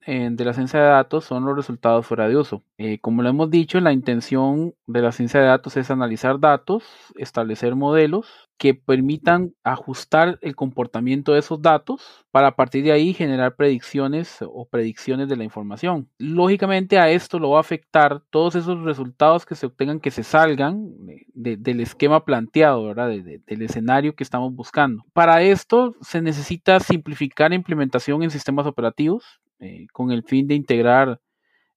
de 0.06 0.46
la 0.46 0.54
ciencia 0.54 0.80
de 0.80 0.88
datos 0.88 1.26
son 1.26 1.46
los 1.46 1.56
resultados 1.56 2.06
fuera 2.06 2.28
de 2.28 2.36
uso. 2.36 2.64
Eh, 2.78 3.00
como 3.00 3.22
lo 3.22 3.30
hemos 3.30 3.50
dicho, 3.52 3.80
la 3.80 3.94
intención 3.94 4.74
de 4.88 5.02
la 5.02 5.12
ciencia 5.12 5.40
de 5.40 5.46
datos 5.46 5.78
es 5.78 5.92
analizar 5.92 6.40
datos, 6.40 6.84
establecer 7.16 7.76
modelos 7.76 8.50
que 8.62 8.76
permitan 8.76 9.56
ajustar 9.64 10.38
el 10.44 10.56
comportamiento 10.56 11.34
de 11.34 11.40
esos 11.40 11.64
datos 11.64 12.28
para 12.30 12.50
a 12.50 12.56
partir 12.56 12.84
de 12.84 12.92
ahí 12.92 13.12
generar 13.12 13.56
predicciones 13.56 14.38
o 14.42 14.68
predicciones 14.70 15.28
de 15.30 15.36
la 15.36 15.44
información. 15.44 16.08
Lógicamente 16.20 17.00
a 17.00 17.10
esto 17.10 17.40
lo 17.40 17.50
va 17.50 17.58
a 17.58 17.62
afectar 17.62 18.22
todos 18.30 18.54
esos 18.54 18.80
resultados 18.84 19.48
que 19.48 19.56
se 19.56 19.66
obtengan, 19.66 20.00
que 20.00 20.12
se 20.12 20.22
salgan 20.22 20.94
del 21.34 21.80
esquema 21.80 22.24
planteado, 22.24 22.86
¿verdad? 22.86 23.10
del 23.10 23.62
escenario 23.64 24.14
que 24.14 24.24
estamos 24.24 24.54
buscando. 24.54 25.06
Para 25.12 25.42
esto 25.42 25.96
se 26.02 26.22
necesita 26.22 26.80
simplificar 26.80 27.50
la 27.50 27.56
implementación 27.56 28.22
en 28.22 28.30
sistemas 28.30 28.68
operativos 28.68 29.41
eh, 29.62 29.88
con 29.94 30.12
el 30.12 30.24
fin 30.24 30.48
de 30.48 30.56
integrar 30.56 31.22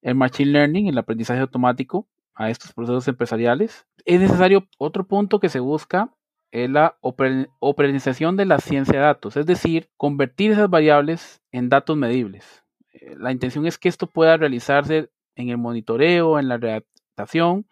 el 0.01 0.15
Machine 0.15 0.51
Learning, 0.51 0.87
el 0.87 0.97
aprendizaje 0.97 1.39
automático, 1.39 2.07
a 2.35 2.49
estos 2.49 2.73
procesos 2.73 3.07
empresariales. 3.07 3.87
Es 4.03 4.19
necesario 4.19 4.67
otro 4.77 5.07
punto 5.07 5.39
que 5.39 5.49
se 5.49 5.59
busca 5.59 6.11
es 6.51 6.69
la 6.69 6.97
operación 7.01 8.37
de 8.37 8.45
la 8.45 8.59
ciencia 8.59 8.93
de 8.93 9.05
datos, 9.05 9.35
es 9.35 9.45
decir, 9.45 9.89
convertir 9.97 10.51
esas 10.51 10.69
variables 10.69 11.41
en 11.51 11.67
datos 11.67 11.97
medibles. 11.97 12.63
Eh, 12.93 13.15
la 13.17 13.33
intención 13.33 13.65
es 13.65 13.77
que 13.77 13.89
esto 13.89 14.07
pueda 14.07 14.37
realizarse 14.37 15.09
en 15.35 15.49
el 15.49 15.57
monitoreo, 15.57 16.39
en 16.39 16.47
la 16.47 16.57
redactación 16.57 17.67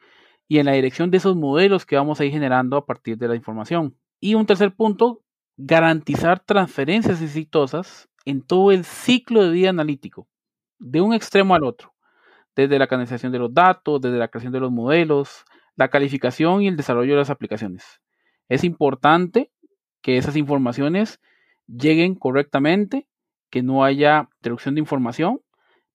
y 0.49 0.59
en 0.59 0.65
la 0.65 0.73
dirección 0.73 1.11
de 1.11 1.17
esos 1.17 1.37
modelos 1.37 1.85
que 1.85 1.95
vamos 1.95 2.19
a 2.19 2.25
ir 2.25 2.31
generando 2.33 2.75
a 2.75 2.85
partir 2.85 3.17
de 3.17 3.29
la 3.29 3.35
información. 3.35 3.95
Y 4.19 4.35
un 4.35 4.45
tercer 4.45 4.75
punto, 4.75 5.21
garantizar 5.55 6.41
transferencias 6.41 7.21
exitosas 7.21 8.09
en 8.25 8.41
todo 8.41 8.71
el 8.71 8.85
ciclo 8.85 9.43
de 9.43 9.51
vida 9.51 9.69
analítico, 9.69 10.27
de 10.79 11.01
un 11.01 11.13
extremo 11.13 11.55
al 11.55 11.63
otro, 11.63 11.93
desde 12.55 12.79
la 12.79 12.87
canalización 12.87 13.31
de 13.31 13.39
los 13.39 13.53
datos, 13.53 14.01
desde 14.01 14.17
la 14.17 14.27
creación 14.27 14.53
de 14.53 14.59
los 14.59 14.71
modelos, 14.71 15.43
la 15.75 15.89
calificación 15.89 16.61
y 16.61 16.67
el 16.67 16.77
desarrollo 16.77 17.13
de 17.13 17.19
las 17.19 17.29
aplicaciones. 17.29 18.01
Es 18.49 18.63
importante 18.63 19.51
que 20.01 20.17
esas 20.17 20.35
informaciones 20.35 21.19
lleguen 21.67 22.15
correctamente, 22.15 23.07
que 23.49 23.63
no 23.63 23.83
haya 23.83 24.29
interrupción 24.37 24.75
de 24.75 24.81
información, 24.81 25.41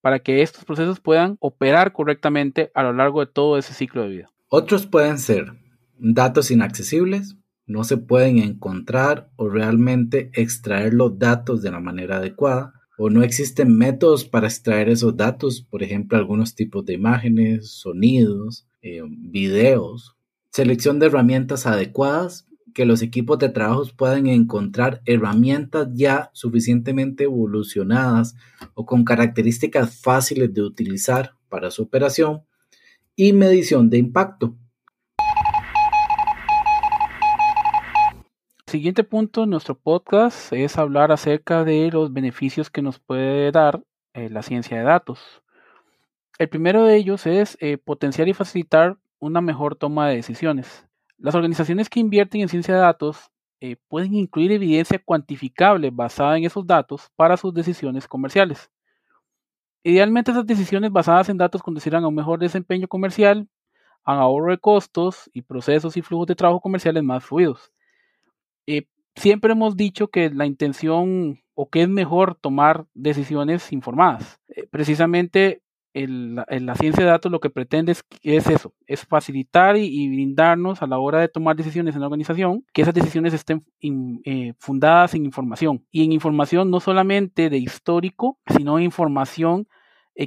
para 0.01 0.20
que 0.20 0.43
estos 0.43 0.64
procesos 0.64 1.01
puedan 1.01 1.37
operar 1.41 1.93
correctamente 1.93 2.70
a 2.74 2.83
lo 2.83 2.93
largo 2.93 3.20
de 3.20 3.31
todo 3.31 3.59
ese 3.59 3.74
ciclo 3.74 4.03
de 4.03 4.09
vida. 4.09 4.31
Otros 4.49 4.87
pueden 4.87 5.18
ser 5.18 5.53
datos 5.99 6.51
inaccesibles, 6.51 7.37
no 7.68 7.84
se 7.84 7.98
pueden 7.98 8.38
encontrar 8.38 9.30
o 9.36 9.48
realmente 9.48 10.30
extraer 10.34 10.94
los 10.94 11.18
datos 11.18 11.62
de 11.62 11.70
la 11.70 11.80
manera 11.80 12.16
adecuada 12.16 12.72
o 12.98 13.10
no 13.10 13.22
existen 13.22 13.76
métodos 13.78 14.24
para 14.24 14.48
extraer 14.48 14.88
esos 14.88 15.16
datos, 15.16 15.62
por 15.62 15.84
ejemplo, 15.84 16.18
algunos 16.18 16.56
tipos 16.56 16.84
de 16.84 16.94
imágenes, 16.94 17.70
sonidos, 17.70 18.66
eh, 18.82 19.02
videos. 19.06 20.16
Selección 20.50 20.98
de 20.98 21.06
herramientas 21.06 21.66
adecuadas. 21.66 22.44
que 22.74 22.84
los 22.84 23.02
equipos 23.02 23.40
de 23.40 23.48
trabajo 23.48 23.82
puedan 23.96 24.28
encontrar 24.28 25.00
herramientas 25.04 25.88
ya 25.94 26.30
suficientemente 26.32 27.24
evolucionadas 27.24 28.36
o 28.74 28.86
con 28.86 29.04
características 29.04 30.00
fáciles 30.00 30.54
de 30.54 30.62
utilizar 30.62 31.32
para 31.48 31.72
su 31.72 31.82
operación 31.82 32.42
y 33.16 33.32
medición 33.32 33.90
de 33.90 33.98
impacto. 33.98 34.54
Siguiente 38.68 39.02
punto 39.02 39.44
en 39.44 39.50
nuestro 39.50 39.78
podcast 39.78 40.52
es 40.52 40.76
hablar 40.76 41.10
acerca 41.10 41.64
de 41.64 41.90
los 41.90 42.12
beneficios 42.12 42.68
que 42.68 42.82
nos 42.82 42.98
puede 42.98 43.50
dar 43.50 43.82
eh, 44.12 44.28
la 44.28 44.42
ciencia 44.42 44.76
de 44.76 44.84
datos. 44.84 45.42
El 46.38 46.50
primero 46.50 46.84
de 46.84 46.96
ellos 46.96 47.26
es 47.26 47.56
eh, 47.60 47.78
potenciar 47.78 48.28
y 48.28 48.34
facilitar 48.34 48.98
una 49.20 49.40
mejor 49.40 49.74
toma 49.74 50.10
de 50.10 50.16
decisiones. 50.16 50.86
Las 51.16 51.34
organizaciones 51.34 51.88
que 51.88 52.00
invierten 52.00 52.42
en 52.42 52.50
ciencia 52.50 52.74
de 52.74 52.80
datos 52.82 53.30
eh, 53.62 53.76
pueden 53.88 54.12
incluir 54.12 54.52
evidencia 54.52 55.00
cuantificable 55.02 55.88
basada 55.88 56.36
en 56.36 56.44
esos 56.44 56.66
datos 56.66 57.10
para 57.16 57.38
sus 57.38 57.54
decisiones 57.54 58.06
comerciales. 58.06 58.70
Idealmente 59.82 60.32
esas 60.32 60.46
decisiones 60.46 60.92
basadas 60.92 61.30
en 61.30 61.38
datos 61.38 61.62
conducirán 61.62 62.04
a 62.04 62.08
un 62.08 62.14
mejor 62.14 62.38
desempeño 62.38 62.86
comercial, 62.86 63.48
a 64.04 64.12
ahorro 64.18 64.50
de 64.50 64.58
costos 64.58 65.30
y 65.32 65.40
procesos 65.40 65.96
y 65.96 66.02
flujos 66.02 66.26
de 66.26 66.34
trabajo 66.34 66.60
comerciales 66.60 67.02
más 67.02 67.24
fluidos. 67.24 67.72
Eh, 68.70 68.86
siempre 69.16 69.52
hemos 69.52 69.78
dicho 69.78 70.08
que 70.08 70.28
la 70.28 70.44
intención 70.44 71.40
o 71.54 71.70
que 71.70 71.80
es 71.80 71.88
mejor 71.88 72.34
tomar 72.34 72.86
decisiones 72.92 73.72
informadas. 73.72 74.40
Eh, 74.48 74.66
precisamente 74.70 75.62
la 75.94 76.76
ciencia 76.76 77.02
de 77.02 77.10
datos 77.10 77.32
lo 77.32 77.40
que 77.40 77.50
pretende 77.50 77.90
es, 77.90 78.04
eso, 78.22 78.72
es 78.86 79.04
facilitar 79.04 79.76
y, 79.76 80.08
brindarnos 80.08 80.80
a 80.80 80.86
la 80.86 80.98
hora 80.98 81.18
de 81.18 81.28
tomar 81.28 81.56
decisiones 81.56 81.94
en 81.94 82.02
la 82.02 82.06
organización, 82.06 82.64
que 82.72 82.82
esas 82.82 82.94
decisiones 82.94 83.34
estén 83.34 83.64
eh, 83.80 84.52
fundadas 84.58 85.14
en 85.14 85.24
información. 85.24 85.84
Y 85.90 86.04
en 86.04 86.12
información 86.12 86.70
no 86.70 86.78
solamente 86.78 87.50
de 87.50 87.58
histórico, 87.58 88.38
sino 88.54 88.78
información 88.78 89.66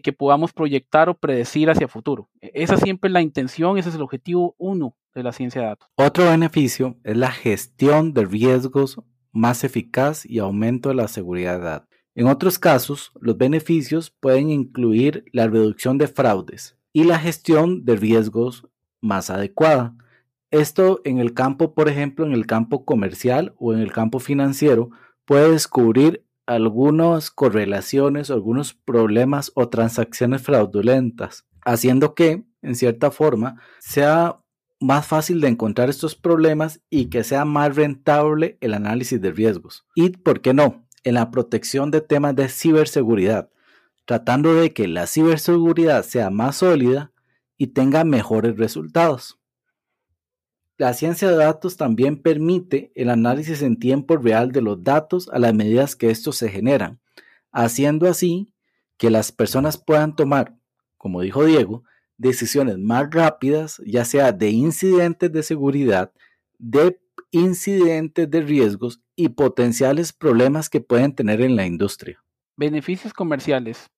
que 0.03 0.13
podamos 0.13 0.51
proyectar 0.51 1.09
o 1.09 1.17
predecir 1.17 1.69
hacia 1.69 1.87
futuro. 1.87 2.29
E, 2.41 2.51
esa 2.55 2.75
siempre 2.75 3.09
es 3.09 3.13
la 3.13 3.21
intención, 3.21 3.77
ese 3.77 3.89
es 3.89 3.95
el 3.95 4.01
objetivo 4.01 4.55
uno 4.57 4.95
de 5.14 5.24
la 5.24 5.32
ciencia 5.32 5.62
de 5.62 5.68
datos. 5.68 5.89
Otro 5.95 6.26
beneficio 6.26 6.97
es 7.03 7.18
la 7.18 7.32
gestión 7.32 8.14
de 8.14 8.26
riesgos 8.26 9.01
más 9.32 9.64
eficaz 9.64 10.26
y 10.26 10.39
aumento 10.39 10.89
de 10.89 10.95
la 10.95 11.07
seguridad 11.07 11.57
de 11.59 11.66
datos. 11.66 11.89
En 12.14 12.28
otros 12.28 12.59
casos, 12.59 13.12
los 13.20 13.38
beneficios 13.38 14.12
pueden 14.12 14.49
incluir 14.49 15.24
la 15.32 15.47
reducción 15.47 15.97
de 15.97 16.07
fraudes 16.07 16.78
y 16.91 17.05
la 17.05 17.18
gestión 17.18 17.86
de 17.86 17.95
riesgos 17.95 18.68
más 18.99 19.30
adecuada. 19.30 19.95
Esto 20.51 20.99
en 21.05 21.20
el 21.20 21.34
campo, 21.34 21.74
por 21.74 21.88
ejemplo, 21.88 22.26
en 22.26 22.34
el 22.34 22.45
campo 22.45 22.84
comercial 22.84 23.53
o 23.57 23.74
en 23.74 23.80
el 23.80 23.93
campo 23.93 24.20
financiero, 24.20 24.89
puede 25.24 25.51
descubrir 25.51 26.26
algunas 26.45 27.32
correlaciones, 27.32 28.30
algunos 28.30 28.74
problemas 28.74 29.53
o 29.55 29.70
transacciones 29.70 30.41
fraudulentas, 30.41 31.45
haciendo 31.64 32.14
que, 32.14 32.43
en 32.62 32.76
cierta 32.76 33.12
forma, 33.12 33.62
sea 33.80 34.41
más 34.82 35.05
fácil 35.07 35.39
de 35.39 35.47
encontrar 35.47 35.89
estos 35.89 36.15
problemas 36.15 36.82
y 36.89 37.05
que 37.05 37.23
sea 37.23 37.45
más 37.45 37.75
rentable 37.75 38.57
el 38.61 38.73
análisis 38.73 39.21
de 39.21 39.32
riesgos. 39.32 39.86
Y, 39.95 40.09
¿por 40.09 40.41
qué 40.41 40.53
no?, 40.53 40.86
en 41.03 41.13
la 41.13 41.32
protección 41.32 41.91
de 41.91 42.01
temas 42.01 42.36
de 42.36 42.49
ciberseguridad, 42.49 43.49
tratando 44.05 44.53
de 44.53 44.73
que 44.73 44.88
la 44.88 45.07
ciberseguridad 45.07 46.03
sea 46.03 46.29
más 46.29 46.57
sólida 46.57 47.11
y 47.57 47.67
tenga 47.67 48.03
mejores 48.03 48.57
resultados. 48.57 49.39
La 50.77 50.93
ciencia 50.93 51.29
de 51.29 51.36
datos 51.36 51.77
también 51.77 52.19
permite 52.19 52.91
el 52.95 53.11
análisis 53.11 53.61
en 53.61 53.77
tiempo 53.77 54.17
real 54.17 54.51
de 54.51 54.61
los 54.61 54.84
datos 54.84 55.29
a 55.32 55.38
las 55.38 55.53
medidas 55.53 55.95
que 55.95 56.09
estos 56.09 56.38
se 56.38 56.49
generan, 56.49 56.99
haciendo 57.51 58.07
así 58.07 58.51
que 58.97 59.11
las 59.11 59.32
personas 59.32 59.77
puedan 59.77 60.15
tomar, 60.15 60.55
como 60.97 61.21
dijo 61.21 61.45
Diego, 61.45 61.84
decisiones 62.22 62.78
más 62.78 63.07
rápidas, 63.09 63.82
ya 63.86 64.05
sea 64.05 64.32
de 64.32 64.51
incidentes 64.51 65.32
de 65.32 65.41
seguridad, 65.43 66.11
de 66.59 66.99
incidentes 67.32 68.30
de 68.30 68.41
riesgos 68.41 69.01
y 69.15 69.30
potenciales 69.30 70.13
problemas 70.13 70.69
que 70.69 70.82
pueden 70.82 71.15
tener 71.15 71.41
en 71.41 71.55
la 71.55 71.65
industria. 71.65 72.24
Beneficios 72.55 73.13
comerciales. 73.13 73.89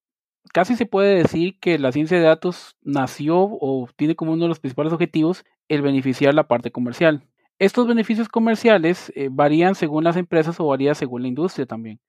Casi 0.53 0.75
se 0.75 0.85
puede 0.85 1.15
decir 1.15 1.59
que 1.59 1.77
la 1.77 1.91
ciencia 1.91 2.17
de 2.17 2.23
datos 2.23 2.77
nació 2.81 3.37
o 3.39 3.89
tiene 3.95 4.15
como 4.15 4.33
uno 4.33 4.43
de 4.43 4.49
los 4.49 4.59
principales 4.59 4.93
objetivos 4.93 5.43
el 5.67 5.81
beneficiar 5.81 6.33
la 6.33 6.47
parte 6.47 6.71
comercial. 6.71 7.23
Estos 7.59 7.87
beneficios 7.87 8.29
comerciales 8.29 9.11
eh, 9.15 9.29
varían 9.31 9.75
según 9.75 10.03
las 10.03 10.15
empresas 10.15 10.59
o 10.59 10.67
varían 10.67 10.95
según 10.95 11.23
la 11.23 11.27
industria 11.27 11.65
también. 11.65 11.99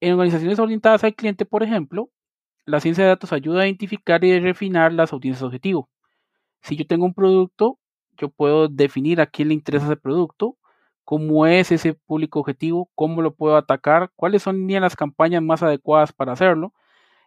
En 0.00 0.12
organizaciones 0.12 0.58
orientadas 0.58 1.04
al 1.04 1.14
cliente, 1.14 1.44
por 1.44 1.62
ejemplo, 1.62 2.10
la 2.68 2.80
ciencia 2.80 3.04
de 3.04 3.10
datos 3.10 3.32
ayuda 3.32 3.62
a 3.62 3.66
identificar 3.66 4.22
y 4.24 4.38
refinar 4.40 4.92
las 4.92 5.12
audiencias 5.12 5.42
objetivo. 5.42 5.88
Si 6.62 6.76
yo 6.76 6.86
tengo 6.86 7.06
un 7.06 7.14
producto, 7.14 7.78
yo 8.18 8.28
puedo 8.30 8.68
definir 8.68 9.20
a 9.20 9.26
quién 9.26 9.48
le 9.48 9.54
interesa 9.54 9.86
ese 9.86 9.96
producto, 9.96 10.56
cómo 11.04 11.46
es 11.46 11.72
ese 11.72 11.94
público 11.94 12.40
objetivo, 12.40 12.90
cómo 12.94 13.22
lo 13.22 13.34
puedo 13.34 13.56
atacar, 13.56 14.10
cuáles 14.16 14.42
son 14.42 14.66
las 14.68 14.96
campañas 14.96 15.42
más 15.42 15.62
adecuadas 15.62 16.12
para 16.12 16.32
hacerlo, 16.32 16.74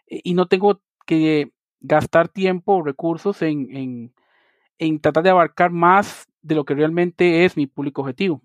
eh, 0.08 0.22
y 0.24 0.36
no 0.36 0.48
tengo 0.48 0.82
que 1.08 1.52
gastar 1.80 2.30
tiempo 2.30 2.76
o 2.76 2.84
recursos 2.84 3.42
en, 3.42 4.14
en 4.80 5.00
tratar 5.00 5.24
de 5.24 5.32
abarcar 5.32 5.72
más 5.72 6.28
de 6.42 6.56
lo 6.56 6.66
que 6.66 6.76
realmente 6.76 7.46
es 7.46 7.58
mi 7.58 7.68
público 7.68 8.02
objetivo. 8.02 8.42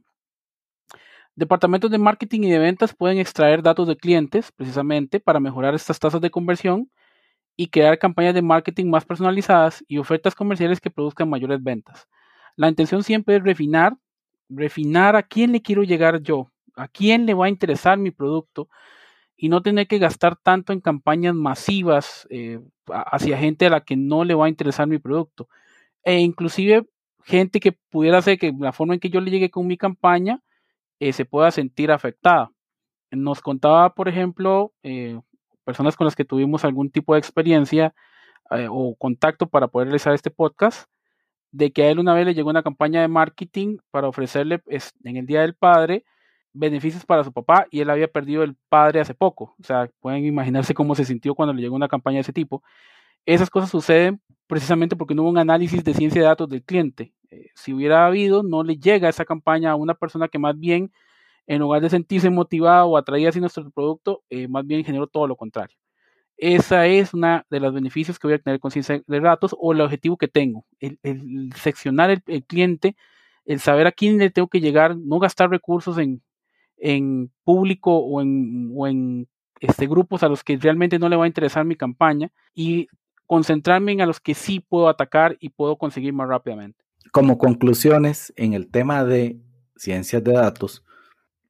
Departamentos 1.37 1.91
de 1.91 1.99
marketing 1.99 2.45
y 2.45 2.51
de 2.51 2.59
ventas 2.59 2.95
pueden 2.95 3.19
extraer 3.19 3.63
datos 3.63 3.87
de 3.87 3.97
clientes 3.97 4.51
precisamente 4.53 5.21
para 5.21 5.39
mejorar 5.39 5.75
estas 5.75 5.99
tasas 5.99 6.23
de 6.23 6.31
conversión 6.31 6.91
y 7.57 7.69
crear 7.69 7.99
campañas 7.99 8.33
de 8.33 8.41
marketing 8.41 8.87
más 8.87 9.05
personalizadas 9.05 9.85
y 9.87 9.99
ofertas 9.99 10.35
comerciales 10.35 10.81
que 10.81 10.91
produzcan 10.91 11.29
mayores 11.29 11.63
ventas. 11.63 12.09
La 12.57 12.71
intención 12.71 13.03
siempre 13.03 13.37
es 13.37 13.43
refinar, 13.43 13.99
refinar 14.49 15.15
a 15.15 15.23
quién 15.23 15.53
le 15.53 15.61
quiero 15.61 15.83
llegar 15.83 16.23
yo, 16.23 16.51
a 16.75 16.89
quién 16.89 17.27
le 17.27 17.35
va 17.35 17.47
a 17.47 17.51
interesar 17.51 17.99
mi 17.99 18.11
producto 18.11 18.71
y 19.37 19.51
no 19.51 19.61
tener 19.61 19.87
que 19.87 19.99
gastar 19.99 20.37
tanto 20.37 20.73
en 20.73 20.81
campañas 20.81 21.35
masivas 21.35 22.27
eh, 22.31 22.61
hacia 22.87 23.37
gente 23.37 23.67
a 23.67 23.71
la 23.71 23.83
que 23.83 23.97
no 23.97 24.25
le 24.25 24.35
va 24.35 24.47
a 24.47 24.49
interesar 24.49 24.87
mi 24.87 24.99
producto. 24.99 25.51
E 26.03 26.19
inclusive 26.19 26.87
gente 27.25 27.61
que 27.61 27.73
pudiera 27.73 28.17
hacer 28.17 28.39
que 28.39 28.55
la 28.59 28.73
forma 28.73 28.95
en 28.95 29.01
que 29.01 29.11
yo 29.11 29.21
le 29.21 29.31
llegue 29.31 29.51
con 29.51 29.67
mi 29.67 29.77
campaña 29.77 30.41
eh, 31.01 31.13
se 31.13 31.25
pueda 31.25 31.51
sentir 31.51 31.91
afectada. 31.91 32.51
Nos 33.11 33.41
contaba, 33.41 33.95
por 33.95 34.09
ejemplo, 34.09 34.73
eh, 34.83 35.19
personas 35.65 35.97
con 35.97 36.07
las 36.07 36.17
que 36.17 36.25
tuvimos 36.25 36.65
algún 36.65 36.91
tipo 36.91 37.15
de 37.15 37.21
experiencia 37.21 37.95
eh, 38.51 38.69
o 38.71 38.95
contacto 38.97 39.49
para 39.49 39.69
poder 39.69 39.89
realizar 39.89 40.15
este 40.15 40.31
podcast, 40.31 40.89
de 41.53 41.73
que 41.73 41.85
a 41.85 41.91
él 41.91 41.99
una 41.99 42.15
vez 42.15 42.27
le 42.27 42.35
llegó 42.35 42.51
una 42.51 42.63
campaña 42.63 43.01
de 43.01 43.09
marketing 43.09 43.79
para 43.91 44.09
ofrecerle 44.09 44.63
en 45.05 45.17
el 45.17 45.27
Día 45.27 45.43
del 45.43 45.55
Padre 45.55 46.05
beneficios 46.57 47.05
para 47.05 47.25
su 47.25 47.33
papá 47.33 47.67
y 47.71 47.81
él 47.81 47.91
había 47.91 48.09
perdido 48.09 48.43
el 48.43 48.57
padre 48.69 49.01
hace 49.01 49.15
poco. 49.15 49.55
O 49.61 49.65
sea, 49.65 49.91
pueden 50.01 50.25
imaginarse 50.25 50.75
cómo 50.75 50.95
se 50.95 51.05
sintió 51.05 51.35
cuando 51.35 51.53
le 51.53 51.63
llegó 51.63 51.77
una 51.77 51.89
campaña 51.89 52.17
de 52.17 52.23
ese 52.23 52.33
tipo. 52.33 52.63
Esas 53.27 53.51
cosas 53.51 53.71
suceden 53.71 54.21
precisamente 54.47 54.97
porque 54.97 55.15
no 55.15 55.23
hubo 55.23 55.31
un 55.31 55.39
análisis 55.39 55.85
de 55.85 55.95
ciencia 55.95 56.21
de 56.21 56.29
datos 56.29 56.49
del 56.49 56.63
cliente. 56.63 57.13
Eh, 57.31 57.51
si 57.55 57.73
hubiera 57.75 58.07
habido, 58.07 58.43
no 58.43 58.63
le 58.63 58.77
llega 58.77 59.09
esa 59.09 59.25
campaña 59.25 59.73
a 59.73 59.77
una 59.77 59.95
persona 59.95 60.29
que 60.29 60.39
más 60.39 60.59
bien, 60.59 60.93
en 61.47 61.61
lugar 61.61 61.83
de 61.83 61.91
sentirse 61.91 62.31
motivada 62.31 62.85
o 62.87 62.97
atraída 62.97 63.31
hacia 63.31 63.41
nuestro 63.41 63.71
producto, 63.71 64.23
eh, 64.31 64.49
más 64.49 64.67
bien 64.67 64.85
generó 64.85 65.07
todo 65.07 65.27
lo 65.27 65.37
contrario. 65.37 65.77
Esa 66.37 66.87
es 66.87 67.15
una 67.15 67.47
de 67.51 67.61
los 67.61 67.73
beneficios 67.73 68.19
que 68.19 68.27
voy 68.27 68.35
a 68.35 68.39
tener 68.39 68.61
con 68.61 68.71
ciencia 68.71 69.03
de 69.07 69.21
datos 69.21 69.57
o 69.59 69.73
el 69.73 69.81
objetivo 69.81 70.19
que 70.19 70.29
tengo, 70.29 70.67
el, 70.81 70.99
seccionar 71.57 72.23
el, 72.27 72.45
cliente, 72.45 72.95
el 73.47 73.61
saber 73.61 73.87
a 73.87 73.93
quién 73.93 74.19
le 74.19 74.31
tengo 74.31 74.49
que 74.49 74.61
llegar, 74.61 74.97
no 74.99 75.19
gastar 75.19 75.51
recursos 75.51 75.97
en, 75.99 76.23
público 77.45 77.97
o 77.97 78.21
en, 78.21 79.29
este, 79.61 79.87
grupos 79.87 80.23
a 80.23 80.29
los 80.29 80.45
que 80.45 80.59
realmente 80.59 80.99
no 80.99 81.09
le 81.09 81.17
va 81.17 81.25
a 81.25 81.29
interesar 81.29 81.65
mi 81.65 81.77
campaña 81.77 82.31
y 82.55 82.89
concentrarme 83.27 83.93
en 83.93 84.03
a 84.03 84.07
los 84.07 84.21
que 84.21 84.35
sí 84.35 84.61
puedo 84.61 84.89
atacar 84.89 85.37
y 85.41 85.51
puedo 85.51 85.77
conseguir 85.77 86.13
más 86.13 86.29
rápidamente. 86.29 86.86
Como 87.17 87.39
conclusiones 87.39 88.35
en 88.37 88.53
el 88.53 88.71
tema 88.71 89.03
de 89.03 89.41
ciencias 89.75 90.23
de 90.23 90.35
datos, 90.35 90.85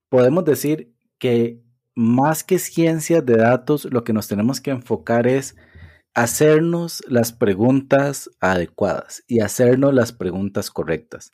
podemos 0.08 0.44
decir 0.44 0.94
que 1.18 1.60
más 1.96 2.44
que 2.44 2.60
ciencias 2.60 3.26
de 3.26 3.36
datos, 3.36 3.84
lo 3.90 4.04
que 4.04 4.12
nos 4.12 4.28
tenemos 4.28 4.60
que 4.60 4.70
enfocar 4.70 5.26
es 5.26 5.56
hacernos 6.14 7.02
las 7.08 7.32
preguntas 7.32 8.30
adecuadas 8.38 9.24
y 9.26 9.40
hacernos 9.40 9.92
las 9.92 10.12
preguntas 10.12 10.70
correctas. 10.70 11.32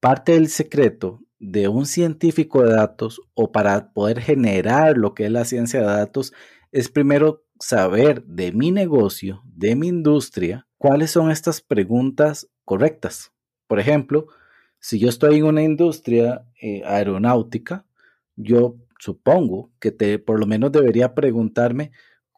Parte 0.00 0.32
del 0.32 0.48
secreto 0.48 1.20
de 1.38 1.68
un 1.68 1.84
científico 1.84 2.62
de 2.62 2.72
datos 2.72 3.20
o 3.34 3.52
para 3.52 3.92
poder 3.92 4.22
generar 4.22 4.96
lo 4.96 5.12
que 5.12 5.26
es 5.26 5.30
la 5.30 5.44
ciencia 5.44 5.80
de 5.80 5.86
datos 5.88 6.32
es 6.72 6.88
primero 6.88 7.44
saber 7.60 8.24
de 8.24 8.50
mi 8.50 8.70
negocio, 8.70 9.42
de 9.44 9.76
mi 9.76 9.88
industria, 9.88 10.66
cuáles 10.78 11.10
son 11.10 11.30
estas 11.30 11.60
preguntas 11.60 12.48
correctas. 12.64 13.33
Por 13.66 13.80
ejemplo, 13.80 14.26
Si 14.86 14.98
yo 14.98 15.08
estoy 15.08 15.38
en 15.38 15.44
una 15.44 15.62
industria 15.62 16.44
eh, 16.60 16.82
aeronáutica, 16.84 17.86
yo 18.36 18.76
supongo 18.98 19.70
que 19.80 19.92
te, 19.92 20.18
por 20.18 20.38
lo 20.38 20.46
menos 20.46 20.72
debería 20.72 21.14
preguntarme 21.14 21.90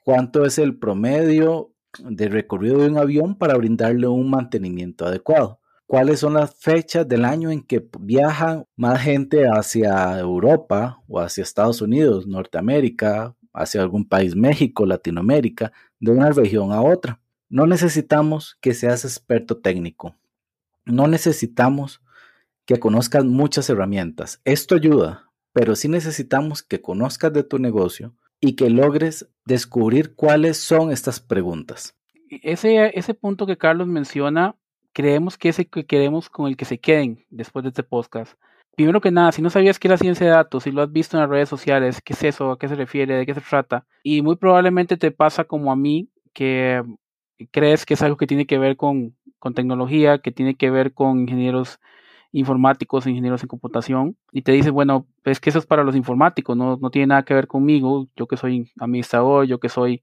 cuánto 0.05 0.45
es 0.45 0.59
el 0.59 0.79
promedio 0.79 1.73
de 1.99 2.29
recorrido 2.29 2.79
de 2.79 2.89
un 2.89 2.99
avión 2.99 3.35
para 3.37 3.57
brindarle 3.57 4.07
un 4.07 4.31
mantenimiento 4.31 5.07
adecuado. 5.07 5.59
¿Cuáles 5.87 6.21
son 6.21 6.35
las 6.35 6.55
fechas 6.55 7.09
del 7.09 7.25
año 7.25 7.51
en 7.51 7.63
que 7.63 7.85
viajan 7.99 8.65
más 8.77 9.01
gente 9.03 9.47
hacia 9.49 10.17
Europa 10.21 11.03
o 11.09 11.19
hacia 11.19 11.43
Estados 11.43 11.83
Unidos, 11.83 12.29
Norteamérica, 12.29 13.35
hacia 13.53 13.83
algún 13.83 14.09
país, 14.09 14.37
México, 14.37 14.87
Latinoamérica, 14.87 15.73
de 15.99 16.13
una 16.13 16.31
región 16.31 16.71
a 16.71 16.81
otra? 16.81 17.21
No 17.49 17.67
necesitamos 17.67 18.57
que 18.61 18.73
seas 18.73 19.05
experto 19.05 19.57
técnico. 19.57 20.15
No 20.87 21.07
necesitamos 21.07 22.01
que 22.65 22.79
conozcas 22.81 23.25
muchas 23.25 23.69
herramientas. 23.69 24.41
Esto 24.45 24.75
ayuda, 24.75 25.31
pero 25.53 25.77
sí 25.77 25.89
necesitamos 25.89 26.63
que 26.63 26.81
conozcas 26.81 27.33
de 27.33 27.45
tu 27.45 27.59
negocio 27.59 28.15
y 28.41 28.57
que 28.57 28.71
logres 28.71 29.29
descubrir 29.45 30.15
cuáles 30.15 30.57
son 30.57 30.91
estas 30.91 31.21
preguntas. 31.21 31.95
Ese, 32.31 32.99
ese 32.99 33.15
punto 33.15 33.47
que 33.47 33.57
Carlos 33.57 33.87
menciona 33.87 34.57
creemos 34.97 35.37
que 35.37 35.51
ese 35.51 35.67
que 35.67 35.85
queremos 35.85 36.31
con 36.31 36.47
el 36.47 36.57
que 36.57 36.65
se 36.65 36.79
queden 36.79 37.27
después 37.29 37.63
de 37.63 37.69
este 37.69 37.83
podcast. 37.83 38.33
Primero 38.77 39.03
que 39.03 39.11
nada, 39.11 39.31
si 39.31 39.43
no 39.43 39.51
sabías 39.51 39.79
qué 39.79 39.93
es 39.93 40.01
ciencia 40.01 40.25
de 40.25 40.33
datos, 40.33 40.63
si 40.63 40.71
lo 40.71 40.81
has 40.81 40.91
visto 40.91 41.17
en 41.17 41.21
las 41.21 41.29
redes 41.29 41.51
sociales, 41.51 42.01
qué 42.03 42.15
es 42.15 42.23
eso, 42.23 42.51
a 42.51 42.59
qué 42.59 42.67
se 42.67 42.77
refiere, 42.77 43.15
de 43.15 43.27
qué 43.27 43.35
se 43.35 43.43
trata, 43.43 43.85
y 44.03 44.23
muy 44.23 44.37
probablemente 44.37 44.97
te 44.97 45.11
pasa 45.11 45.45
como 45.45 45.71
a 45.71 45.77
mí, 45.77 46.09
que 46.33 46.83
crees 47.51 47.87
que 47.87 47.95
es 47.95 48.03
algo 48.03 48.17
que 48.17 48.27
tiene 48.27 48.47
que 48.47 48.59
ver 48.59 48.77
con, 48.77 49.17
con 49.39 49.55
tecnología, 49.55 50.19
que 50.19 50.33
tiene 50.33 50.55
que 50.55 50.71
ver 50.71 50.95
con 50.95 51.21
ingenieros 51.21 51.81
informáticos, 52.33 53.07
ingenieros 53.07 53.43
en 53.43 53.49
computación, 53.49 54.17
y 54.33 54.43
te 54.43 54.53
dicen, 54.53 54.75
bueno, 54.75 55.07
es 55.25 55.41
que 55.41 55.51
eso 55.51 55.59
es 55.59 55.67
para 55.67 55.85
los 55.85 55.97
informáticos, 55.97 56.57
no, 56.57 56.77
no 56.77 56.91
tiene 56.91 57.09
nada 57.09 57.25
que 57.25 57.35
ver 57.35 57.47
conmigo, 57.47 58.09
yo 58.17 58.27
que 58.27 58.37
soy 58.37 58.71
administrador, 58.79 59.47
yo 59.47 59.59
que 59.59 59.69
soy 59.69 60.03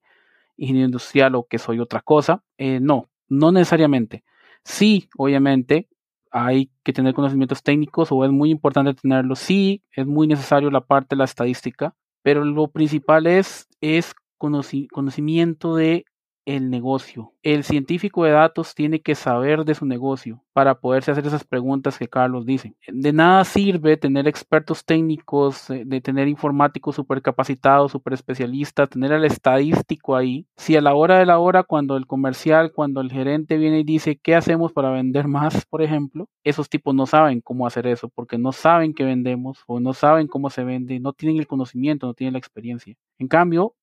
ingeniero 0.58 0.88
industrial 0.88 1.36
o 1.36 1.46
que 1.46 1.60
soy 1.60 1.80
otra 1.80 2.02
cosa. 2.02 2.44
Eh, 2.58 2.80
no, 2.80 3.10
no 3.28 3.52
necesariamente. 3.52 4.24
Sí, 4.64 5.10
obviamente, 5.18 5.88
hay 6.32 6.72
que 6.84 6.94
tener 6.94 7.14
conocimientos 7.14 7.62
técnicos 7.62 8.12
o 8.12 8.26
es 8.26 8.32
muy 8.32 8.50
importante 8.50 8.94
tenerlos. 8.94 9.40
Sí, 9.40 9.84
es 9.92 10.06
muy 10.08 10.28
necesario 10.28 10.72
la 10.72 10.82
parte 10.82 11.16
de 11.16 11.20
la 11.20 11.26
estadística, 11.26 11.96
pero 12.22 12.44
lo 12.44 12.70
principal 12.70 13.28
es, 13.28 13.68
es 13.82 14.14
conocimiento 14.38 15.76
de 15.76 16.06
el 16.46 16.70
negocio. 16.70 17.34
El 17.41 17.64
científico 17.64 18.24
de 18.24 18.32
datos 18.32 18.76
tiene 18.76 19.02
que 19.02 19.16
saber 19.16 19.66
de 19.66 19.76
su 19.76 19.86
negocio 19.86 20.44
para 20.54 20.80
poderse 20.80 21.12
hacer 21.12 21.26
esas 21.26 21.44
preguntas 21.44 21.98
que 21.98 22.08
Carlos 22.08 22.46
dice. 22.46 22.76
De 22.88 23.14
nada 23.14 23.44
sirve 23.46 23.98
tener 23.98 24.28
expertos 24.28 24.86
técnicos, 24.86 25.70
eh, 25.70 25.84
de 25.86 26.02
tener 26.02 26.28
informáticos 26.28 26.96
súper 26.96 27.22
capacitados, 27.22 27.91
súper 27.91 28.14
especialistas, 28.14 28.89
tener 28.89 29.14
al 29.14 29.26
estadístico 29.26 30.16
ahí. 30.16 30.46
Si 30.56 30.76
a 30.76 30.82
la 30.82 30.94
hora 30.94 31.18
de 31.18 31.26
la 31.26 31.39
hora, 31.39 31.64
cuando 31.64 31.98
el 31.98 32.08
comercial, 32.08 32.72
cuando 32.72 33.02
el 33.02 33.12
gerente 33.12 33.58
viene 33.58 33.80
y 33.80 33.84
dice, 33.84 34.18
¿qué 34.22 34.36
hacemos 34.36 34.74
para 34.74 34.91
vender 34.91 35.28
más, 35.28 35.66
por 35.66 35.82
ejemplo? 35.82 36.30
Esos 36.44 36.70
tipos 36.70 36.94
no 36.94 37.06
saben 37.06 37.41
cómo 37.41 37.66
hacer 37.68 37.88
eso 37.88 38.10
porque 38.10 38.38
no 38.38 38.52
saben 38.52 38.94
qué 38.94 39.04
vendemos 39.04 39.64
o 39.68 39.80
no 39.80 39.94
saben 39.94 40.28
cómo 40.28 40.50
se 40.50 40.64
vende, 40.64 41.00
no 41.00 41.14
tienen 41.14 41.38
el 41.38 41.48
conocimiento, 41.48 42.08
no 42.08 42.14
tienen 42.14 42.34
la 42.34 42.39
experiencia. 42.39 42.96
En 43.18 43.28
cambio, 43.28 43.76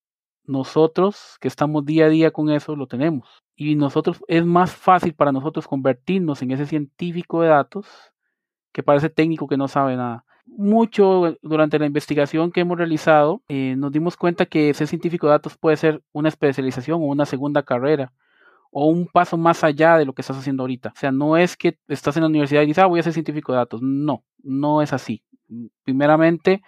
nosotros 0.44 1.36
que 1.40 1.48
estamos 1.48 1.84
día 1.84 2.06
a 2.06 2.08
día 2.08 2.30
con 2.30 2.50
eso 2.50 2.76
lo 2.76 2.86
tenemos. 2.86 3.28
Y 3.56 3.74
nosotros 3.74 4.22
es 4.26 4.44
más 4.44 4.74
fácil 4.74 5.14
para 5.14 5.32
nosotros 5.32 5.66
convertirnos 5.68 6.42
en 6.42 6.50
ese 6.52 6.66
científico 6.66 7.42
de 7.42 7.48
datos 7.48 7.86
que 8.72 8.82
parece 8.82 9.10
técnico 9.10 9.48
que 9.48 9.56
no 9.56 9.68
sabe 9.68 9.96
nada. 9.96 10.24
Mucho 10.46 11.36
durante 11.42 11.78
la 11.78 11.86
investigación 11.86 12.50
que 12.50 12.60
hemos 12.60 12.78
realizado, 12.78 13.42
eh, 13.48 13.74
nos 13.76 13.92
dimos 13.92 14.16
cuenta 14.16 14.46
que 14.46 14.74
ser 14.74 14.86
científico 14.88 15.26
de 15.26 15.32
datos 15.32 15.56
puede 15.56 15.76
ser 15.76 16.02
una 16.12 16.28
especialización 16.28 17.02
o 17.02 17.06
una 17.06 17.26
segunda 17.26 17.62
carrera 17.62 18.12
o 18.70 18.86
un 18.86 19.06
paso 19.06 19.36
más 19.36 19.64
allá 19.64 19.98
de 19.98 20.04
lo 20.04 20.12
que 20.12 20.22
estás 20.22 20.38
haciendo 20.38 20.62
ahorita. 20.62 20.92
O 20.94 20.98
sea, 20.98 21.12
no 21.12 21.36
es 21.36 21.56
que 21.56 21.78
estás 21.88 22.16
en 22.16 22.22
la 22.22 22.28
universidad 22.28 22.62
y 22.62 22.66
dices, 22.66 22.82
ah, 22.82 22.86
voy 22.86 23.00
a 23.00 23.02
ser 23.02 23.12
científico 23.12 23.52
de 23.52 23.58
datos. 23.58 23.82
No, 23.82 24.24
no 24.42 24.82
es 24.82 24.92
así. 24.92 25.22
Primeramente, 25.84 26.62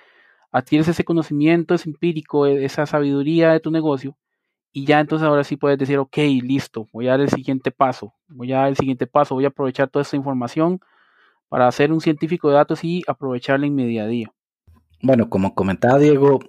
adquieres 0.52 0.86
ese 0.88 1.04
conocimiento, 1.04 1.74
ese 1.74 1.88
empírico, 1.90 2.46
e, 2.46 2.64
esa 2.64 2.86
sabiduría 2.86 3.52
de 3.52 3.60
tu 3.60 3.70
negocio 3.70 4.16
y 4.72 4.86
ya 4.86 5.00
entonces 5.00 5.28
ahora 5.28 5.44
sí 5.44 5.56
puedes 5.56 5.78
decir, 5.78 5.98
ok, 5.98 6.16
listo, 6.42 6.88
voy 6.92 7.06
a 7.06 7.12
dar 7.12 7.20
el 7.20 7.28
siguiente 7.28 7.70
paso, 7.70 8.14
voy 8.28 8.52
a 8.52 8.58
dar 8.58 8.68
el 8.68 8.76
siguiente 8.76 9.06
paso, 9.06 9.34
voy 9.34 9.44
a 9.44 9.48
aprovechar 9.48 9.90
toda 9.90 10.02
esta 10.02 10.16
información 10.16 10.80
para 11.48 11.70
ser 11.70 11.92
un 11.92 12.00
científico 12.00 12.48
de 12.48 12.54
datos 12.54 12.82
y 12.82 13.02
aprovecharla 13.06 13.66
en 13.66 13.74
mi 13.74 13.86
día 13.86 14.04
a 14.04 14.06
día. 14.06 14.32
Bueno, 15.02 15.28
como 15.28 15.54
comentaba 15.54 15.98
Diego, 15.98 16.40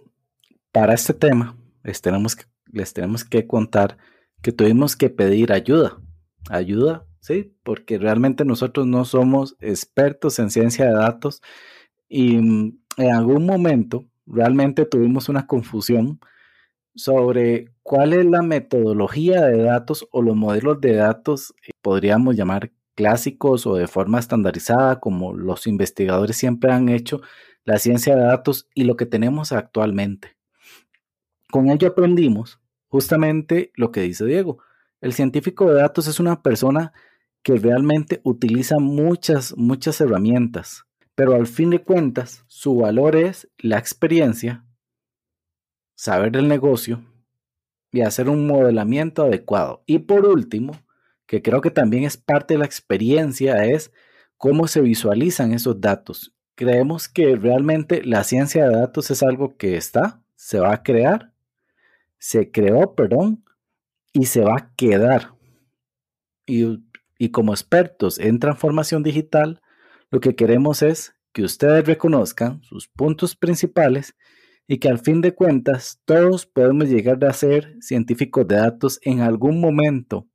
para 0.72 0.93
este 0.93 1.14
tema 1.14 1.58
les 1.84 2.01
tenemos 2.01 2.38
que, 2.38 2.45
les 2.72 2.93
tenemos 2.93 3.26
que 3.26 3.45
contar 3.45 3.97
que 4.41 4.54
tuvimos 4.54 4.95
que 4.95 5.10
pedir 5.10 5.51
ayuda, 5.51 5.97
ayuda, 6.49 7.06
¿sí? 7.20 7.54
Porque 7.64 7.97
realmente 7.97 8.45
nosotros 8.45 8.88
no 8.88 9.04
somos 9.04 9.58
expertos 9.60 10.39
en 10.39 10.49
ciencia 10.49 10.86
de 10.86 10.93
datos 10.93 11.41
y 12.08 12.38
mm, 12.38 12.83
en 12.98 13.12
algún 13.12 13.46
momento 13.46 14.06
realmente 14.26 14.86
tuvimos 14.86 15.30
una 15.30 15.48
confusión 15.48 16.20
sobre 16.96 17.72
cuál 17.82 18.14
es 18.14 18.26
la 18.26 18.41
metodología 18.41 19.41
de 19.41 19.64
datos 19.64 20.08
o 20.12 20.22
los 20.22 20.36
modelos 20.36 20.80
de 20.80 20.94
datos, 20.96 21.54
eh, 21.68 21.72
podríamos 21.82 22.36
llamar 22.36 22.72
clásicos 22.96 23.66
o 23.66 23.76
de 23.76 23.88
forma 23.88 24.20
estandarizada, 24.20 25.00
como 25.00 25.34
los 25.34 25.66
investigadores 25.66 26.38
siempre 26.38 26.72
han 26.72 26.89
hecho 26.89 27.22
la 27.66 27.80
ciencia 27.80 28.16
de 28.16 28.24
datos 28.24 28.70
y 28.76 28.84
lo 28.84 28.96
que 28.96 29.06
tenemos 29.06 29.52
actualmente. 29.52 30.38
Con 31.50 31.70
ello 31.70 31.88
aprendimos 31.88 32.60
justamente 32.88 33.72
lo 33.76 33.91
que 33.91 34.02
dice 34.02 34.26
Diego. 34.26 34.60
El 35.02 35.14
científico 35.14 35.70
de 35.70 35.82
datos 35.82 36.08
es 36.08 36.20
una 36.20 36.41
persona 36.44 36.94
que 37.41 37.56
realmente 37.56 38.22
utiliza 38.24 38.78
muchas, 38.80 39.58
muchas 39.58 40.00
herramientas 40.00 40.86
pero 41.16 41.36
al 41.36 41.47
fin 41.47 41.70
de 41.70 41.84
cuentas, 41.84 42.43
su 42.47 42.76
valor 42.78 43.16
es 43.16 43.49
la 43.57 43.78
experiencia, 43.78 44.66
saber 45.95 46.32
del 46.32 46.47
negocio 46.47 47.03
y 47.91 48.01
hacer 48.01 48.30
un 48.30 48.47
modelamiento 48.47 49.24
adecuado. 49.24 49.84
Y 49.86 49.99
por 49.99 50.26
último, 50.26 50.74
que 51.28 51.41
creo 51.41 51.61
que 51.61 51.72
también 51.72 52.03
es 52.03 52.18
parte 52.18 52.55
de 52.55 52.59
la 52.59 52.66
experiencia, 52.66 53.66
es 53.66 53.91
cómo 54.38 54.68
se 54.68 54.82
visualizan 54.82 55.53
esos 55.53 55.80
datos. 55.80 56.36
Creemos 56.55 57.07
que 57.07 57.36
realmente 57.36 58.03
la 58.03 58.24
ciencia 58.24 58.68
de 58.68 58.76
datos 58.76 59.09
es 59.11 59.24
algo 59.24 59.55
que 59.57 59.78
está, 59.78 60.22
se 60.36 60.59
va 60.59 60.74
a 60.74 60.84
crear, 60.84 61.34
se 62.18 62.51
creó, 62.51 62.95
perdón, 62.95 63.43
y 64.11 64.26
se 64.26 64.41
va 64.41 64.55
a 64.57 64.74
quedar. 64.76 65.34
Y, 66.45 66.84
y 67.18 67.30
como 67.30 67.53
expertos 67.53 68.20
en 68.20 68.39
transformación 68.39 69.03
digital, 69.03 69.61
lo 70.14 70.20
que 70.20 70.36
queremos 70.36 70.84
es 70.84 71.16
que 71.32 71.41
ustedes 71.41 71.88
reconozcan 71.88 72.61
sus 72.61 72.88
puntos 72.88 73.36
principales 73.36 74.16
y 74.68 74.78
que 74.78 74.88
al 74.88 74.99
fin 74.99 75.22
de 75.22 75.34
cuentas 75.34 76.01
todos 76.05 76.45
podemos 76.45 76.88
llegar 76.88 77.26
a 77.26 77.34
ser 77.34 77.76
científicos 77.82 78.47
de 78.47 78.57
datos 78.57 78.99
en 79.01 79.22
algún 79.22 79.59
momento 79.59 80.28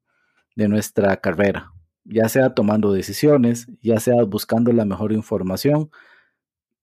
de 0.56 0.66
nuestra 0.66 1.18
carrera, 1.18 1.72
ya 2.04 2.28
sea 2.28 2.54
tomando 2.54 2.92
decisiones, 2.92 3.68
ya 3.80 4.00
sea 4.00 4.24
buscando 4.24 4.72
la 4.72 4.84
mejor 4.84 5.12
información, 5.12 5.90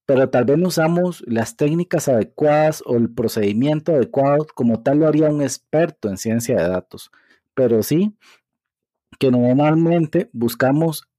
pero 0.05 0.29
tal 0.29 0.45
vez 0.45 0.57
no 0.57 0.69
usamos 0.69 1.21
las 1.27 1.57
técnicas 1.57 2.07
adecuadas 2.07 2.81
o 2.85 2.95
el 2.95 3.13
procedimiento 3.13 3.91
adecuado 3.91 4.47
como 4.55 4.83
tal 4.83 4.99
lo 4.99 5.07
haría 5.09 5.29
un 5.29 5.41
experto 5.41 6.07
en 6.07 6.15
ciencia 6.15 6.55
de 6.55 6.69
datos, 6.69 7.11
pero 7.53 7.83
sí 7.83 8.15
que 9.19 9.31
normalmente 9.31 10.29
buscamos 10.31 11.09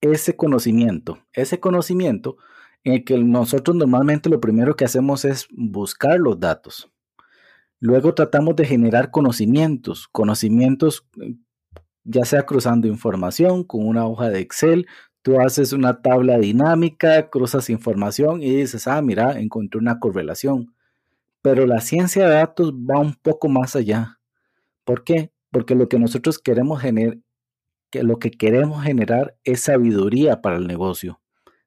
ese 0.00 0.36
conocimiento, 0.36 1.18
ese 1.32 1.60
conocimiento 1.60 2.36
en 2.84 2.94
el 2.94 3.04
que 3.04 3.18
nosotros 3.18 3.76
normalmente 3.76 4.28
lo 4.28 4.40
primero 4.40 4.76
que 4.76 4.84
hacemos 4.84 5.24
es 5.24 5.48
buscar 5.50 6.18
los 6.20 6.38
datos. 6.38 6.90
Luego 7.80 8.14
tratamos 8.14 8.56
de 8.56 8.64
generar 8.64 9.10
conocimientos, 9.10 10.08
conocimientos 10.08 11.06
eh, 11.20 11.34
ya 12.04 12.24
sea 12.24 12.46
cruzando 12.46 12.86
información 12.86 13.64
con 13.64 13.86
una 13.86 14.06
hoja 14.06 14.30
de 14.30 14.38
Excel, 14.38 14.86
tú 15.22 15.40
haces 15.40 15.72
una 15.72 16.00
tabla 16.02 16.38
dinámica, 16.38 17.28
cruzas 17.28 17.68
información 17.68 18.42
y 18.42 18.56
dices, 18.56 18.86
ah, 18.86 19.02
mira, 19.02 19.40
encontré 19.40 19.80
una 19.80 19.98
correlación. 19.98 20.72
Pero 21.42 21.66
la 21.66 21.80
ciencia 21.80 22.28
de 22.28 22.34
datos 22.34 22.72
va 22.72 23.00
un 23.00 23.14
poco 23.14 23.48
más 23.48 23.74
allá. 23.74 24.20
¿Por 24.84 25.02
qué? 25.02 25.32
Porque 25.50 25.74
lo 25.74 25.88
que 25.88 25.98
nosotros 25.98 26.38
queremos 26.38 26.80
generar 26.80 27.18
que 27.90 28.02
lo 28.02 28.18
que 28.18 28.30
queremos 28.30 28.82
generar 28.84 29.36
es 29.44 29.60
sabiduría 29.60 30.40
para 30.42 30.56
el 30.56 30.66
negocio. 30.66 31.20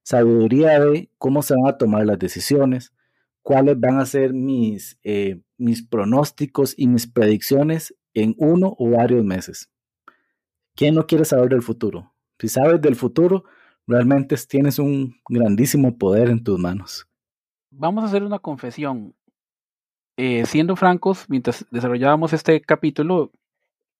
Sabiduría 0.04 0.80
de 0.80 1.12
cómo 1.18 1.42
se 1.42 1.56
van 1.56 1.74
a 1.74 1.78
tomar 1.78 2.06
las 2.06 2.20
decisiones, 2.20 2.94
cuáles 3.42 3.80
van 3.80 4.00
a 4.00 4.06
ser 4.06 4.34
mis, 4.34 5.00
eh, 5.04 5.42
mis 5.58 5.86
pronósticos 5.86 6.74
y 6.78 6.88
mis 6.88 7.08
predicciones 7.08 7.96
en 8.14 8.36
uno 8.38 8.76
o 8.78 8.90
varios 8.92 9.24
meses. 9.24 9.70
¿Quién 10.76 10.96
no 10.96 11.06
quiere 11.06 11.26
saber 11.26 11.50
del 11.50 11.62
futuro? 11.62 12.14
Si 12.40 12.48
sabes 12.48 12.82
del 12.82 12.96
futuro, 12.96 13.44
realmente 13.86 14.36
tienes 14.48 14.80
un 14.80 15.16
grandísimo 15.28 15.98
poder 15.98 16.30
en 16.30 16.44
tus 16.44 16.58
manos. 16.58 17.08
Vamos 17.72 18.04
a 18.04 18.08
hacer 18.08 18.24
una 18.24 18.40
confesión. 18.40 19.14
Eh, 20.16 20.46
siendo 20.46 20.76
francos, 20.76 21.26
mientras 21.30 21.66
desarrollábamos 21.72 22.34
este 22.34 22.62
capítulo, 22.62 23.32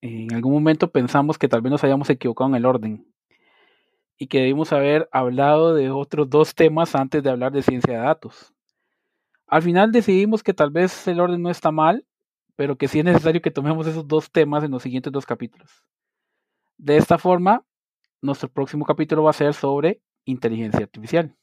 en 0.02 0.34
algún 0.34 0.54
momento 0.54 0.92
pensamos 0.92 1.38
que 1.38 1.48
tal 1.48 1.62
vez 1.62 1.72
nos 1.72 1.84
hayamos 1.84 2.10
equivocado 2.10 2.50
en 2.50 2.56
el 2.56 2.66
orden 2.66 3.06
y 4.18 4.28
que 4.28 4.40
debimos 4.40 4.74
haber 4.74 5.10
hablado 5.12 5.74
de 5.74 5.92
otros 5.92 6.30
dos 6.30 6.54
temas 6.54 6.96
antes 6.96 7.24
de 7.24 7.30
hablar 7.30 7.52
de 7.52 7.64
ciencia 7.64 7.94
de 7.94 8.06
datos. 8.06 8.54
Al 9.48 9.62
final 9.62 9.92
decidimos 9.92 10.44
que 10.44 10.54
tal 10.54 10.72
vez 10.72 11.08
el 11.08 11.20
orden 11.20 11.42
no 11.42 11.50
está 11.50 11.72
mal, 11.72 12.06
pero 12.56 12.78
que 12.78 12.88
sí 12.88 13.00
es 13.00 13.06
necesario 13.06 13.42
que 13.42 13.52
tomemos 13.52 13.88
esos 13.88 14.08
dos 14.08 14.30
temas 14.30 14.64
en 14.64 14.72
los 14.72 14.84
siguientes 14.84 15.12
dos 15.12 15.26
capítulos. 15.26 15.84
De 16.78 16.98
esta 16.98 17.18
forma, 17.18 17.64
nuestro 18.22 18.50
próximo 18.50 18.86
capítulo 18.86 19.24
va 19.24 19.30
a 19.32 19.34
ser 19.34 19.54
sobre 19.54 20.02
inteligencia 20.26 20.82
artificial. 20.82 21.34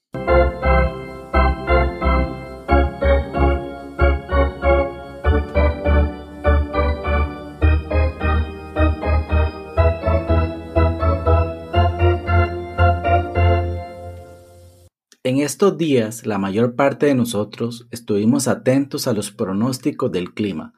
En 15.26 15.38
estos 15.38 15.76
días, 15.76 16.24
la 16.24 16.38
mayor 16.38 16.76
parte 16.76 17.06
de 17.06 17.16
nosotros 17.16 17.88
estuvimos 17.90 18.46
atentos 18.46 19.08
a 19.08 19.12
los 19.12 19.32
pronósticos 19.32 20.12
del 20.12 20.32
clima 20.34 20.72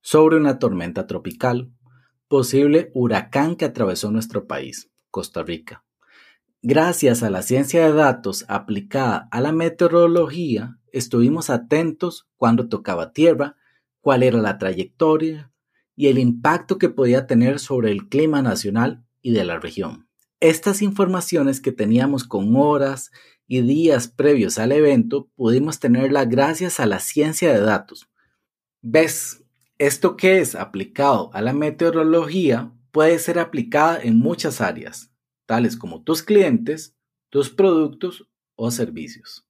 sobre 0.00 0.38
una 0.38 0.58
tormenta 0.58 1.06
tropical, 1.06 1.70
posible 2.26 2.90
huracán 2.94 3.56
que 3.56 3.66
atravesó 3.66 4.10
nuestro 4.10 4.46
país, 4.46 4.90
Costa 5.10 5.42
Rica. 5.42 5.84
Gracias 6.62 7.22
a 7.22 7.28
la 7.28 7.42
ciencia 7.42 7.84
de 7.84 7.92
datos 7.92 8.46
aplicada 8.48 9.28
a 9.30 9.42
la 9.42 9.52
meteorología, 9.52 10.78
estuvimos 10.92 11.50
atentos 11.50 12.26
cuando 12.38 12.70
tocaba 12.70 13.12
tierra, 13.12 13.56
cuál 14.00 14.22
era 14.22 14.38
la 14.38 14.56
trayectoria 14.56 15.52
y 15.94 16.06
el 16.06 16.18
impacto 16.18 16.78
que 16.78 16.88
podía 16.88 17.26
tener 17.26 17.58
sobre 17.58 17.92
el 17.92 18.08
clima 18.08 18.40
nacional 18.40 19.04
y 19.20 19.32
de 19.32 19.44
la 19.44 19.58
región. 19.58 20.08
Estas 20.40 20.80
informaciones 20.80 21.60
que 21.60 21.70
teníamos 21.70 22.24
con 22.24 22.56
horas 22.56 23.10
y 23.52 23.62
días 23.62 24.06
previos 24.06 24.60
al 24.60 24.70
evento 24.70 25.28
pudimos 25.34 25.80
tenerla 25.80 26.24
gracias 26.24 26.78
a 26.78 26.86
la 26.86 27.00
ciencia 27.00 27.52
de 27.52 27.58
datos. 27.58 28.08
¿Ves? 28.80 29.44
Esto 29.76 30.16
que 30.16 30.38
es 30.38 30.54
aplicado 30.54 31.30
a 31.34 31.42
la 31.42 31.52
meteorología 31.52 32.70
puede 32.92 33.18
ser 33.18 33.40
aplicada 33.40 34.00
en 34.00 34.20
muchas 34.20 34.60
áreas, 34.60 35.12
tales 35.46 35.76
como 35.76 36.04
tus 36.04 36.22
clientes, 36.22 36.96
tus 37.28 37.50
productos 37.50 38.30
o 38.54 38.70
servicios. 38.70 39.44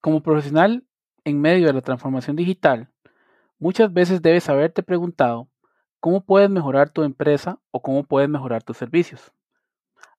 Como 0.00 0.22
profesional 0.22 0.82
en 1.24 1.38
medio 1.38 1.66
de 1.66 1.74
la 1.74 1.82
transformación 1.82 2.34
digital, 2.34 2.88
muchas 3.58 3.92
veces 3.92 4.22
debes 4.22 4.48
haberte 4.48 4.82
preguntado 4.82 5.50
cómo 5.98 6.24
puedes 6.24 6.48
mejorar 6.48 6.88
tu 6.88 7.02
empresa 7.02 7.60
o 7.72 7.82
cómo 7.82 8.04
puedes 8.04 8.30
mejorar 8.30 8.62
tus 8.62 8.78
servicios. 8.78 9.32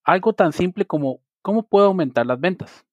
Algo 0.03 0.33
tan 0.33 0.53
simple 0.53 0.85
como 0.85 1.21
¿Cómo 1.41 1.63
puedo 1.63 1.87
aumentar 1.87 2.27
las 2.27 2.39
ventas? 2.39 2.85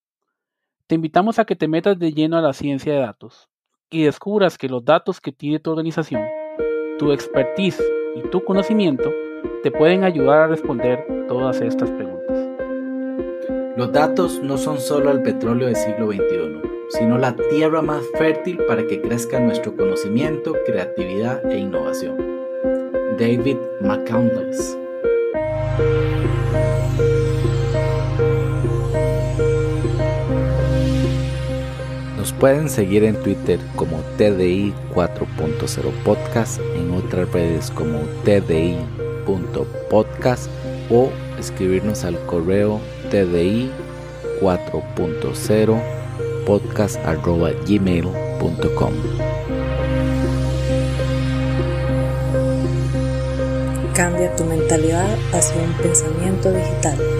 Te 0.86 0.94
invitamos 0.94 1.38
a 1.38 1.44
que 1.44 1.54
te 1.54 1.68
metas 1.68 1.98
de 1.98 2.12
lleno 2.12 2.38
a 2.38 2.40
la 2.40 2.54
ciencia 2.54 2.94
de 2.94 3.00
datos 3.00 3.46
y 3.90 4.04
descubras 4.04 4.56
que 4.56 4.70
los 4.70 4.82
datos 4.82 5.20
que 5.20 5.32
tiene 5.32 5.58
tu 5.58 5.70
organización, 5.70 6.22
tu 6.98 7.12
expertise 7.12 7.82
y 8.16 8.22
tu 8.30 8.42
conocimiento 8.42 9.12
te 9.62 9.70
pueden 9.70 10.02
ayudar 10.02 10.40
a 10.40 10.46
responder 10.46 11.06
todas 11.28 11.60
estas 11.60 11.90
preguntas. 11.90 12.48
Los 13.76 13.92
datos 13.92 14.42
no 14.42 14.56
son 14.56 14.80
solo 14.80 15.10
el 15.10 15.22
petróleo 15.22 15.66
del 15.66 15.76
siglo 15.76 16.10
XXI, 16.10 16.62
sino 16.88 17.18
la 17.18 17.36
tierra 17.50 17.82
más 17.82 18.02
fértil 18.16 18.58
para 18.66 18.86
que 18.86 19.02
crezca 19.02 19.38
nuestro 19.40 19.76
conocimiento, 19.76 20.54
creatividad 20.64 21.44
e 21.50 21.58
innovación. 21.58 22.16
David 23.18 23.58
McCandless 23.82 24.78
Pueden 32.32 32.68
seguir 32.68 33.04
en 33.04 33.14
Twitter 33.22 33.60
como 33.76 34.00
TDI 34.16 34.74
4.0 34.94 35.92
Podcast, 36.04 36.60
en 36.76 36.92
otras 36.92 37.32
redes 37.32 37.70
como 37.70 38.00
TDI.podcast 38.24 40.50
o 40.90 41.10
escribirnos 41.38 42.04
al 42.04 42.18
correo 42.26 42.80
TDI 43.10 43.70
4.0 44.40 45.80
podcast.gmail.com. 46.46 48.92
Cambia 53.94 54.34
tu 54.36 54.44
mentalidad 54.44 55.18
hacia 55.32 55.60
un 55.60 55.72
pensamiento 55.74 56.52
digital. 56.52 57.17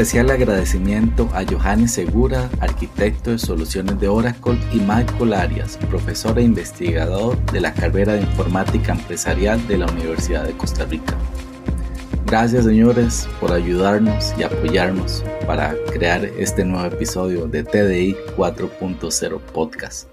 Especial 0.00 0.30
agradecimiento 0.30 1.28
a 1.34 1.44
Johannes 1.44 1.92
Segura, 1.92 2.48
arquitecto 2.60 3.32
de 3.32 3.38
soluciones 3.38 4.00
de 4.00 4.08
Oracle, 4.08 4.58
y 4.72 4.78
Michael 4.78 5.34
Arias, 5.34 5.76
profesor 5.90 6.38
e 6.38 6.42
investigador 6.42 7.36
de 7.52 7.60
la 7.60 7.74
carrera 7.74 8.14
de 8.14 8.22
informática 8.22 8.92
empresarial 8.92 9.66
de 9.68 9.76
la 9.76 9.86
Universidad 9.92 10.44
de 10.44 10.56
Costa 10.56 10.86
Rica. 10.86 11.14
Gracias 12.24 12.64
señores 12.64 13.28
por 13.40 13.52
ayudarnos 13.52 14.32
y 14.38 14.42
apoyarnos 14.42 15.22
para 15.46 15.74
crear 15.92 16.24
este 16.24 16.64
nuevo 16.64 16.86
episodio 16.86 17.46
de 17.46 17.62
TDI 17.62 18.16
4.0 18.38 19.38
Podcast. 19.52 20.09